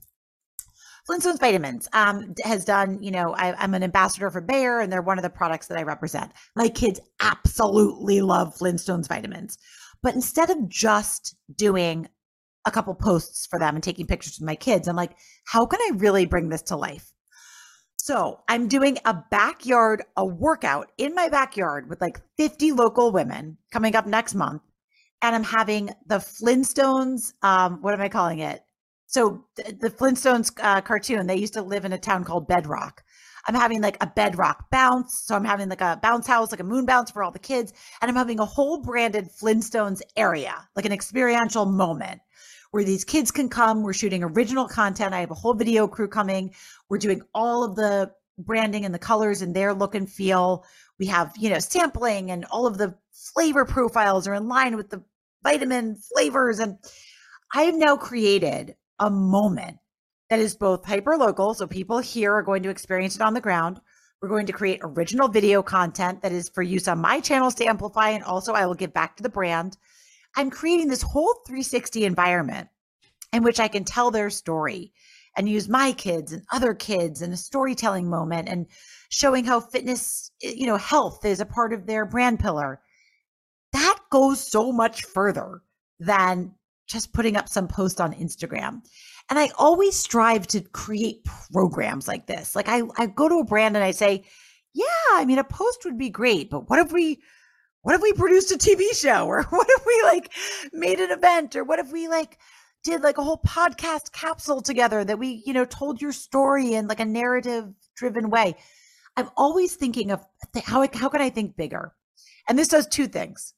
Flintstones 1.10 1.40
Vitamins 1.40 1.88
um, 1.94 2.34
has 2.44 2.66
done, 2.66 3.02
you 3.02 3.12
know, 3.12 3.34
I, 3.34 3.64
am 3.64 3.74
an 3.74 3.84
ambassador 3.84 4.30
for 4.30 4.42
Bayer, 4.42 4.80
and 4.80 4.92
they're 4.92 5.02
one 5.02 5.18
of 5.18 5.24
the 5.24 5.30
products 5.30 5.68
that 5.68 5.78
I 5.78 5.84
represent. 5.84 6.34
My 6.56 6.68
kids 6.68 7.00
absolutely 7.22 8.20
love 8.22 8.56
Flintstones 8.56 9.08
Vitamins, 9.08 9.58
but 10.04 10.16
instead 10.16 10.50
of 10.50 10.68
just 10.68 11.36
doing 11.56 12.10
a 12.66 12.72
couple 12.72 12.94
posts 12.94 13.48
for 13.50 13.58
them 13.58 13.76
and 13.76 13.84
taking 13.84 14.06
pictures 14.06 14.38
with 14.38 14.46
my 14.46 14.56
kids, 14.56 14.88
I'm 14.88 14.98
like, 14.98 15.16
how 15.46 15.66
can 15.66 15.80
I 15.82 15.92
really 15.96 16.26
bring 16.26 16.50
this 16.50 16.64
to 16.64 16.76
life? 16.76 17.14
So 17.96 18.42
I'm 18.50 18.68
doing 18.68 18.98
a 19.06 19.16
backyard, 19.32 20.04
a 20.18 20.26
workout 20.26 20.92
in 20.98 21.16
my 21.16 21.30
backyard 21.30 21.90
with 21.90 22.02
like 22.02 22.22
50 22.38 22.74
local 22.74 23.12
women 23.12 23.58
coming 23.72 23.96
up 23.96 24.06
next 24.06 24.36
month. 24.36 24.62
And 25.22 25.36
I'm 25.36 25.44
having 25.44 25.90
the 26.06 26.18
Flintstones, 26.20 27.34
um, 27.42 27.82
what 27.82 27.94
am 27.94 28.02
I 28.02 28.10
calling 28.10 28.40
it? 28.40 28.62
So 29.08 29.46
the, 29.56 29.90
Flintstones 29.90 30.52
uh, 30.62 30.82
cartoon, 30.82 31.28
they 31.28 31.38
used 31.38 31.54
to 31.54 31.62
live 31.62 31.86
in 31.86 31.94
a 31.94 31.98
town 31.98 32.26
called 32.26 32.48
Bedrock. 32.48 33.04
I'm 33.48 33.56
having 33.56 33.82
like 33.82 33.96
a 34.02 34.08
bedrock 34.08 34.70
bounce. 34.70 35.20
So 35.20 35.34
I'm 35.34 35.46
having 35.46 35.70
like 35.70 35.80
a 35.80 35.98
bounce 36.02 36.28
house, 36.28 36.52
like 36.52 36.60
a 36.60 36.66
moon 36.66 36.86
bounce 36.86 37.12
for 37.12 37.24
all 37.24 37.32
the 37.32 37.40
kids. 37.40 37.72
And 38.02 38.10
I'm 38.10 38.18
having 38.18 38.40
a 38.40 38.46
whole 38.46 38.82
branded 38.82 39.30
Flintstones 39.30 40.02
area, 40.18 40.68
like 40.76 40.86
an 40.86 40.92
experiential 40.92 41.66
moment 41.66 42.20
where 42.72 42.84
these 42.84 43.06
kids 43.06 43.32
can 43.32 43.48
come. 43.48 43.82
We're 43.82 43.94
shooting 43.94 44.24
original 44.24 44.68
content. 44.68 45.14
I 45.14 45.22
have 45.22 45.32
a 45.32 45.36
whole 45.36 45.54
video 45.54 45.88
crew 45.88 46.10
coming. 46.10 46.54
We're 46.90 46.98
doing 46.98 47.22
all 47.34 47.64
of 47.64 47.78
the 47.78 48.12
branding 48.38 48.84
and 48.84 48.94
the 48.94 49.00
colors 49.00 49.42
and 49.42 49.56
their 49.56 49.74
look 49.74 49.96
and 49.96 50.12
feel. 50.12 50.66
We 51.00 51.06
have, 51.06 51.32
you 51.38 51.50
know, 51.50 51.60
sampling 51.60 52.32
and 52.32 52.44
all 52.52 52.68
of 52.68 52.78
the 52.78 52.96
flavor 53.14 53.64
profiles 53.64 54.28
are 54.28 54.34
in 54.34 54.50
line 54.50 54.76
with 54.76 54.90
the 54.90 55.02
vitamin 55.44 55.96
flavors. 55.96 56.60
And 56.60 56.78
I 57.54 57.64
have 57.64 57.76
now 57.76 57.96
created 57.96 58.76
a 59.00 59.10
moment 59.10 59.78
that 60.30 60.40
is 60.40 60.56
both 60.56 60.86
hyper 60.86 61.18
local. 61.18 61.54
So 61.54 61.68
people 61.68 62.00
here 62.00 62.34
are 62.34 62.44
going 62.44 62.64
to 62.64 62.70
experience 62.70 63.16
it 63.16 63.22
on 63.22 63.34
the 63.34 63.42
ground. 63.42 63.80
We're 64.22 64.30
going 64.30 64.48
to 64.48 64.54
create 64.54 64.80
original 64.82 65.28
video 65.28 65.62
content 65.62 66.22
that 66.22 66.32
is 66.32 66.50
for 66.50 66.64
use 66.64 66.88
on 66.88 67.00
my 67.00 67.20
channels 67.20 67.56
to 67.56 67.66
amplify. 67.66 68.10
And 68.10 68.24
also, 68.24 68.54
I 68.54 68.66
will 68.66 68.74
give 68.74 68.94
back 68.94 69.16
to 69.18 69.24
the 69.24 69.30
brand. 69.30 69.78
I'm 70.36 70.50
creating 70.50 70.88
this 70.88 71.04
whole 71.04 71.36
360 71.46 72.06
environment 72.06 72.68
in 73.32 73.44
which 73.44 73.60
I 73.60 73.68
can 73.68 73.84
tell 73.84 74.12
their 74.12 74.30
story 74.30 74.92
and 75.38 75.48
use 75.48 75.70
my 75.70 75.92
kids 75.92 76.34
and 76.34 76.44
other 76.52 76.74
kids 76.74 77.22
in 77.22 77.32
a 77.32 77.38
storytelling 77.38 78.10
moment 78.10 78.50
and 78.50 78.66
showing 79.10 79.46
how 79.46 79.60
fitness, 79.60 80.32
eh, 80.44 80.54
you 80.56 80.66
know, 80.66 80.78
health 80.78 81.24
is 81.24 81.40
a 81.40 81.46
part 81.46 81.74
of 81.74 81.86
their 81.86 82.06
brand 82.06 82.40
pillar. 82.40 82.82
That 83.74 84.00
goes 84.10 84.46
so 84.46 84.72
much 84.72 85.04
further 85.04 85.62
than 86.00 86.56
just 86.88 87.14
putting 87.14 87.36
up 87.36 87.50
some 87.50 87.68
post 87.68 88.02
on 88.02 88.14
Instagram. 88.14 88.82
And 89.30 89.38
I 89.38 89.50
always 89.58 89.96
strive 89.96 90.48
to 90.48 90.62
create 90.62 91.26
programs 91.52 92.08
like 92.08 92.28
this. 92.28 92.56
Like 92.56 92.70
I, 92.70 92.84
I 92.98 93.08
go 93.08 93.28
to 93.28 93.40
a 93.40 93.46
brand 93.46 93.76
and 93.76 93.84
I 93.84 93.92
say, 93.92 94.24
yeah, 94.74 94.86
I 95.14 95.26
mean, 95.26 95.40
a 95.40 95.44
post 95.44 95.82
would 95.86 95.98
be 95.98 96.10
great, 96.10 96.50
but 96.50 96.70
what 96.70 96.80
if 96.80 96.92
we 96.92 97.22
what 97.82 97.96
if 97.96 98.02
we 98.02 98.12
produced 98.14 98.52
a 98.52 98.58
TV 98.58 98.94
show 98.94 99.26
or 99.28 99.44
what 99.44 99.68
if 99.70 99.86
we 99.86 100.02
like 100.04 100.34
made 100.74 101.00
an 101.00 101.12
event 101.12 101.56
or 101.56 101.64
what 101.64 101.80
if 101.80 101.92
we 101.92 102.08
like 102.08 102.38
did 102.84 103.02
like 103.02 103.18
a 103.18 103.24
whole 103.24 103.42
podcast 103.46 104.12
capsule 104.12 104.62
together 104.62 105.04
that 105.04 105.20
we, 105.20 105.44
you 105.46 105.54
know, 105.54 105.66
told 105.66 106.02
your 106.02 106.14
story 106.14 106.74
in 106.74 106.88
like 106.88 107.00
a 107.00 107.06
narrative 107.06 107.66
driven 107.96 108.30
way. 108.30 108.56
I'm 109.18 109.30
always 109.36 109.76
thinking 109.76 110.12
of 110.12 110.24
how 110.64 110.88
how 110.94 111.10
can 111.10 111.22
I 111.22 111.30
think 111.30 111.58
bigger? 111.58 111.94
And 112.48 112.58
this 112.58 112.68
does 112.68 112.88
two 112.88 113.08
things. 113.08 113.54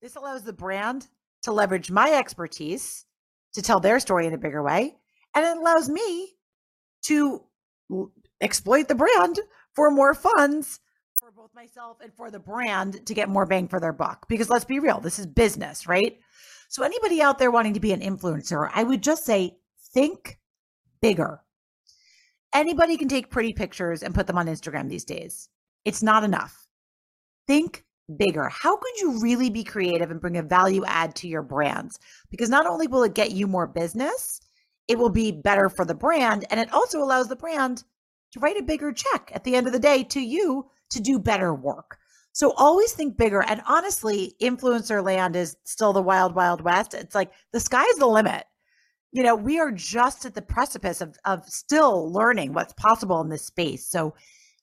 This 0.00 0.16
allows 0.16 0.42
the 0.42 0.52
brand 0.52 1.08
to 1.42 1.52
leverage 1.52 1.90
my 1.90 2.12
expertise 2.12 3.04
to 3.54 3.62
tell 3.62 3.80
their 3.80 4.00
story 4.00 4.26
in 4.26 4.34
a 4.34 4.38
bigger 4.38 4.62
way, 4.62 4.96
and 5.34 5.44
it 5.44 5.56
allows 5.56 5.88
me 5.88 6.34
to 7.02 7.42
exploit 8.40 8.88
the 8.88 8.94
brand 8.94 9.38
for 9.74 9.90
more 9.90 10.14
funds 10.14 10.80
for 11.26 11.32
both 11.32 11.54
myself 11.54 11.96
and 12.00 12.12
for 12.14 12.30
the 12.30 12.38
brand 12.38 13.04
to 13.06 13.14
get 13.14 13.28
more 13.28 13.46
bang 13.46 13.66
for 13.66 13.80
their 13.80 13.92
buck. 13.92 14.28
Because 14.28 14.48
let's 14.48 14.64
be 14.64 14.78
real, 14.78 15.00
this 15.00 15.18
is 15.18 15.26
business, 15.26 15.88
right? 15.88 16.18
So, 16.68 16.84
anybody 16.84 17.20
out 17.20 17.38
there 17.38 17.50
wanting 17.50 17.74
to 17.74 17.80
be 17.80 17.92
an 17.92 18.00
influencer, 18.00 18.70
I 18.72 18.84
would 18.84 19.02
just 19.02 19.24
say 19.24 19.56
think 19.92 20.38
bigger. 21.00 21.40
Anybody 22.52 22.96
can 22.96 23.08
take 23.08 23.30
pretty 23.30 23.52
pictures 23.52 24.02
and 24.02 24.14
put 24.14 24.26
them 24.26 24.38
on 24.38 24.46
Instagram 24.46 24.88
these 24.88 25.04
days. 25.04 25.48
It's 25.84 26.02
not 26.02 26.22
enough. 26.22 26.68
Think 27.46 27.84
bigger. 28.16 28.48
How 28.48 28.76
could 28.76 29.00
you 29.00 29.20
really 29.20 29.50
be 29.50 29.64
creative 29.64 30.10
and 30.10 30.20
bring 30.20 30.36
a 30.36 30.42
value 30.42 30.84
add 30.86 31.14
to 31.16 31.28
your 31.28 31.42
brands? 31.42 31.98
Because 32.30 32.48
not 32.48 32.66
only 32.66 32.86
will 32.86 33.02
it 33.02 33.14
get 33.14 33.32
you 33.32 33.46
more 33.46 33.66
business, 33.66 34.40
it 34.88 34.98
will 34.98 35.10
be 35.10 35.32
better 35.32 35.68
for 35.68 35.84
the 35.84 35.94
brand. 35.94 36.44
And 36.50 36.60
it 36.60 36.72
also 36.72 37.02
allows 37.02 37.28
the 37.28 37.36
brand 37.36 37.84
to 38.32 38.40
write 38.40 38.58
a 38.58 38.62
bigger 38.62 38.92
check 38.92 39.30
at 39.34 39.44
the 39.44 39.56
end 39.56 39.66
of 39.66 39.72
the 39.72 39.78
day 39.78 40.04
to 40.04 40.20
you 40.20 40.66
to 40.90 41.00
do 41.00 41.18
better 41.18 41.54
work. 41.54 41.98
So 42.32 42.52
always 42.52 42.92
think 42.92 43.16
bigger. 43.16 43.42
And 43.42 43.62
honestly, 43.66 44.34
influencer 44.42 45.02
land 45.02 45.36
is 45.36 45.56
still 45.64 45.92
the 45.92 46.02
wild, 46.02 46.34
wild 46.34 46.60
west. 46.60 46.92
It's 46.92 47.14
like 47.14 47.32
the 47.52 47.60
sky's 47.60 47.96
the 47.96 48.06
limit. 48.06 48.44
You 49.10 49.22
know, 49.22 49.34
we 49.34 49.58
are 49.58 49.72
just 49.72 50.26
at 50.26 50.34
the 50.34 50.42
precipice 50.42 51.00
of, 51.00 51.16
of 51.24 51.46
still 51.46 52.12
learning 52.12 52.52
what's 52.52 52.74
possible 52.74 53.20
in 53.22 53.30
this 53.30 53.46
space. 53.46 53.88
So 53.88 54.14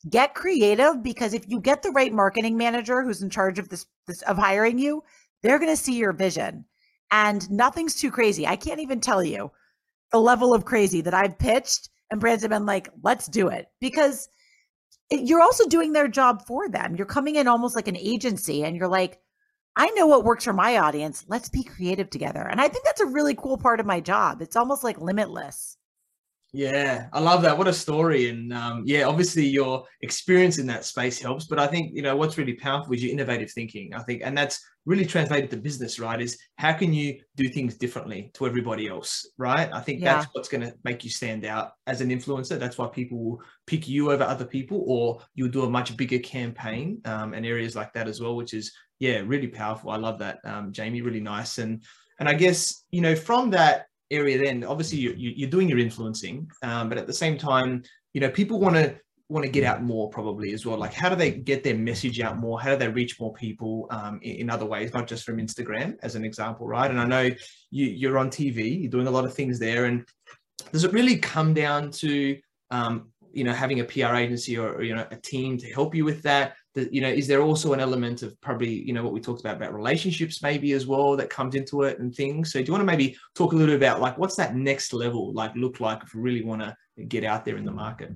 get 0.10 0.36
creative 0.36 1.04
because 1.04 1.34
if 1.34 1.48
you 1.48 1.60
get 1.60 1.84
the 1.84 1.92
right 1.92 2.14
marketing 2.14 2.58
manager 2.58 3.04
who's 3.04 3.22
in 3.22 3.30
charge 3.30 3.60
of 3.60 3.70
this, 3.70 3.86
this 4.08 4.22
of 4.24 4.38
hiring 4.38 4.80
you, 4.80 5.04
they're 5.42 5.60
going 5.60 5.72
to 5.72 5.82
see 5.82 5.98
your 5.98 6.14
vision. 6.14 6.66
And 7.12 7.50
nothing's 7.52 7.96
too 7.96 8.12
crazy. 8.12 8.48
I 8.48 8.56
can't 8.56 8.80
even 8.80 9.00
tell 9.00 9.24
you 9.24 9.52
the 10.12 10.20
level 10.20 10.54
of 10.54 10.66
crazy 10.66 11.02
that 11.02 11.14
I've 11.14 11.38
pitched 11.38 11.90
and 12.12 12.20
brands 12.20 12.44
have 12.44 12.52
been 12.52 12.66
like, 12.66 12.90
let's 13.04 13.28
do 13.28 13.48
it 13.50 13.68
because– 13.80 14.30
you're 15.12 15.42
also 15.42 15.68
doing 15.68 15.94
their 15.94 16.08
job 16.08 16.46
for 16.46 16.70
them. 16.70 16.96
You're 16.96 17.06
coming 17.06 17.36
in 17.36 17.48
almost 17.48 17.76
like 17.76 17.88
an 17.88 17.98
agency 17.98 18.64
and 18.64 18.76
you're 18.76 18.88
like, 18.88 19.20
I 19.76 19.90
know 19.92 20.08
what 20.08 20.24
works 20.24 20.44
for 20.44 20.54
my 20.54 20.78
audience. 20.78 21.26
Let's 21.28 21.50
be 21.50 21.64
creative 21.64 22.10
together. 22.10 22.42
And 22.42 22.62
I 22.62 22.68
think 22.68 22.86
that's 22.86 23.02
a 23.02 23.08
really 23.08 23.36
cool 23.36 23.58
part 23.58 23.80
of 23.80 23.86
my 23.86 24.00
job. 24.00 24.42
It's 24.42 24.56
almost 24.56 24.84
like 24.84 25.00
limitless. 25.02 25.78
Yeah, 26.56 27.08
I 27.12 27.20
love 27.20 27.42
that. 27.42 27.58
What 27.58 27.68
a 27.68 27.74
story. 27.74 28.30
And 28.30 28.54
um, 28.54 28.84
yeah, 28.86 29.06
obviously 29.06 29.44
your 29.44 29.86
experience 30.02 30.60
in 30.60 30.68
that 30.68 30.86
space 30.86 31.20
helps. 31.20 31.46
But 31.46 31.58
I 31.58 31.66
think, 31.66 31.96
you 31.96 32.04
know, 32.04 32.16
what's 32.16 32.38
really 32.38 32.54
powerful 32.54 32.94
is 32.94 33.04
your 33.04 33.12
innovative 33.12 33.52
thinking. 33.52 33.96
I 33.96 34.04
think, 34.04 34.22
and 34.24 34.38
that's 34.38 34.64
really 34.86 35.04
translated 35.04 35.50
to 35.50 35.58
business, 35.58 35.98
right? 35.98 36.22
Is 36.22 36.38
how 36.58 36.74
can 36.74 36.94
you 36.94 37.20
do 37.36 37.50
things 37.50 37.76
differently 37.76 38.30
to 38.36 38.46
everybody 38.46 38.88
else, 38.88 39.28
right? 39.40 39.68
I 39.74 39.82
think 39.82 40.02
yeah. 40.02 40.14
that's 40.14 40.28
what's 40.34 40.48
going 40.48 40.62
to 40.62 40.76
make 40.84 41.04
you 41.04 41.10
stand 41.10 41.44
out 41.44 41.72
as 41.88 42.02
an 42.02 42.10
influencer. 42.10 42.60
That's 42.60 42.78
why 42.78 42.88
people 42.88 43.18
will 43.18 43.42
pick 43.66 43.88
you 43.88 44.12
over 44.12 44.24
other 44.24 44.46
people, 44.46 44.84
or 44.86 45.22
you'll 45.34 45.50
do 45.50 45.64
a 45.64 45.70
much 45.70 45.98
bigger 45.98 46.20
campaign 46.20 47.02
um, 47.06 47.34
and 47.34 47.48
areas 47.48 47.76
like 47.76 47.94
that 47.94 48.08
as 48.08 48.22
well, 48.22 48.36
which 48.36 48.54
is, 48.54 48.72
yeah, 49.00 49.24
really 49.26 49.48
powerful. 49.48 49.90
I 49.90 49.98
love 49.98 50.20
that, 50.20 50.38
um, 50.46 50.72
Jamie, 50.72 51.02
really 51.02 51.20
nice. 51.20 51.58
And, 51.58 51.84
and 52.20 52.30
I 52.30 52.36
guess, 52.36 52.86
you 52.92 53.02
know, 53.02 53.16
from 53.16 53.50
that, 53.52 53.88
area 54.12 54.38
then 54.38 54.64
obviously 54.64 54.98
you, 54.98 55.14
you, 55.16 55.48
are 55.48 55.50
doing 55.50 55.68
your 55.68 55.80
influencing 55.80 56.50
um, 56.62 56.90
but 56.90 56.98
at 56.98 57.08
the 57.08 57.14
same 57.14 57.38
time 57.38 57.82
you 58.14 58.22
know 58.22 58.30
people 58.30 58.60
want 58.60 58.76
to 58.76 58.96
want 59.30 59.44
to 59.44 59.52
get 59.52 59.64
out 59.64 59.84
more 59.84 60.10
probably 60.10 60.54
as 60.54 60.66
well. 60.66 60.78
Like 60.78 60.94
how 60.94 61.10
do 61.10 61.16
they 61.16 61.32
get 61.32 61.64
their 61.64 61.76
message 61.76 62.20
out 62.20 62.38
more? 62.38 62.62
How 62.62 62.72
do 62.72 62.78
they 62.78 62.88
reach 62.88 63.20
more 63.20 63.34
people 63.34 63.88
um, 63.90 64.20
in, 64.22 64.36
in, 64.36 64.50
other 64.50 64.66
ways 64.66 64.94
not 64.94 65.08
just 65.08 65.24
from 65.24 65.38
instagram 65.38 65.96
as 66.04 66.16
an 66.16 66.24
example 66.24 66.68
right? 66.68 66.90
And 66.90 67.00
i 67.00 67.06
know 67.06 67.24
you, 67.72 67.86
you're 67.86 68.18
on 68.18 68.30
tv 68.30 68.82
you're 68.82 68.92
doing 68.92 69.08
a 69.08 69.12
lot 69.12 69.26
of 69.26 69.34
things 69.34 69.60
there. 69.60 69.86
And 69.86 70.06
does 70.72 70.84
it 70.84 70.94
really 70.94 71.18
come 71.18 71.54
down 71.54 71.92
to 71.92 72.38
um, 72.72 73.10
you 73.32 73.44
know 73.44 73.54
having 73.54 73.80
a 73.80 73.84
pr 73.84 74.16
agency 74.16 74.58
or, 74.58 74.74
or 74.74 74.84
you 74.84 74.96
know 74.96 75.08
a 75.10 75.16
team 75.18 75.58
to 75.58 75.68
help 75.74 75.96
you 75.96 76.06
with 76.06 76.22
that 76.22 76.56
you 76.76 77.02
know 77.02 77.10
is 77.10 77.28
there 77.28 77.42
also 77.42 77.74
an 77.74 77.80
element 77.80 78.24
of 78.24 78.40
probably 78.42 78.70
you 78.70 78.94
know 78.94 79.04
what 79.04 79.14
we 79.14 79.20
talked 79.20 79.42
about 79.42 79.58
about 79.58 79.74
relationships 79.74 80.42
maybe 80.42 80.74
as 80.74 80.88
well 80.88 81.16
that 81.16 81.30
comes 81.30 81.56
into 81.56 81.84
it 81.84 82.00
and 82.00 82.14
things? 82.16 82.52
So 82.52 82.60
do 82.60 82.66
you 82.66 82.74
want 82.74 82.82
to 82.82 82.86
maybe 82.86 83.18
talk 83.36 83.54
a 83.54 83.56
little 83.56 83.76
bit 83.76 83.84
about 83.84 84.02
like 84.02 84.18
what's 84.18 84.36
that 84.38 84.56
next 84.56 84.94
level 84.94 85.34
like 85.34 85.56
look 85.56 85.80
like 85.80 86.02
if 86.04 86.14
we 86.14 86.22
really 86.22 86.44
want 86.44 86.62
to 86.62 86.76
get 87.04 87.24
out 87.24 87.46
there 87.46 87.58
in 87.58 87.66
the 87.66 87.72
market? 87.72 88.12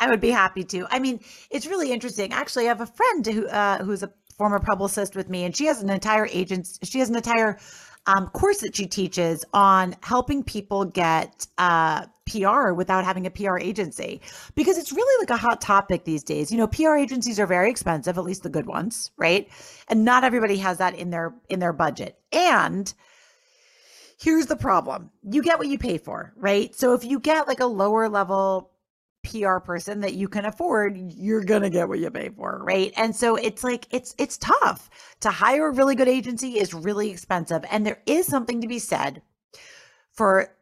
I 0.00 0.08
would 0.08 0.20
be 0.20 0.30
happy 0.30 0.62
to. 0.64 0.86
I 0.90 0.98
mean 0.98 1.20
it's 1.50 1.66
really 1.66 1.92
interesting. 1.92 2.32
Actually 2.32 2.66
i 2.66 2.68
have 2.68 2.80
a 2.80 2.86
friend 2.86 3.26
who 3.26 3.46
uh, 3.48 3.82
who's 3.84 4.02
a 4.02 4.12
former 4.36 4.60
publicist 4.60 5.16
with 5.16 5.28
me 5.28 5.42
and 5.44 5.56
she 5.56 5.66
has 5.66 5.82
an 5.82 5.90
entire 5.90 6.28
agent 6.30 6.68
she 6.84 7.00
has 7.00 7.10
an 7.10 7.16
entire 7.16 7.58
um, 8.06 8.28
course 8.28 8.58
that 8.60 8.74
she 8.74 8.86
teaches 8.86 9.44
on 9.52 9.94
helping 10.02 10.42
people 10.42 10.84
get 10.84 11.46
uh, 11.58 12.06
PR 12.28 12.72
without 12.72 13.04
having 13.04 13.26
a 13.26 13.30
PR 13.30 13.58
agency 13.58 14.20
because 14.54 14.78
it's 14.78 14.92
really 14.92 15.22
like 15.22 15.30
a 15.30 15.40
hot 15.40 15.60
topic 15.60 16.04
these 16.04 16.22
days. 16.22 16.52
You 16.52 16.58
know, 16.58 16.66
PR 16.66 16.96
agencies 16.96 17.40
are 17.40 17.46
very 17.46 17.70
expensive, 17.70 18.18
at 18.18 18.24
least 18.24 18.42
the 18.42 18.50
good 18.50 18.66
ones, 18.66 19.10
right? 19.16 19.48
And 19.88 20.04
not 20.04 20.24
everybody 20.24 20.56
has 20.58 20.78
that 20.78 20.94
in 20.94 21.10
their 21.10 21.34
in 21.48 21.60
their 21.60 21.72
budget. 21.72 22.18
And 22.32 22.92
here's 24.20 24.46
the 24.46 24.56
problem. 24.56 25.10
You 25.22 25.42
get 25.42 25.58
what 25.58 25.68
you 25.68 25.78
pay 25.78 25.98
for, 25.98 26.32
right? 26.36 26.74
So 26.74 26.92
if 26.92 27.04
you 27.04 27.20
get 27.20 27.48
like 27.48 27.60
a 27.60 27.66
lower 27.66 28.08
level 28.08 28.70
PR 29.24 29.58
person 29.58 30.00
that 30.00 30.14
you 30.14 30.28
can 30.28 30.44
afford, 30.44 30.96
you're 30.96 31.44
going 31.44 31.62
to 31.62 31.70
get 31.70 31.88
what 31.88 31.98
you 31.98 32.10
pay 32.10 32.28
for, 32.30 32.60
right? 32.62 32.92
And 32.96 33.14
so 33.14 33.36
it's 33.36 33.64
like 33.64 33.86
it's 33.90 34.14
it's 34.18 34.38
tough. 34.38 34.90
To 35.20 35.30
hire 35.30 35.68
a 35.68 35.72
really 35.72 35.94
good 35.94 36.08
agency 36.08 36.58
is 36.58 36.74
really 36.74 37.10
expensive 37.10 37.64
and 37.70 37.84
there 37.84 38.00
is 38.06 38.26
something 38.26 38.60
to 38.60 38.68
be 38.68 38.78
said 38.78 39.22
for 40.12 40.54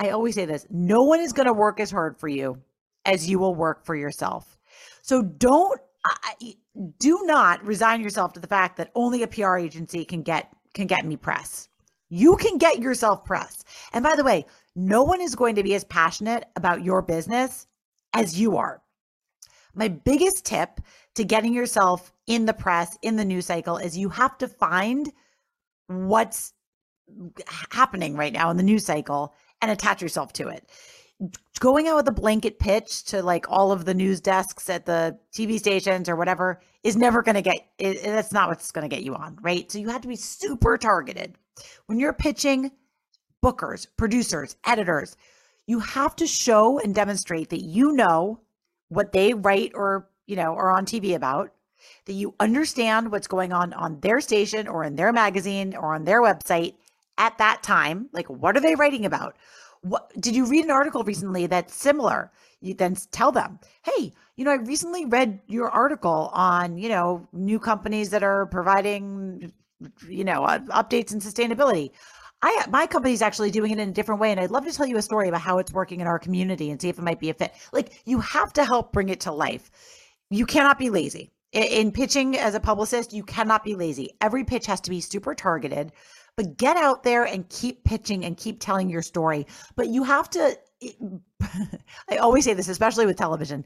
I 0.00 0.10
always 0.10 0.34
say 0.34 0.44
this, 0.44 0.66
no 0.70 1.02
one 1.02 1.20
is 1.20 1.32
going 1.32 1.46
to 1.46 1.52
work 1.52 1.80
as 1.80 1.90
hard 1.90 2.18
for 2.18 2.28
you 2.28 2.58
as 3.04 3.28
you 3.28 3.38
will 3.38 3.54
work 3.54 3.84
for 3.84 3.94
yourself. 3.94 4.58
So 5.02 5.22
don't 5.22 5.80
I, 6.04 6.54
do 6.98 7.20
not 7.24 7.64
resign 7.64 8.00
yourself 8.00 8.32
to 8.34 8.40
the 8.40 8.46
fact 8.46 8.76
that 8.76 8.90
only 8.94 9.22
a 9.22 9.26
PR 9.26 9.56
agency 9.56 10.04
can 10.04 10.22
get 10.22 10.50
can 10.74 10.86
get 10.86 11.06
me 11.06 11.16
press. 11.16 11.68
You 12.08 12.36
can 12.36 12.58
get 12.58 12.80
yourself 12.80 13.24
press. 13.24 13.64
And 13.92 14.02
by 14.02 14.16
the 14.16 14.24
way, 14.24 14.44
no 14.74 15.02
one 15.02 15.20
is 15.20 15.34
going 15.34 15.54
to 15.54 15.62
be 15.62 15.74
as 15.74 15.84
passionate 15.84 16.46
about 16.56 16.84
your 16.84 17.00
business 17.00 17.66
as 18.12 18.38
you 18.38 18.56
are. 18.56 18.82
My 19.74 19.88
biggest 19.88 20.44
tip 20.44 20.80
to 21.14 21.24
getting 21.24 21.54
yourself 21.54 22.12
in 22.26 22.44
the 22.44 22.52
press, 22.52 22.96
in 23.02 23.16
the 23.16 23.24
news 23.24 23.46
cycle, 23.46 23.76
is 23.76 23.96
you 23.96 24.08
have 24.08 24.36
to 24.38 24.48
find 24.48 25.10
what's 25.86 26.52
happening 27.70 28.16
right 28.16 28.32
now 28.32 28.50
in 28.50 28.56
the 28.56 28.62
news 28.62 28.84
cycle 28.84 29.34
and 29.64 29.72
attach 29.72 30.00
yourself 30.00 30.32
to 30.34 30.48
it. 30.48 30.68
Going 31.60 31.88
out 31.88 31.96
with 31.96 32.08
a 32.08 32.12
blanket 32.12 32.58
pitch 32.58 33.04
to 33.04 33.22
like 33.22 33.46
all 33.48 33.72
of 33.72 33.84
the 33.84 33.94
news 33.94 34.20
desks 34.20 34.68
at 34.68 34.84
the 34.84 35.18
TV 35.32 35.58
stations 35.58 36.08
or 36.08 36.16
whatever 36.16 36.60
is 36.82 36.96
never 36.96 37.22
going 37.22 37.36
to 37.36 37.42
get 37.42 37.66
it, 37.78 38.02
that's 38.02 38.32
not 38.32 38.48
what's 38.48 38.72
going 38.72 38.88
to 38.88 38.94
get 38.94 39.04
you 39.04 39.14
on, 39.14 39.38
right? 39.40 39.70
So 39.70 39.78
you 39.78 39.88
have 39.88 40.02
to 40.02 40.08
be 40.08 40.16
super 40.16 40.76
targeted. 40.76 41.36
When 41.86 41.98
you're 41.98 42.12
pitching 42.12 42.72
bookers, 43.42 43.86
producers, 43.96 44.56
editors, 44.64 45.16
you 45.66 45.78
have 45.78 46.16
to 46.16 46.26
show 46.26 46.78
and 46.78 46.94
demonstrate 46.94 47.50
that 47.50 47.62
you 47.62 47.92
know 47.92 48.40
what 48.88 49.12
they 49.12 49.34
write 49.34 49.72
or, 49.74 50.08
you 50.26 50.36
know, 50.36 50.54
are 50.54 50.70
on 50.70 50.84
TV 50.84 51.14
about, 51.14 51.52
that 52.06 52.12
you 52.12 52.34
understand 52.40 53.10
what's 53.10 53.26
going 53.26 53.52
on 53.52 53.72
on 53.72 54.00
their 54.00 54.20
station 54.20 54.68
or 54.68 54.84
in 54.84 54.96
their 54.96 55.12
magazine 55.12 55.74
or 55.76 55.94
on 55.94 56.04
their 56.04 56.20
website 56.20 56.74
at 57.18 57.38
that 57.38 57.62
time. 57.62 58.08
Like, 58.12 58.28
what 58.28 58.56
are 58.56 58.60
they 58.60 58.74
writing 58.74 59.04
about? 59.06 59.36
What 59.82 60.10
did 60.18 60.34
you 60.34 60.46
read 60.46 60.64
an 60.64 60.70
article 60.70 61.04
recently 61.04 61.46
that's 61.46 61.74
similar? 61.74 62.32
You 62.60 62.74
then 62.74 62.96
tell 63.12 63.30
them, 63.30 63.58
hey, 63.82 64.12
you 64.36 64.44
know, 64.44 64.50
I 64.50 64.56
recently 64.56 65.04
read 65.04 65.40
your 65.46 65.68
article 65.68 66.30
on, 66.32 66.78
you 66.78 66.88
know, 66.88 67.28
new 67.32 67.58
companies 67.58 68.10
that 68.10 68.22
are 68.22 68.46
providing, 68.46 69.52
you 70.08 70.24
know, 70.24 70.44
uh, 70.44 70.60
updates 70.70 71.12
in 71.12 71.20
sustainability. 71.20 71.90
I 72.40 72.64
my 72.70 72.86
company's 72.86 73.22
actually 73.22 73.50
doing 73.50 73.72
it 73.72 73.78
in 73.78 73.88
a 73.88 73.92
different 73.92 74.20
way, 74.20 74.30
and 74.30 74.40
I'd 74.40 74.50
love 74.50 74.64
to 74.66 74.72
tell 74.72 74.86
you 74.86 74.96
a 74.96 75.02
story 75.02 75.28
about 75.28 75.40
how 75.40 75.58
it's 75.58 75.72
working 75.72 76.00
in 76.00 76.06
our 76.06 76.18
community 76.18 76.70
and 76.70 76.80
see 76.80 76.88
if 76.88 76.98
it 76.98 77.02
might 77.02 77.20
be 77.20 77.30
a 77.30 77.34
fit. 77.34 77.54
Like 77.72 78.02
you 78.04 78.20
have 78.20 78.52
to 78.54 78.64
help 78.64 78.92
bring 78.92 79.08
it 79.08 79.20
to 79.20 79.32
life. 79.32 79.70
You 80.30 80.46
cannot 80.46 80.78
be 80.78 80.90
lazy 80.90 81.32
in 81.52 81.92
pitching 81.92 82.36
as 82.36 82.54
a 82.54 82.60
publicist. 82.60 83.12
You 83.12 83.22
cannot 83.22 83.64
be 83.64 83.74
lazy. 83.74 84.10
Every 84.20 84.44
pitch 84.44 84.66
has 84.66 84.80
to 84.82 84.90
be 84.90 85.00
super 85.00 85.34
targeted. 85.34 85.92
But 86.36 86.56
get 86.56 86.76
out 86.76 87.04
there 87.04 87.24
and 87.24 87.48
keep 87.48 87.84
pitching 87.84 88.24
and 88.24 88.36
keep 88.36 88.60
telling 88.60 88.88
your 88.88 89.02
story. 89.02 89.46
But 89.76 89.88
you 89.88 90.02
have 90.02 90.28
to. 90.30 90.58
I 92.10 92.16
always 92.16 92.44
say 92.44 92.54
this, 92.54 92.68
especially 92.68 93.06
with 93.06 93.16
television 93.16 93.64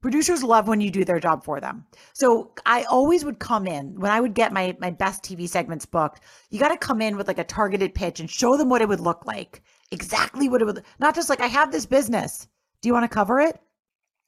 producers 0.00 0.42
love 0.42 0.66
when 0.68 0.80
you 0.80 0.90
do 0.90 1.04
their 1.04 1.20
job 1.20 1.44
for 1.44 1.60
them. 1.60 1.84
So 2.14 2.52
I 2.66 2.84
always 2.84 3.24
would 3.24 3.38
come 3.38 3.66
in 3.66 3.98
when 4.00 4.10
I 4.10 4.20
would 4.20 4.34
get 4.34 4.52
my 4.52 4.76
my 4.80 4.90
best 4.90 5.22
TV 5.22 5.48
segments 5.48 5.86
booked. 5.86 6.20
You 6.50 6.58
got 6.58 6.68
to 6.68 6.76
come 6.76 7.00
in 7.00 7.16
with 7.16 7.28
like 7.28 7.38
a 7.38 7.44
targeted 7.44 7.94
pitch 7.94 8.20
and 8.20 8.30
show 8.30 8.56
them 8.56 8.68
what 8.68 8.82
it 8.82 8.88
would 8.88 9.00
look 9.00 9.26
like. 9.26 9.62
Exactly 9.90 10.48
what 10.48 10.62
it 10.62 10.66
would 10.66 10.82
not 10.98 11.14
just 11.14 11.28
like 11.28 11.40
I 11.40 11.46
have 11.46 11.72
this 11.72 11.86
business. 11.86 12.48
Do 12.80 12.88
you 12.88 12.92
want 12.92 13.04
to 13.04 13.14
cover 13.14 13.40
it? 13.40 13.60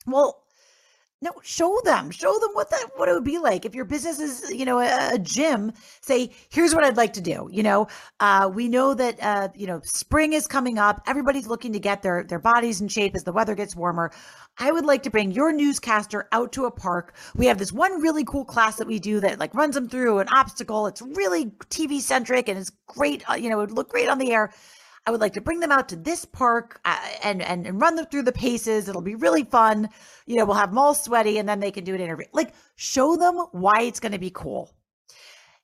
Well, 0.06 0.44
no, 1.22 1.30
show 1.42 1.80
them, 1.84 2.10
show 2.10 2.36
them 2.40 2.50
what 2.52 2.68
that 2.70 2.86
what 2.96 3.08
it 3.08 3.12
would 3.12 3.24
be 3.24 3.38
like 3.38 3.64
if 3.64 3.74
your 3.74 3.84
business 3.84 4.18
is, 4.18 4.50
you 4.50 4.64
know, 4.64 4.80
a, 4.80 5.14
a 5.14 5.18
gym. 5.18 5.72
Say, 6.00 6.30
here's 6.50 6.74
what 6.74 6.82
I'd 6.82 6.96
like 6.96 7.12
to 7.12 7.20
do. 7.20 7.48
You 7.50 7.62
know, 7.62 7.86
uh, 8.18 8.50
we 8.52 8.66
know 8.68 8.92
that 8.92 9.22
uh, 9.22 9.48
you 9.54 9.68
know 9.68 9.80
spring 9.84 10.32
is 10.32 10.48
coming 10.48 10.78
up. 10.78 11.00
Everybody's 11.06 11.46
looking 11.46 11.72
to 11.74 11.78
get 11.78 12.02
their 12.02 12.24
their 12.24 12.40
bodies 12.40 12.80
in 12.80 12.88
shape 12.88 13.14
as 13.14 13.22
the 13.22 13.32
weather 13.32 13.54
gets 13.54 13.76
warmer. 13.76 14.10
I 14.58 14.72
would 14.72 14.84
like 14.84 15.04
to 15.04 15.10
bring 15.10 15.30
your 15.30 15.52
newscaster 15.52 16.28
out 16.32 16.52
to 16.52 16.66
a 16.66 16.70
park. 16.70 17.14
We 17.36 17.46
have 17.46 17.58
this 17.58 17.72
one 17.72 18.02
really 18.02 18.24
cool 18.24 18.44
class 18.44 18.76
that 18.76 18.88
we 18.88 18.98
do 18.98 19.20
that 19.20 19.38
like 19.38 19.54
runs 19.54 19.76
them 19.76 19.88
through 19.88 20.18
an 20.18 20.28
obstacle. 20.28 20.88
It's 20.88 21.02
really 21.02 21.46
TV 21.70 22.00
centric 22.00 22.48
and 22.48 22.58
it's 22.58 22.72
great. 22.88 23.28
Uh, 23.30 23.34
you 23.34 23.48
know, 23.48 23.60
it 23.60 23.68
would 23.68 23.76
look 23.76 23.90
great 23.90 24.08
on 24.08 24.18
the 24.18 24.32
air. 24.32 24.52
I 25.04 25.10
would 25.10 25.20
like 25.20 25.32
to 25.32 25.40
bring 25.40 25.60
them 25.60 25.72
out 25.72 25.88
to 25.88 25.96
this 25.96 26.24
park 26.24 26.80
uh, 26.84 26.96
and, 27.24 27.42
and 27.42 27.66
and 27.66 27.80
run 27.80 27.96
them 27.96 28.06
through 28.06 28.22
the 28.22 28.32
paces. 28.32 28.88
It'll 28.88 29.02
be 29.02 29.16
really 29.16 29.42
fun. 29.42 29.88
You 30.26 30.36
know, 30.36 30.44
we'll 30.44 30.56
have 30.56 30.70
them 30.70 30.78
all 30.78 30.94
sweaty, 30.94 31.38
and 31.38 31.48
then 31.48 31.60
they 31.60 31.72
can 31.72 31.84
do 31.84 31.94
an 31.94 32.00
interview. 32.00 32.26
Like, 32.32 32.54
show 32.76 33.16
them 33.16 33.36
why 33.50 33.82
it's 33.82 34.00
going 34.00 34.12
to 34.12 34.18
be 34.18 34.30
cool. 34.30 34.70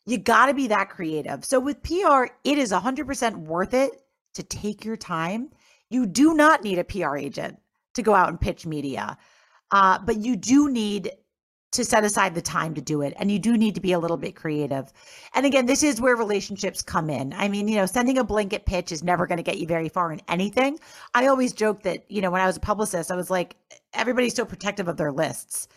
You 0.06 0.18
got 0.18 0.46
to 0.46 0.54
be 0.54 0.68
that 0.68 0.88
creative. 0.88 1.44
So 1.44 1.60
with 1.60 1.82
PR, 1.82 2.26
it 2.42 2.58
is 2.58 2.72
100% 2.72 3.36
worth 3.36 3.74
it 3.74 4.02
to 4.34 4.42
take 4.42 4.84
your 4.84 4.96
time. 4.96 5.50
You 5.90 6.06
do 6.06 6.34
not 6.34 6.64
need 6.64 6.78
a 6.78 6.84
PR 6.84 7.16
agent 7.16 7.58
to 7.94 8.02
go 8.02 8.14
out 8.14 8.30
and 8.30 8.40
pitch 8.40 8.66
media, 8.66 9.18
uh, 9.70 9.98
but 9.98 10.16
you 10.16 10.34
do 10.34 10.70
need 10.70 11.10
to 11.72 11.84
set 11.84 12.04
aside 12.04 12.34
the 12.34 12.42
time 12.42 12.74
to 12.74 12.80
do 12.80 13.02
it. 13.02 13.12
And 13.16 13.30
you 13.30 13.38
do 13.38 13.56
need 13.56 13.74
to 13.74 13.80
be 13.80 13.92
a 13.92 13.98
little 13.98 14.16
bit 14.16 14.34
creative. 14.34 14.92
And 15.34 15.44
again, 15.44 15.66
this 15.66 15.82
is 15.82 16.00
where 16.00 16.16
relationships 16.16 16.82
come 16.82 17.10
in. 17.10 17.34
I 17.34 17.48
mean, 17.48 17.68
you 17.68 17.76
know, 17.76 17.86
sending 17.86 18.16
a 18.18 18.24
blanket 18.24 18.64
pitch 18.64 18.90
is 18.90 19.04
never 19.04 19.26
going 19.26 19.36
to 19.36 19.42
get 19.42 19.58
you 19.58 19.66
very 19.66 19.88
far 19.88 20.10
in 20.12 20.20
anything. 20.28 20.78
I 21.14 21.26
always 21.26 21.52
joke 21.52 21.82
that, 21.82 22.10
you 22.10 22.22
know, 22.22 22.30
when 22.30 22.40
I 22.40 22.46
was 22.46 22.56
a 22.56 22.60
publicist, 22.60 23.10
I 23.10 23.16
was 23.16 23.30
like, 23.30 23.56
everybody's 23.92 24.34
so 24.34 24.44
protective 24.44 24.88
of 24.88 24.96
their 24.96 25.12
lists. 25.12 25.68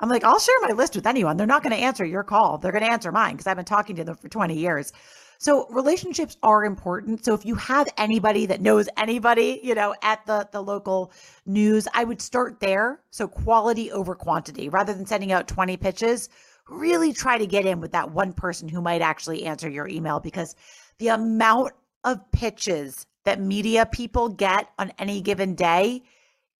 I'm 0.00 0.08
like, 0.08 0.24
I'll 0.24 0.38
share 0.38 0.60
my 0.62 0.72
list 0.72 0.94
with 0.94 1.06
anyone. 1.06 1.36
They're 1.36 1.46
not 1.46 1.62
going 1.62 1.74
to 1.74 1.82
answer 1.82 2.04
your 2.04 2.22
call. 2.22 2.58
They're 2.58 2.72
going 2.72 2.84
to 2.84 2.90
answer 2.90 3.12
mine 3.12 3.32
because 3.32 3.46
I've 3.46 3.56
been 3.56 3.64
talking 3.64 3.96
to 3.96 4.04
them 4.04 4.16
for 4.16 4.28
20 4.28 4.54
years. 4.54 4.92
So 5.38 5.66
relationships 5.68 6.36
are 6.42 6.64
important. 6.64 7.24
So 7.24 7.34
if 7.34 7.44
you 7.44 7.54
have 7.56 7.88
anybody 7.96 8.46
that 8.46 8.60
knows 8.60 8.88
anybody, 8.96 9.60
you 9.62 9.74
know, 9.74 9.94
at 10.02 10.24
the 10.26 10.48
the 10.52 10.62
local 10.62 11.12
news, 11.44 11.86
I 11.94 12.04
would 12.04 12.20
start 12.20 12.60
there. 12.60 13.00
So 13.10 13.28
quality 13.28 13.92
over 13.92 14.14
quantity 14.14 14.68
rather 14.68 14.92
than 14.92 15.06
sending 15.06 15.32
out 15.32 15.48
20 15.48 15.76
pitches, 15.76 16.28
really 16.68 17.12
try 17.12 17.38
to 17.38 17.46
get 17.46 17.66
in 17.66 17.80
with 17.80 17.92
that 17.92 18.10
one 18.10 18.32
person 18.32 18.68
who 18.68 18.80
might 18.80 19.02
actually 19.02 19.44
answer 19.44 19.68
your 19.68 19.88
email 19.88 20.20
because 20.20 20.54
the 20.98 21.08
amount 21.08 21.72
of 22.04 22.30
pitches 22.32 23.06
that 23.24 23.40
media 23.40 23.86
people 23.86 24.28
get 24.28 24.70
on 24.78 24.92
any 24.98 25.20
given 25.20 25.54
day 25.54 26.02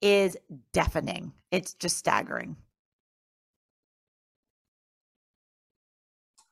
is 0.02 0.36
deafening. 0.72 1.32
It's 1.50 1.74
just 1.74 1.96
staggering. 1.96 2.56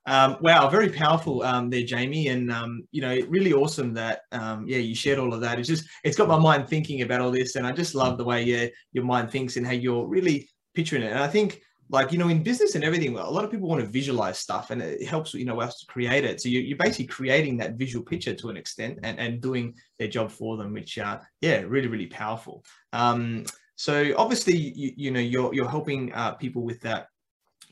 Um, 0.07 0.37
wow, 0.41 0.69
very 0.69 0.91
powerful 0.91 1.43
um, 1.43 1.71
there, 1.71 1.83
Jamie, 1.83 2.29
and 2.29 2.53
um, 2.53 2.87
you 2.91 3.01
know, 3.01 3.19
really 3.29 3.53
awesome 3.53 3.95
that 3.95 4.23
um, 4.33 4.67
yeah, 4.69 4.79
you 4.79 4.95
shared 4.95 5.19
all 5.19 5.33
of 5.33 5.41
that. 5.41 5.59
It's 5.59 5.69
just 5.69 5.87
it's 6.05 6.17
got 6.17 6.29
my 6.29 6.39
mind 6.39 6.69
thinking 6.69 7.03
about 7.03 7.21
all 7.21 7.31
this, 7.31 7.57
and 7.57 7.67
I 7.67 7.73
just 7.73 7.95
love 7.95 8.19
the 8.19 8.25
way 8.25 8.43
yeah, 8.43 8.67
your 8.93 9.05
mind 9.05 9.31
thinks 9.31 9.57
and 9.57 9.67
how 9.67 9.73
you're 9.73 10.07
really 10.07 10.49
picturing 10.75 11.03
it. 11.03 11.13
And 11.13 11.21
I 11.21 11.29
think 11.29 11.63
like 11.91 12.13
you 12.13 12.19
know 12.19 12.29
in 12.29 12.43
business 12.43 12.75
and 12.75 12.85
everything 12.85 13.17
a 13.17 13.31
lot 13.31 13.45
of 13.45 13.51
people 13.51 13.69
want 13.69 13.81
to 13.81 13.87
visualize 13.87 14.39
stuff 14.39 14.71
and 14.71 14.81
it 14.81 15.07
helps 15.07 15.35
you 15.35 15.45
know 15.45 15.61
us 15.61 15.81
to 15.81 15.87
create 15.87 16.25
it 16.25 16.41
so 16.41 16.49
you, 16.49 16.75
are 16.75 16.79
basically 16.79 17.07
creating 17.07 17.57
that 17.57 17.75
visual 17.75 18.05
picture 18.05 18.35
to 18.35 18.49
an 18.49 18.57
extent 18.57 18.99
and, 19.03 19.19
and 19.19 19.41
doing 19.41 19.75
their 19.99 20.09
job 20.09 20.31
for 20.31 20.57
them 20.57 20.73
which 20.73 20.99
uh 20.99 21.19
yeah 21.41 21.61
really 21.61 21.89
really 21.89 22.07
powerful 22.07 22.65
um 22.93 23.45
so 23.77 24.15
obviously 24.17 24.57
you, 24.57 24.93
you 24.97 25.11
know 25.11 25.21
you're 25.21 25.53
you're 25.55 25.69
helping 25.69 26.13
uh, 26.15 26.33
people 26.33 26.63
with 26.63 26.81
that 26.81 27.09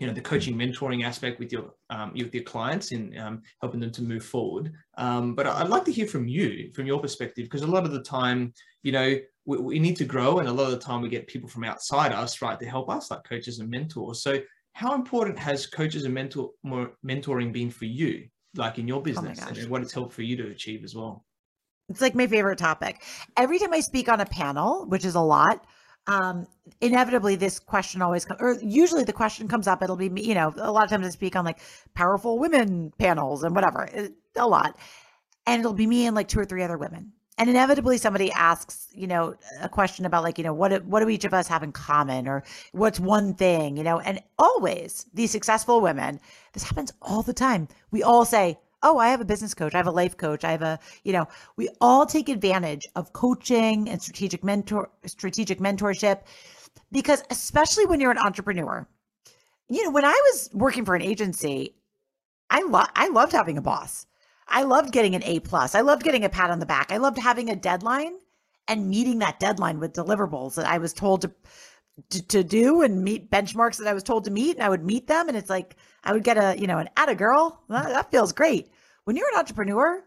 you 0.02 0.08
know 0.08 0.12
the 0.12 0.20
coaching 0.20 0.56
mentoring 0.56 1.04
aspect 1.04 1.38
with 1.38 1.52
your 1.52 1.74
um, 1.90 2.12
with 2.12 2.34
your 2.34 2.42
clients 2.42 2.90
and 2.90 3.16
um, 3.16 3.40
helping 3.60 3.78
them 3.78 3.92
to 3.92 4.02
move 4.02 4.24
forward. 4.24 4.72
Um, 4.98 5.36
but 5.36 5.46
i'd 5.46 5.68
like 5.68 5.84
to 5.84 5.92
hear 5.92 6.08
from 6.08 6.26
you 6.26 6.72
from 6.74 6.86
your 6.86 7.00
perspective 7.00 7.44
because 7.44 7.62
a 7.62 7.68
lot 7.68 7.84
of 7.84 7.92
the 7.92 8.02
time 8.02 8.52
you 8.82 8.90
know 8.90 9.16
we, 9.44 9.58
we, 9.58 9.78
need 9.78 9.96
to 9.96 10.04
grow 10.04 10.40
and 10.40 10.48
a 10.48 10.52
lot 10.52 10.64
of 10.64 10.72
the 10.72 10.84
time 10.84 11.02
we 11.02 11.08
get 11.08 11.28
people 11.28 11.48
from 11.48 11.62
outside 11.62 12.10
us 12.12 12.42
right 12.42 12.58
to 12.58 12.66
help 12.66 12.90
us 12.90 13.12
like 13.12 13.22
coaches 13.22 13.60
and 13.60 13.70
mentors. 13.70 14.22
So 14.22 14.40
how 14.72 14.94
important 14.94 15.38
has 15.38 15.66
coaches 15.66 16.04
and 16.04 16.14
mentor 16.14 16.50
more 16.64 16.92
mentoring 17.06 17.52
been 17.52 17.70
for 17.70 17.84
you 17.84 18.26
like 18.56 18.78
in 18.78 18.88
your 18.88 18.98
oh 18.98 19.02
business 19.02 19.38
oh 19.40 19.48
and 19.48 19.70
what 19.70 19.82
it's 19.82 19.92
helped 19.92 20.12
for 20.12 20.22
you 20.22 20.36
to 20.36 20.48
achieve 20.48 20.82
as 20.82 20.96
well? 20.96 21.24
It's 21.88 22.00
like 22.00 22.16
my 22.16 22.26
favorite 22.26 22.58
topic. 22.58 23.02
Every 23.36 23.60
time 23.60 23.72
i 23.72 23.80
speak 23.80 24.08
on 24.08 24.20
a 24.20 24.26
panel 24.26 24.84
which 24.86 25.04
is 25.04 25.14
a 25.14 25.20
lot 25.20 25.64
um, 26.06 26.46
inevitably 26.80 27.36
this 27.36 27.58
question 27.58 28.02
always 28.02 28.24
comes, 28.24 28.40
or 28.40 28.58
usually 28.60 29.04
the 29.04 29.12
question 29.12 29.48
comes 29.48 29.66
up. 29.66 29.82
It'll 29.82 29.96
be, 29.96 30.10
you 30.16 30.34
know, 30.34 30.52
a 30.56 30.72
lot 30.72 30.84
of 30.84 30.90
times 30.90 31.06
I 31.06 31.10
speak 31.10 31.36
on 31.36 31.44
like 31.44 31.60
powerful 31.94 32.38
women 32.38 32.92
panels 32.98 33.44
and 33.44 33.54
whatever, 33.54 33.84
it, 33.84 34.12
a 34.36 34.46
lot. 34.46 34.78
And 35.46 35.60
it'll 35.60 35.72
be 35.72 35.86
me 35.86 36.06
and 36.06 36.16
like 36.16 36.28
two 36.28 36.40
or 36.40 36.44
three 36.44 36.62
other 36.62 36.78
women. 36.78 37.12
And 37.38 37.48
inevitably 37.48 37.98
somebody 37.98 38.30
asks, 38.32 38.88
you 38.92 39.06
know, 39.06 39.34
a 39.60 39.68
question 39.68 40.04
about 40.04 40.22
like, 40.22 40.38
you 40.38 40.44
know, 40.44 40.52
what, 40.52 40.84
what 40.84 41.00
do 41.00 41.08
each 41.08 41.24
of 41.24 41.32
us 41.32 41.48
have 41.48 41.62
in 41.62 41.72
common 41.72 42.28
or 42.28 42.44
what's 42.72 43.00
one 43.00 43.34
thing, 43.34 43.76
you 43.76 43.82
know, 43.82 44.00
and 44.00 44.20
always 44.38 45.06
these 45.14 45.30
successful 45.30 45.80
women, 45.80 46.20
this 46.52 46.62
happens 46.62 46.92
all 47.00 47.22
the 47.22 47.32
time. 47.32 47.68
We 47.90 48.02
all 48.02 48.24
say, 48.24 48.58
oh, 48.82 48.98
I 48.98 49.08
have 49.08 49.20
a 49.20 49.24
business 49.24 49.54
coach, 49.54 49.74
I 49.74 49.78
have 49.78 49.86
a 49.86 49.92
life 49.92 50.16
coach, 50.16 50.44
I 50.44 50.50
have 50.50 50.62
a, 50.62 50.78
you 51.04 51.12
know, 51.12 51.26
we 51.56 51.68
all 51.80 52.06
take 52.06 52.28
advantage 52.28 52.86
of 52.96 53.12
coaching 53.12 53.88
and 53.88 54.00
strategic 54.00 54.42
mentor, 54.42 54.90
strategic 55.06 55.58
mentorship, 55.58 56.22
because 56.90 57.22
especially 57.30 57.86
when 57.86 58.00
you're 58.00 58.10
an 58.10 58.18
entrepreneur, 58.18 58.86
you 59.68 59.84
know, 59.84 59.90
when 59.90 60.04
I 60.04 60.10
was 60.32 60.50
working 60.52 60.84
for 60.84 60.94
an 60.94 61.02
agency, 61.02 61.76
I 62.50 62.62
love, 62.62 62.88
I 62.94 63.08
loved 63.08 63.32
having 63.32 63.56
a 63.56 63.62
boss. 63.62 64.06
I 64.46 64.64
loved 64.64 64.92
getting 64.92 65.14
an 65.14 65.22
A 65.24 65.40
plus. 65.40 65.74
I 65.74 65.80
loved 65.80 66.02
getting 66.02 66.24
a 66.24 66.28
pat 66.28 66.50
on 66.50 66.58
the 66.58 66.66
back. 66.66 66.92
I 66.92 66.98
loved 66.98 67.18
having 67.18 67.48
a 67.48 67.56
deadline 67.56 68.18
and 68.68 68.88
meeting 68.88 69.20
that 69.20 69.40
deadline 69.40 69.80
with 69.80 69.94
deliverables 69.94 70.56
that 70.56 70.66
I 70.66 70.78
was 70.78 70.92
told 70.92 71.22
to, 71.22 71.32
to, 72.10 72.26
to 72.28 72.44
do 72.44 72.82
and 72.82 73.02
meet 73.02 73.30
benchmarks 73.30 73.78
that 73.78 73.88
I 73.88 73.94
was 73.94 74.02
told 74.02 74.24
to 74.24 74.30
meet. 74.30 74.56
And 74.56 74.64
I 74.64 74.68
would 74.68 74.84
meet 74.84 75.06
them. 75.06 75.28
And 75.28 75.36
it's 75.36 75.48
like, 75.48 75.76
I 76.04 76.12
would 76.12 76.24
get 76.24 76.36
a, 76.36 76.60
you 76.60 76.66
know, 76.66 76.78
an 76.78 76.90
atta 76.96 77.14
girl. 77.14 77.62
That, 77.68 77.88
that 77.88 78.10
feels 78.10 78.32
great. 78.32 78.68
When 79.04 79.16
you're 79.16 79.28
an 79.32 79.38
entrepreneur, 79.38 80.04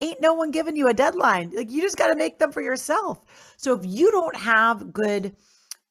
ain't 0.00 0.20
no 0.20 0.34
one 0.34 0.50
giving 0.50 0.76
you 0.76 0.88
a 0.88 0.94
deadline. 0.94 1.50
Like 1.54 1.70
you 1.70 1.82
just 1.82 1.96
got 1.96 2.08
to 2.08 2.16
make 2.16 2.38
them 2.38 2.52
for 2.52 2.60
yourself. 2.60 3.24
So 3.56 3.74
if 3.74 3.84
you 3.84 4.10
don't 4.10 4.36
have 4.36 4.92
good 4.92 5.34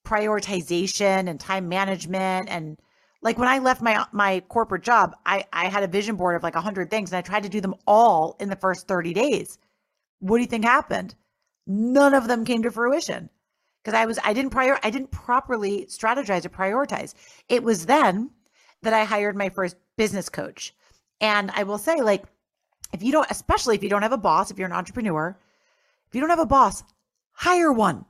prioritization 0.06 1.30
and 1.30 1.40
time 1.40 1.68
management 1.68 2.50
and 2.50 2.80
like 3.22 3.40
when 3.40 3.48
I 3.48 3.58
left 3.58 3.82
my 3.82 4.06
my 4.12 4.42
corporate 4.50 4.84
job, 4.84 5.16
I 5.26 5.46
I 5.52 5.68
had 5.68 5.84
a 5.84 5.88
vision 5.88 6.16
board 6.16 6.36
of 6.36 6.44
like 6.44 6.56
100 6.56 6.90
things 6.90 7.12
and 7.12 7.18
I 7.18 7.22
tried 7.22 7.44
to 7.44 7.50
do 7.50 7.62
them 7.62 7.76
all 7.88 8.36
in 8.40 8.50
the 8.50 8.56
first 8.56 8.88
30 8.88 9.14
days. 9.14 9.58
What 10.20 10.38
do 10.38 10.42
you 10.42 10.48
think 10.48 10.64
happened? 10.64 11.16
None 11.68 12.14
of 12.14 12.28
them 12.28 12.46
came 12.46 12.62
to 12.64 12.72
fruition 12.72 13.30
because 13.84 13.98
I 13.98 14.06
was 14.06 14.20
I 14.24 14.34
didn't 14.34 14.52
prior 14.52 14.80
I 14.84 14.92
didn't 14.92 15.12
properly 15.12 15.88
strategize 15.90 16.46
or 16.46 16.50
prioritize. 16.50 17.16
It 17.50 17.64
was 17.64 17.88
then 17.88 18.30
that 18.84 18.94
I 18.94 19.06
hired 19.06 19.36
my 19.36 19.50
first 19.50 19.76
business 19.98 20.30
coach. 20.30 20.74
And 21.22 21.52
I 21.52 21.64
will 21.64 21.78
say, 21.78 22.02
like, 22.02 22.26
if 22.94 23.04
you 23.04 23.12
don't, 23.12 23.30
especially 23.30 23.76
if 23.76 23.84
you 23.84 23.90
don't 23.90 24.02
have 24.02 24.12
a 24.12 24.18
boss, 24.18 24.52
if 24.52 24.58
you're 24.58 24.68
an 24.68 24.74
entrepreneur, 24.74 25.38
if 26.08 26.16
you 26.16 26.22
don't 26.22 26.30
have 26.30 26.40
a 26.40 26.46
boss, 26.46 26.84
hire 27.32 27.72
one. 27.72 28.06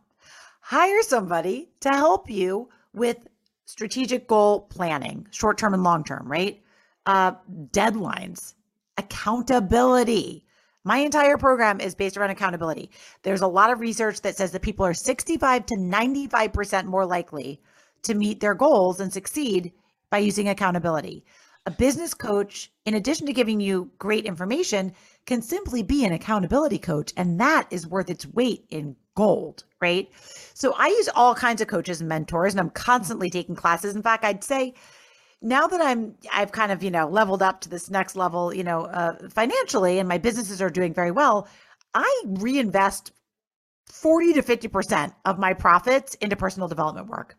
Hire 0.61 1.03
somebody 1.03 1.69
to 1.81 1.89
help 1.89 2.29
you 2.29 2.69
with 2.93 3.17
strategic 3.65 4.27
goal 4.27 4.61
planning, 4.61 5.27
short 5.31 5.57
term 5.57 5.73
and 5.73 5.83
long 5.83 6.03
term, 6.03 6.31
right? 6.31 6.61
Uh, 7.05 7.33
deadlines, 7.71 8.55
accountability. 8.97 10.45
My 10.83 10.97
entire 10.97 11.37
program 11.37 11.79
is 11.79 11.95
based 11.95 12.15
around 12.17 12.29
accountability. 12.29 12.91
There's 13.23 13.41
a 13.41 13.47
lot 13.47 13.71
of 13.71 13.79
research 13.79 14.21
that 14.21 14.37
says 14.37 14.51
that 14.51 14.61
people 14.61 14.85
are 14.85 14.93
65 14.93 15.65
to 15.65 15.75
95% 15.75 16.85
more 16.85 17.05
likely 17.05 17.61
to 18.03 18.13
meet 18.13 18.39
their 18.39 18.53
goals 18.53 18.99
and 18.99 19.11
succeed 19.11 19.71
by 20.11 20.19
using 20.19 20.47
accountability. 20.47 21.25
A 21.67 21.71
business 21.71 22.13
coach, 22.13 22.71
in 22.85 22.93
addition 22.93 23.25
to 23.25 23.33
giving 23.33 23.59
you 23.59 23.89
great 23.97 24.25
information, 24.25 24.93
can 25.25 25.41
simply 25.41 25.81
be 25.81 26.05
an 26.05 26.13
accountability 26.13 26.77
coach. 26.77 27.11
And 27.17 27.39
that 27.39 27.67
is 27.71 27.87
worth 27.87 28.09
its 28.09 28.27
weight 28.27 28.65
in 28.69 28.95
gold, 29.15 29.63
right? 29.81 30.09
So 30.53 30.73
I 30.77 30.87
use 30.87 31.09
all 31.15 31.33
kinds 31.33 31.61
of 31.61 31.67
coaches 31.67 32.01
and 32.01 32.09
mentors, 32.09 32.53
and 32.53 32.59
I'm 32.59 32.69
constantly 32.69 33.29
taking 33.29 33.55
classes. 33.55 33.95
In 33.95 34.03
fact, 34.03 34.23
I'd 34.23 34.43
say 34.43 34.75
now 35.41 35.67
that 35.67 35.81
I'm, 35.81 36.15
I've 36.31 36.51
kind 36.51 36.71
of, 36.71 36.83
you 36.83 36.91
know, 36.91 37.07
leveled 37.07 37.41
up 37.41 37.61
to 37.61 37.69
this 37.69 37.89
next 37.89 38.15
level, 38.15 38.53
you 38.53 38.63
know, 38.63 38.85
uh, 38.85 39.29
financially, 39.29 39.99
and 39.99 40.07
my 40.07 40.17
businesses 40.17 40.61
are 40.61 40.69
doing 40.69 40.93
very 40.93 41.11
well, 41.11 41.47
I 41.93 42.23
reinvest 42.25 43.11
40 43.87 44.33
to 44.33 44.41
50% 44.41 45.13
of 45.25 45.39
my 45.39 45.53
profits 45.53 46.15
into 46.15 46.35
personal 46.35 46.67
development 46.67 47.07
work. 47.07 47.37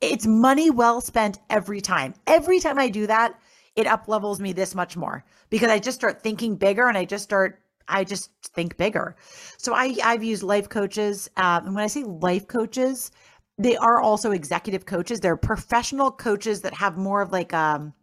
It's 0.00 0.26
money 0.26 0.70
well 0.70 1.00
spent 1.00 1.38
every 1.50 1.80
time. 1.80 2.14
Every 2.26 2.60
time 2.60 2.78
I 2.78 2.88
do 2.88 3.06
that, 3.06 3.38
it 3.78 3.86
up 3.86 4.08
levels 4.08 4.40
me 4.40 4.52
this 4.52 4.74
much 4.74 4.96
more 4.96 5.24
because 5.50 5.70
I 5.70 5.78
just 5.78 5.98
start 5.98 6.20
thinking 6.20 6.56
bigger 6.56 6.88
and 6.88 6.98
I 6.98 7.04
just 7.04 7.24
start 7.24 7.62
I 7.86 8.04
just 8.04 8.30
think 8.54 8.76
bigger. 8.76 9.16
So 9.56 9.72
I 9.72 9.96
I've 10.04 10.22
used 10.22 10.42
life 10.42 10.68
coaches, 10.68 11.30
um, 11.36 11.66
and 11.66 11.74
when 11.74 11.84
I 11.84 11.86
say 11.86 12.02
life 12.04 12.46
coaches, 12.48 13.12
they 13.56 13.76
are 13.76 14.00
also 14.00 14.32
executive 14.32 14.84
coaches. 14.84 15.20
They're 15.20 15.36
professional 15.36 16.10
coaches 16.10 16.60
that 16.62 16.74
have 16.74 16.98
more 16.98 17.22
of 17.22 17.32
like 17.32 17.54
um, 17.54 17.94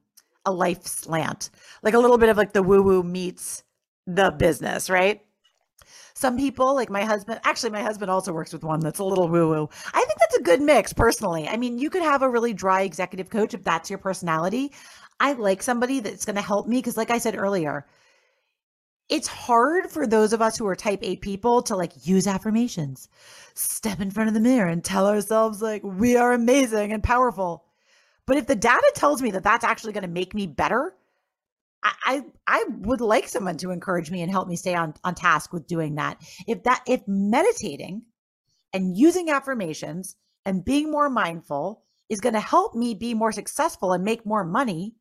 a 0.45 0.51
life 0.51 0.87
slant, 0.87 1.49
like 1.83 1.93
a 1.93 1.99
little 1.99 2.17
bit 2.17 2.29
of 2.29 2.37
like 2.37 2.53
the 2.53 2.63
woo 2.63 2.81
woo 2.81 3.03
meets 3.03 3.63
the 4.07 4.31
business, 4.31 4.89
right? 4.89 5.21
Some 6.17 6.37
people, 6.37 6.73
like 6.73 6.89
my 6.89 7.03
husband, 7.03 7.41
actually, 7.43 7.71
my 7.71 7.81
husband 7.81 8.09
also 8.09 8.31
works 8.31 8.53
with 8.53 8.63
one 8.63 8.79
that's 8.79 8.99
a 8.99 9.03
little 9.03 9.27
woo 9.27 9.49
woo. 9.49 9.69
I 9.93 9.99
think 9.99 10.17
that's 10.17 10.37
a 10.37 10.43
good 10.43 10.61
mix, 10.61 10.93
personally. 10.93 11.45
I 11.45 11.57
mean, 11.57 11.77
you 11.77 11.89
could 11.89 12.03
have 12.03 12.21
a 12.21 12.29
really 12.29 12.53
dry 12.53 12.83
executive 12.83 13.29
coach 13.29 13.53
if 13.53 13.65
that's 13.65 13.89
your 13.89 13.99
personality. 13.99 14.71
I 15.19 15.33
like 15.33 15.63
somebody 15.63 15.99
that's 15.99 16.25
going 16.25 16.35
to 16.35 16.41
help 16.41 16.67
me 16.67 16.77
because, 16.77 16.97
like 16.97 17.11
I 17.11 17.17
said 17.17 17.37
earlier, 17.37 17.85
it's 19.07 19.27
hard 19.27 19.89
for 19.91 20.07
those 20.07 20.33
of 20.33 20.41
us 20.41 20.57
who 20.57 20.67
are 20.67 20.75
type 20.75 20.99
A 21.03 21.15
people 21.17 21.61
to 21.63 21.75
like 21.75 22.07
use 22.07 22.27
affirmations, 22.27 23.07
step 23.53 24.01
in 24.01 24.11
front 24.11 24.29
of 24.29 24.33
the 24.33 24.39
mirror 24.39 24.67
and 24.67 24.83
tell 24.83 25.07
ourselves, 25.07 25.61
like, 25.61 25.83
we 25.83 26.17
are 26.17 26.33
amazing 26.33 26.91
and 26.91 27.03
powerful. 27.03 27.65
But 28.25 28.37
if 28.37 28.47
the 28.47 28.55
data 28.55 28.91
tells 28.95 29.21
me 29.21 29.31
that 29.31 29.43
that's 29.43 29.63
actually 29.63 29.93
going 29.93 30.01
to 30.01 30.09
make 30.09 30.33
me 30.33 30.47
better, 30.47 30.95
I, 31.83 31.93
I, 32.05 32.21
I 32.47 32.65
would 32.79 33.01
like 33.01 33.27
someone 33.27 33.57
to 33.57 33.69
encourage 33.69 34.09
me 34.09 34.21
and 34.23 34.31
help 34.31 34.47
me 34.47 34.55
stay 34.55 34.73
on 34.73 34.95
on 35.03 35.13
task 35.13 35.53
with 35.53 35.67
doing 35.67 35.95
that. 35.95 36.17
If 36.47 36.63
that 36.63 36.81
if 36.87 37.07
meditating 37.07 38.01
and 38.73 38.97
using 38.97 39.29
affirmations 39.29 40.15
and 40.45 40.65
being 40.65 40.89
more 40.89 41.09
mindful 41.09 41.83
is 42.09 42.21
going 42.21 42.33
to 42.33 42.39
help 42.39 42.73
me 42.73 42.95
be 42.95 43.13
more 43.13 43.31
successful 43.31 43.93
and 43.93 44.03
make 44.03 44.25
more 44.25 44.43
money, 44.43 44.95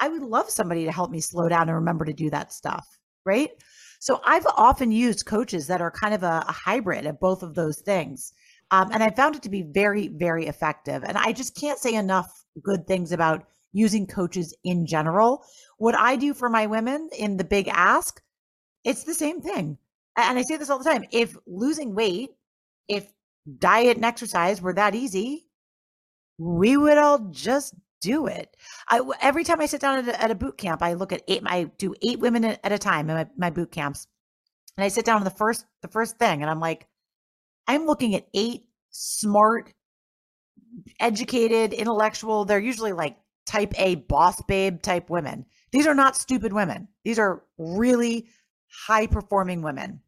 I 0.00 0.08
would 0.08 0.22
love 0.22 0.50
somebody 0.50 0.84
to 0.84 0.92
help 0.92 1.10
me 1.10 1.20
slow 1.20 1.48
down 1.48 1.68
and 1.68 1.76
remember 1.76 2.04
to 2.04 2.12
do 2.12 2.30
that 2.30 2.52
stuff. 2.52 2.86
Right. 3.24 3.50
So 4.00 4.20
I've 4.24 4.46
often 4.56 4.90
used 4.90 5.26
coaches 5.26 5.66
that 5.66 5.82
are 5.82 5.90
kind 5.90 6.14
of 6.14 6.22
a, 6.22 6.42
a 6.48 6.52
hybrid 6.52 7.06
of 7.06 7.20
both 7.20 7.42
of 7.42 7.54
those 7.54 7.80
things. 7.80 8.32
Um, 8.70 8.90
and 8.92 9.02
I 9.02 9.10
found 9.10 9.36
it 9.36 9.42
to 9.42 9.50
be 9.50 9.62
very, 9.62 10.08
very 10.08 10.46
effective. 10.46 11.04
And 11.04 11.18
I 11.18 11.32
just 11.32 11.54
can't 11.54 11.78
say 11.78 11.94
enough 11.94 12.44
good 12.62 12.86
things 12.86 13.12
about 13.12 13.44
using 13.72 14.06
coaches 14.06 14.54
in 14.64 14.86
general. 14.86 15.44
What 15.76 15.94
I 15.94 16.16
do 16.16 16.34
for 16.34 16.48
my 16.48 16.66
women 16.66 17.10
in 17.18 17.36
the 17.36 17.44
big 17.44 17.68
ask, 17.68 18.22
it's 18.84 19.04
the 19.04 19.14
same 19.14 19.40
thing. 19.40 19.76
And 20.16 20.38
I 20.38 20.42
say 20.42 20.56
this 20.56 20.70
all 20.70 20.78
the 20.78 20.90
time. 20.90 21.04
If 21.10 21.36
losing 21.46 21.94
weight, 21.94 22.30
if 22.88 23.12
diet 23.58 23.96
and 23.96 24.04
exercise 24.04 24.62
were 24.62 24.74
that 24.74 24.94
easy, 24.94 25.46
we 26.38 26.76
would 26.76 26.98
all 26.98 27.18
just 27.30 27.74
do 28.00 28.26
it. 28.26 28.56
I 28.88 29.00
every 29.20 29.44
time 29.44 29.60
I 29.60 29.66
sit 29.66 29.80
down 29.80 29.98
at 29.98 30.08
a, 30.08 30.22
at 30.22 30.30
a 30.30 30.34
boot 30.34 30.58
camp, 30.58 30.82
I 30.82 30.94
look 30.94 31.12
at 31.12 31.22
eight. 31.28 31.42
I 31.46 31.64
do 31.78 31.94
eight 32.02 32.18
women 32.20 32.44
at 32.44 32.72
a 32.72 32.78
time 32.78 33.10
in 33.10 33.16
my, 33.16 33.26
my 33.36 33.50
boot 33.50 33.70
camps, 33.70 34.06
And 34.76 34.84
I 34.84 34.88
sit 34.88 35.04
down 35.04 35.18
on 35.18 35.24
the 35.24 35.30
first 35.30 35.66
the 35.82 35.88
first 35.88 36.18
thing 36.18 36.42
and 36.42 36.50
I'm 36.50 36.60
like, 36.60 36.86
I'm 37.66 37.86
looking 37.86 38.14
at 38.14 38.26
eight 38.34 38.64
smart, 38.90 39.72
educated, 40.98 41.72
intellectual, 41.72 42.44
they're 42.44 42.58
usually 42.58 42.92
like 42.92 43.16
type 43.46 43.72
A 43.78 43.96
boss 43.96 44.40
babe 44.42 44.82
type 44.82 45.10
women. 45.10 45.46
These 45.72 45.86
are 45.86 45.94
not 45.94 46.16
stupid 46.16 46.52
women. 46.52 46.88
These 47.04 47.18
are 47.18 47.42
really 47.58 48.28
high 48.86 49.06
performing 49.06 49.62
women. 49.62 50.00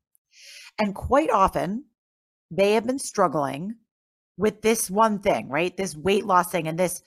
And 0.81 0.95
quite 0.95 1.31
often, 1.31 1.85
they 2.51 2.73
have 2.73 2.87
been 2.87 2.99
struggling 2.99 3.77
with 4.37 4.63
this 4.63 4.91
one 4.91 5.21
thing, 5.21 5.49
right? 5.49 5.77
This 5.77 5.97
weight 5.97 6.25
loss 6.25 6.51
thing 6.51 6.67
and 6.67 6.79
this 6.79 7.03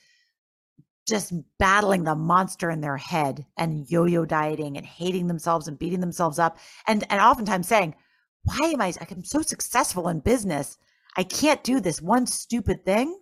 just 1.07 1.33
battling 1.59 2.03
the 2.03 2.15
monster 2.15 2.69
in 2.71 2.81
their 2.81 2.97
head 2.97 3.45
and 3.57 3.89
yo-yo 3.89 4.25
dieting 4.25 4.77
and 4.77 4.85
hating 4.85 5.27
themselves 5.27 5.67
and 5.67 5.77
beating 5.77 5.99
themselves 5.99 6.39
up 6.39 6.57
and 6.87 7.03
and 7.09 7.21
oftentimes 7.21 7.67
saying 7.67 7.95
why 8.43 8.71
am 8.73 8.81
i 8.81 8.93
i'm 9.11 9.23
so 9.23 9.41
successful 9.41 10.07
in 10.09 10.19
business. 10.19 10.77
I 11.17 11.23
can't 11.23 11.63
do 11.63 11.79
this 11.79 12.01
one 12.01 12.27
stupid 12.27 12.83
thing. 12.83 13.17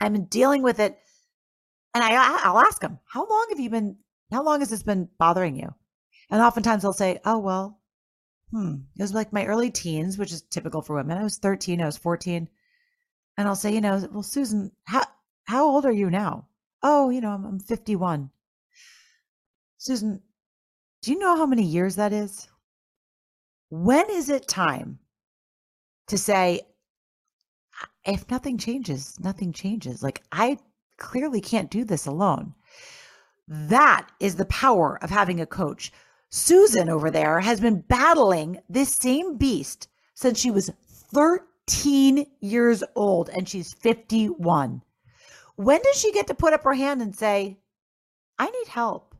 I'm 0.00 0.24
dealing 0.24 0.62
with 0.62 0.80
it. 0.80 0.98
And 1.94 2.04
i 2.04 2.12
i'll 2.44 2.58
ask 2.58 2.80
them 2.80 2.98
how 3.04 3.26
long 3.28 3.46
have 3.50 3.60
you 3.60 3.70
been 3.70 3.96
how 4.32 4.44
long 4.44 4.60
has 4.60 4.70
this 4.70 4.82
been 4.82 5.08
bothering 5.18 5.56
you? 5.56 5.74
And 6.30 6.40
oftentimes 6.40 6.82
they'll 6.82 6.92
say 6.92 7.20
oh 7.24 7.38
well 7.38 7.80
hmm 8.52 8.76
it 8.96 9.02
was 9.02 9.14
like 9.14 9.32
my 9.32 9.46
early 9.46 9.70
teens 9.70 10.18
which 10.18 10.32
is 10.32 10.42
typical 10.42 10.82
for 10.82 10.96
women. 10.96 11.18
I 11.18 11.24
was 11.24 11.38
13 11.38 11.80
i 11.80 11.86
was 11.86 11.96
14 11.96 12.48
and 13.36 13.48
i'll 13.48 13.56
say 13.56 13.74
you 13.74 13.80
know 13.80 14.08
well 14.12 14.22
susan 14.22 14.70
how 14.84 15.04
how 15.44 15.68
old 15.68 15.84
are 15.84 15.92
you 15.92 16.10
now 16.10 16.46
Oh, 16.82 17.10
you 17.10 17.20
know, 17.20 17.30
I'm, 17.30 17.44
I'm 17.44 17.60
51. 17.60 18.30
Susan, 19.78 20.20
do 21.02 21.12
you 21.12 21.18
know 21.18 21.36
how 21.36 21.46
many 21.46 21.62
years 21.62 21.96
that 21.96 22.12
is? 22.12 22.48
When 23.70 24.10
is 24.10 24.28
it 24.28 24.48
time 24.48 24.98
to 26.08 26.18
say, 26.18 26.60
if 28.04 28.30
nothing 28.30 28.58
changes, 28.58 29.18
nothing 29.20 29.52
changes? 29.52 30.02
Like, 30.02 30.22
I 30.32 30.58
clearly 30.98 31.40
can't 31.40 31.70
do 31.70 31.84
this 31.84 32.06
alone. 32.06 32.54
That 33.48 34.08
is 34.20 34.36
the 34.36 34.44
power 34.46 34.98
of 35.02 35.10
having 35.10 35.40
a 35.40 35.46
coach. 35.46 35.92
Susan 36.30 36.88
over 36.88 37.10
there 37.10 37.40
has 37.40 37.60
been 37.60 37.80
battling 37.80 38.60
this 38.68 38.94
same 38.94 39.36
beast 39.36 39.88
since 40.14 40.38
she 40.38 40.50
was 40.50 40.70
13 41.12 42.26
years 42.40 42.84
old 42.94 43.28
and 43.30 43.48
she's 43.48 43.72
51. 43.72 44.82
When 45.60 45.82
does 45.82 46.00
she 46.00 46.10
get 46.12 46.26
to 46.28 46.34
put 46.34 46.54
up 46.54 46.64
her 46.64 46.72
hand 46.72 47.02
and 47.02 47.14
say, 47.14 47.58
I 48.38 48.46
need 48.46 48.68
help? 48.68 49.14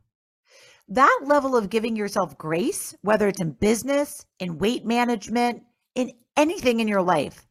That 0.87 1.19
level 1.23 1.55
of 1.55 1.69
giving 1.69 1.95
yourself 1.95 2.35
grace, 2.35 2.95
whether 3.03 3.27
it's 3.27 3.39
in 3.39 3.51
business, 3.51 4.25
in 4.39 4.57
weight 4.57 4.83
management, 4.83 5.61
in 5.93 6.13
anything 6.35 6.79
in 6.79 6.87
your 6.87 7.03
life, 7.03 7.47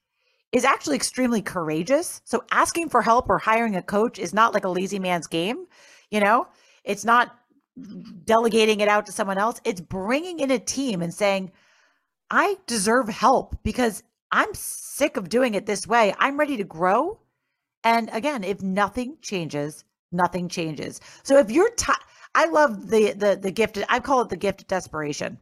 is 0.50 0.64
actually 0.64 0.96
extremely 0.96 1.40
courageous. 1.40 2.20
So 2.24 2.42
asking 2.50 2.88
for 2.88 3.00
help 3.00 3.30
or 3.30 3.38
hiring 3.38 3.76
a 3.76 3.82
coach 3.82 4.18
is 4.18 4.34
not 4.34 4.54
like 4.54 4.64
a 4.64 4.68
lazy 4.68 4.98
man's 4.98 5.28
game. 5.28 5.66
You 6.10 6.18
know, 6.18 6.48
it's 6.82 7.04
not 7.04 7.36
delegating 8.24 8.80
it 8.80 8.88
out 8.88 9.06
to 9.06 9.12
someone 9.12 9.38
else. 9.38 9.60
It's 9.62 9.80
bringing 9.80 10.40
in 10.40 10.50
a 10.50 10.58
team 10.58 11.00
and 11.00 11.14
saying, 11.14 11.52
I 12.28 12.56
deserve 12.66 13.08
help 13.08 13.56
because 13.62 14.02
I'm 14.32 14.52
sick 14.52 15.16
of 15.16 15.28
doing 15.28 15.54
it 15.54 15.66
this 15.66 15.86
way. 15.86 16.12
I'm 16.18 16.40
ready 16.40 16.56
to 16.56 16.64
grow. 16.64 17.20
And 17.84 18.10
again, 18.12 18.44
if 18.44 18.62
nothing 18.62 19.16
changes, 19.22 19.84
nothing 20.12 20.48
changes. 20.48 21.00
So 21.22 21.38
if 21.38 21.50
you're 21.50 21.70
t- 21.70 21.92
I 22.34 22.46
love 22.46 22.90
the 22.90 23.12
the 23.12 23.38
the 23.40 23.50
gift 23.50 23.78
I 23.88 24.00
call 24.00 24.22
it 24.22 24.28
the 24.28 24.36
gift 24.36 24.62
of 24.62 24.68
desperation. 24.68 25.38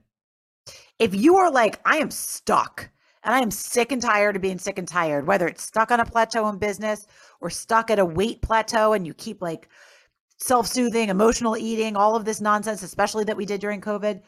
If 0.99 1.15
you 1.15 1.37
are 1.37 1.51
like 1.51 1.81
I 1.85 1.99
am 1.99 2.11
stuck 2.11 2.91
and 3.25 3.35
I 3.35 3.41
am 3.41 3.51
sick 3.51 3.93
and 3.93 4.01
tired 4.01 4.37
of 4.37 4.43
being 4.43 4.59
sick 4.59 4.79
and 4.79 4.89
tired, 4.89 5.27
whether 5.27 5.49
it's 5.49 5.63
stuck 5.63 5.91
on 5.91 6.01
a 6.01 6.05
plateau 6.05 6.49
in 6.49 6.59
business 6.59 7.07
or 7.41 7.51
stuck 7.51 7.91
at 7.91 7.99
a 7.99 8.05
weight 8.05 8.43
plateau 8.43 8.93
and 8.93 9.07
you 9.07 9.15
keep 9.15 9.43
like 9.43 9.69
self-soothing, 10.39 11.09
emotional 11.09 11.57
eating, 11.57 11.97
all 11.97 12.15
of 12.15 12.25
this 12.25 12.41
nonsense, 12.41 12.83
especially 12.83 13.25
that 13.25 13.37
we 13.37 13.45
did 13.45 13.61
during 13.61 13.81
COVID. 13.81 14.23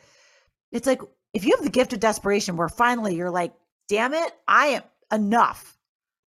It's 0.72 0.86
like 0.86 1.00
if 1.32 1.44
you 1.44 1.54
have 1.54 1.64
the 1.64 1.70
gift 1.70 1.92
of 1.92 2.00
desperation 2.00 2.56
where 2.56 2.68
finally 2.68 3.14
you're 3.14 3.30
like, 3.30 3.52
damn 3.88 4.12
it, 4.12 4.32
I 4.48 4.66
am 4.66 4.82
enough. 5.12 5.78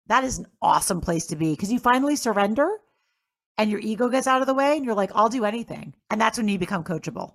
That 0.08 0.24
is 0.24 0.40
an 0.40 0.48
awesome 0.62 1.02
place 1.02 1.28
to 1.28 1.36
be 1.36 1.52
because 1.52 1.72
you 1.72 1.80
finally 1.80 2.16
surrender 2.16 2.70
and 3.58 3.70
your 3.70 3.80
ego 3.80 4.10
gets 4.10 4.28
out 4.28 4.42
of 4.42 4.48
the 4.48 4.54
way 4.54 4.76
and 4.76 4.86
you're 4.86 4.96
like, 4.96 5.12
I'll 5.14 5.30
do 5.30 5.46
anything. 5.46 5.94
And 6.10 6.20
that's 6.20 6.38
when 6.38 6.48
you 6.48 6.58
become 6.58 6.84
coachable. 6.84 7.34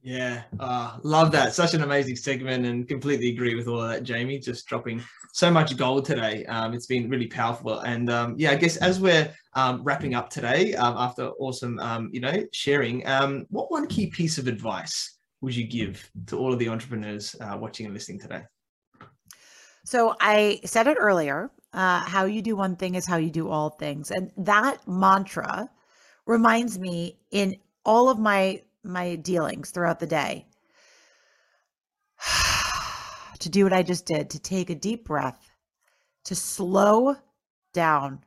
Yeah, 0.00 0.42
uh, 0.60 0.98
love 1.02 1.32
that. 1.32 1.54
Such 1.54 1.74
an 1.74 1.82
amazing 1.82 2.16
segment 2.16 2.64
and 2.64 2.86
completely 2.86 3.30
agree 3.30 3.56
with 3.56 3.66
all 3.66 3.82
of 3.82 3.90
that, 3.90 4.04
Jamie. 4.04 4.38
Just 4.38 4.66
dropping 4.66 5.02
so 5.32 5.50
much 5.50 5.76
gold 5.76 6.04
today. 6.04 6.46
Um, 6.46 6.72
it's 6.72 6.86
been 6.86 7.10
really 7.10 7.26
powerful. 7.26 7.80
And 7.80 8.08
um, 8.08 8.34
yeah, 8.38 8.52
I 8.52 8.54
guess 8.54 8.76
as 8.76 9.00
we're 9.00 9.28
um, 9.54 9.82
wrapping 9.82 10.14
up 10.14 10.30
today, 10.30 10.74
um, 10.76 10.94
after 10.96 11.30
awesome, 11.40 11.80
um, 11.80 12.10
you 12.12 12.20
know, 12.20 12.44
sharing, 12.52 13.06
um, 13.08 13.46
what 13.50 13.72
one 13.72 13.88
key 13.88 14.06
piece 14.06 14.38
of 14.38 14.46
advice 14.46 15.18
would 15.40 15.54
you 15.54 15.66
give 15.66 16.08
to 16.26 16.38
all 16.38 16.52
of 16.52 16.58
the 16.60 16.68
entrepreneurs 16.68 17.34
uh, 17.40 17.56
watching 17.60 17.86
and 17.86 17.94
listening 17.94 18.20
today? 18.20 18.42
So 19.88 20.14
I 20.20 20.60
said 20.66 20.86
it 20.86 20.98
earlier 21.00 21.50
uh, 21.72 22.00
how 22.00 22.26
you 22.26 22.42
do 22.42 22.54
one 22.54 22.76
thing 22.76 22.94
is 22.94 23.06
how 23.06 23.16
you 23.16 23.30
do 23.30 23.48
all 23.48 23.70
things. 23.70 24.10
And 24.10 24.30
that 24.36 24.86
mantra 24.86 25.70
reminds 26.26 26.78
me 26.78 27.16
in 27.30 27.56
all 27.86 28.10
of 28.10 28.18
my 28.18 28.64
my 28.84 29.14
dealings 29.14 29.70
throughout 29.70 29.98
the 29.98 30.06
day 30.06 30.46
to 33.38 33.48
do 33.48 33.64
what 33.64 33.72
I 33.72 33.82
just 33.82 34.04
did, 34.04 34.28
to 34.28 34.38
take 34.38 34.68
a 34.68 34.74
deep 34.74 35.06
breath, 35.06 35.50
to 36.24 36.34
slow 36.34 37.16
down, 37.72 38.22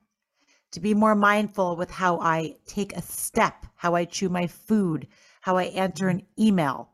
to 0.72 0.80
be 0.80 0.96
more 0.96 1.14
mindful 1.14 1.76
with 1.76 1.92
how 1.92 2.20
I 2.22 2.56
take 2.66 2.98
a 2.98 3.04
step, 3.04 3.68
how 3.76 3.94
I 3.94 4.06
chew 4.06 4.30
my 4.30 4.48
food, 4.48 5.08
how 5.42 5.58
I 5.58 5.66
enter 5.66 6.10
an 6.10 6.24
email. 6.40 6.90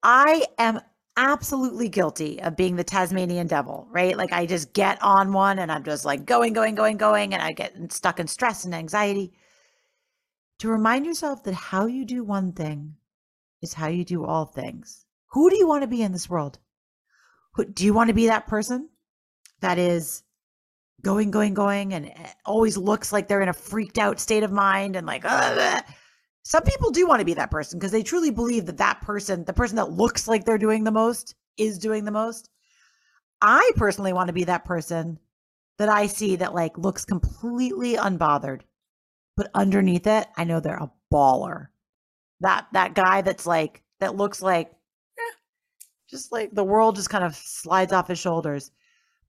I 0.00 0.44
am 0.58 0.80
absolutely 1.16 1.88
guilty 1.88 2.40
of 2.42 2.56
being 2.56 2.76
the 2.76 2.84
Tasmanian 2.84 3.46
devil, 3.46 3.86
right? 3.90 4.16
Like 4.16 4.32
I 4.32 4.46
just 4.46 4.72
get 4.72 5.02
on 5.02 5.32
one 5.32 5.58
and 5.58 5.70
I'm 5.70 5.84
just 5.84 6.04
like 6.04 6.24
going, 6.24 6.52
going, 6.52 6.74
going, 6.74 6.96
going, 6.96 7.34
and 7.34 7.42
I 7.42 7.52
get 7.52 7.92
stuck 7.92 8.18
in 8.18 8.26
stress 8.26 8.64
and 8.64 8.74
anxiety. 8.74 9.32
To 10.60 10.68
remind 10.68 11.06
yourself 11.06 11.44
that 11.44 11.54
how 11.54 11.86
you 11.86 12.04
do 12.04 12.24
one 12.24 12.52
thing 12.52 12.94
is 13.62 13.74
how 13.74 13.88
you 13.88 14.04
do 14.04 14.24
all 14.24 14.46
things. 14.46 15.04
Who 15.32 15.50
do 15.50 15.56
you 15.56 15.66
want 15.66 15.82
to 15.82 15.88
be 15.88 16.02
in 16.02 16.12
this 16.12 16.30
world? 16.30 16.58
Who, 17.54 17.64
do 17.64 17.84
you 17.84 17.94
want 17.94 18.08
to 18.08 18.14
be 18.14 18.26
that 18.26 18.46
person 18.46 18.88
that 19.60 19.78
is 19.78 20.22
going, 21.02 21.30
going, 21.30 21.54
going, 21.54 21.92
and 21.92 22.06
eh, 22.06 22.32
always 22.44 22.76
looks 22.76 23.12
like 23.12 23.28
they're 23.28 23.42
in 23.42 23.48
a 23.48 23.52
freaked 23.52 23.98
out 23.98 24.20
state 24.20 24.42
of 24.42 24.52
mind 24.52 24.96
and 24.96 25.06
like, 25.06 25.24
some 26.44 26.62
people 26.62 26.90
do 26.90 27.06
want 27.06 27.20
to 27.20 27.24
be 27.24 27.34
that 27.34 27.50
person 27.50 27.78
because 27.78 27.92
they 27.92 28.02
truly 28.02 28.30
believe 28.30 28.66
that 28.66 28.76
that 28.76 29.00
person, 29.00 29.44
the 29.44 29.52
person 29.52 29.76
that 29.76 29.92
looks 29.92 30.28
like 30.28 30.44
they're 30.44 30.58
doing 30.58 30.84
the 30.84 30.90
most, 30.90 31.34
is 31.56 31.78
doing 31.78 32.04
the 32.04 32.10
most. 32.10 32.50
I 33.40 33.72
personally 33.76 34.12
want 34.12 34.28
to 34.28 34.34
be 34.34 34.44
that 34.44 34.64
person 34.64 35.18
that 35.78 35.88
I 35.88 36.06
see 36.06 36.36
that 36.36 36.54
like 36.54 36.76
looks 36.78 37.04
completely 37.04 37.94
unbothered, 37.94 38.60
but 39.36 39.50
underneath 39.54 40.06
it, 40.06 40.28
I 40.36 40.44
know 40.44 40.60
they're 40.60 40.76
a 40.76 40.92
baller. 41.12 41.68
That 42.40 42.66
that 42.72 42.94
guy 42.94 43.22
that's 43.22 43.46
like 43.46 43.82
that 44.00 44.16
looks 44.16 44.42
like 44.42 44.68
eh, 44.70 45.34
just 46.10 46.30
like 46.30 46.54
the 46.54 46.64
world 46.64 46.96
just 46.96 47.10
kind 47.10 47.24
of 47.24 47.34
slides 47.34 47.92
off 47.92 48.08
his 48.08 48.18
shoulders. 48.18 48.70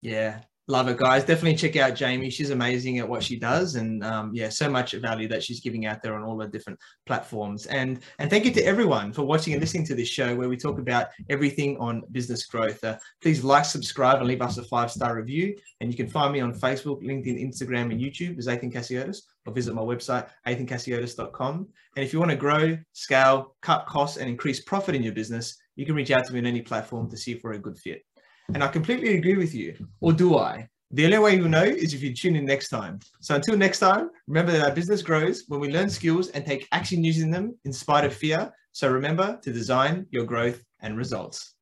Yeah, 0.00 0.40
Love 0.72 0.88
it, 0.88 0.96
guys. 0.96 1.22
Definitely 1.22 1.56
check 1.56 1.76
out 1.76 1.94
Jamie. 1.94 2.30
She's 2.30 2.48
amazing 2.48 2.98
at 2.98 3.06
what 3.06 3.22
she 3.22 3.38
does, 3.38 3.74
and 3.74 4.02
um, 4.02 4.30
yeah, 4.32 4.48
so 4.48 4.70
much 4.70 4.92
value 4.92 5.28
that 5.28 5.44
she's 5.44 5.60
giving 5.60 5.84
out 5.84 6.02
there 6.02 6.14
on 6.14 6.22
all 6.22 6.34
the 6.34 6.48
different 6.48 6.78
platforms. 7.04 7.66
And 7.66 8.00
and 8.18 8.30
thank 8.30 8.46
you 8.46 8.52
to 8.52 8.62
everyone 8.62 9.12
for 9.12 9.22
watching 9.22 9.52
and 9.52 9.60
listening 9.60 9.84
to 9.88 9.94
this 9.94 10.08
show, 10.08 10.34
where 10.34 10.48
we 10.48 10.56
talk 10.56 10.78
about 10.78 11.08
everything 11.28 11.76
on 11.76 12.04
business 12.12 12.46
growth. 12.46 12.82
Uh, 12.82 12.96
please 13.20 13.44
like, 13.44 13.66
subscribe, 13.66 14.20
and 14.20 14.26
leave 14.26 14.40
us 14.40 14.56
a 14.56 14.64
five 14.64 14.90
star 14.90 15.14
review. 15.14 15.54
And 15.82 15.90
you 15.90 15.96
can 15.98 16.08
find 16.08 16.32
me 16.32 16.40
on 16.40 16.54
Facebook, 16.54 17.02
LinkedIn, 17.02 17.38
Instagram, 17.46 17.92
and 17.92 18.00
YouTube 18.00 18.38
as 18.38 18.46
Athin 18.46 18.72
Cassiotis, 18.72 19.18
or 19.44 19.52
visit 19.52 19.74
my 19.74 19.82
website 19.82 20.26
athincassiotis.com. 20.46 21.68
And 21.96 22.02
if 22.02 22.14
you 22.14 22.18
want 22.18 22.30
to 22.30 22.36
grow, 22.38 22.78
scale, 22.94 23.56
cut 23.60 23.84
costs, 23.84 24.16
and 24.16 24.26
increase 24.26 24.60
profit 24.60 24.94
in 24.94 25.02
your 25.02 25.12
business, 25.12 25.58
you 25.76 25.84
can 25.84 25.94
reach 25.94 26.10
out 26.10 26.24
to 26.24 26.32
me 26.32 26.38
on 26.38 26.46
any 26.46 26.62
platform 26.62 27.10
to 27.10 27.16
see 27.18 27.32
if 27.32 27.44
we're 27.44 27.52
a 27.52 27.58
good 27.58 27.76
fit. 27.76 28.06
And 28.54 28.62
I 28.62 28.68
completely 28.68 29.16
agree 29.16 29.36
with 29.36 29.54
you. 29.54 29.74
Or 30.00 30.12
do 30.12 30.36
I? 30.36 30.68
The 30.90 31.06
only 31.06 31.18
way 31.18 31.36
you'll 31.36 31.48
know 31.48 31.64
is 31.64 31.94
if 31.94 32.02
you 32.02 32.14
tune 32.14 32.36
in 32.36 32.44
next 32.44 32.68
time. 32.68 33.00
So 33.20 33.34
until 33.34 33.56
next 33.56 33.78
time, 33.78 34.10
remember 34.26 34.52
that 34.52 34.68
our 34.68 34.74
business 34.74 35.00
grows 35.00 35.44
when 35.48 35.58
we 35.58 35.72
learn 35.72 35.88
skills 35.88 36.28
and 36.30 36.44
take 36.44 36.68
action 36.70 37.02
using 37.02 37.30
them 37.30 37.58
in 37.64 37.72
spite 37.72 38.04
of 38.04 38.14
fear. 38.14 38.52
So 38.72 38.90
remember 38.90 39.38
to 39.42 39.52
design 39.52 40.06
your 40.10 40.24
growth 40.24 40.62
and 40.80 40.98
results. 40.98 41.54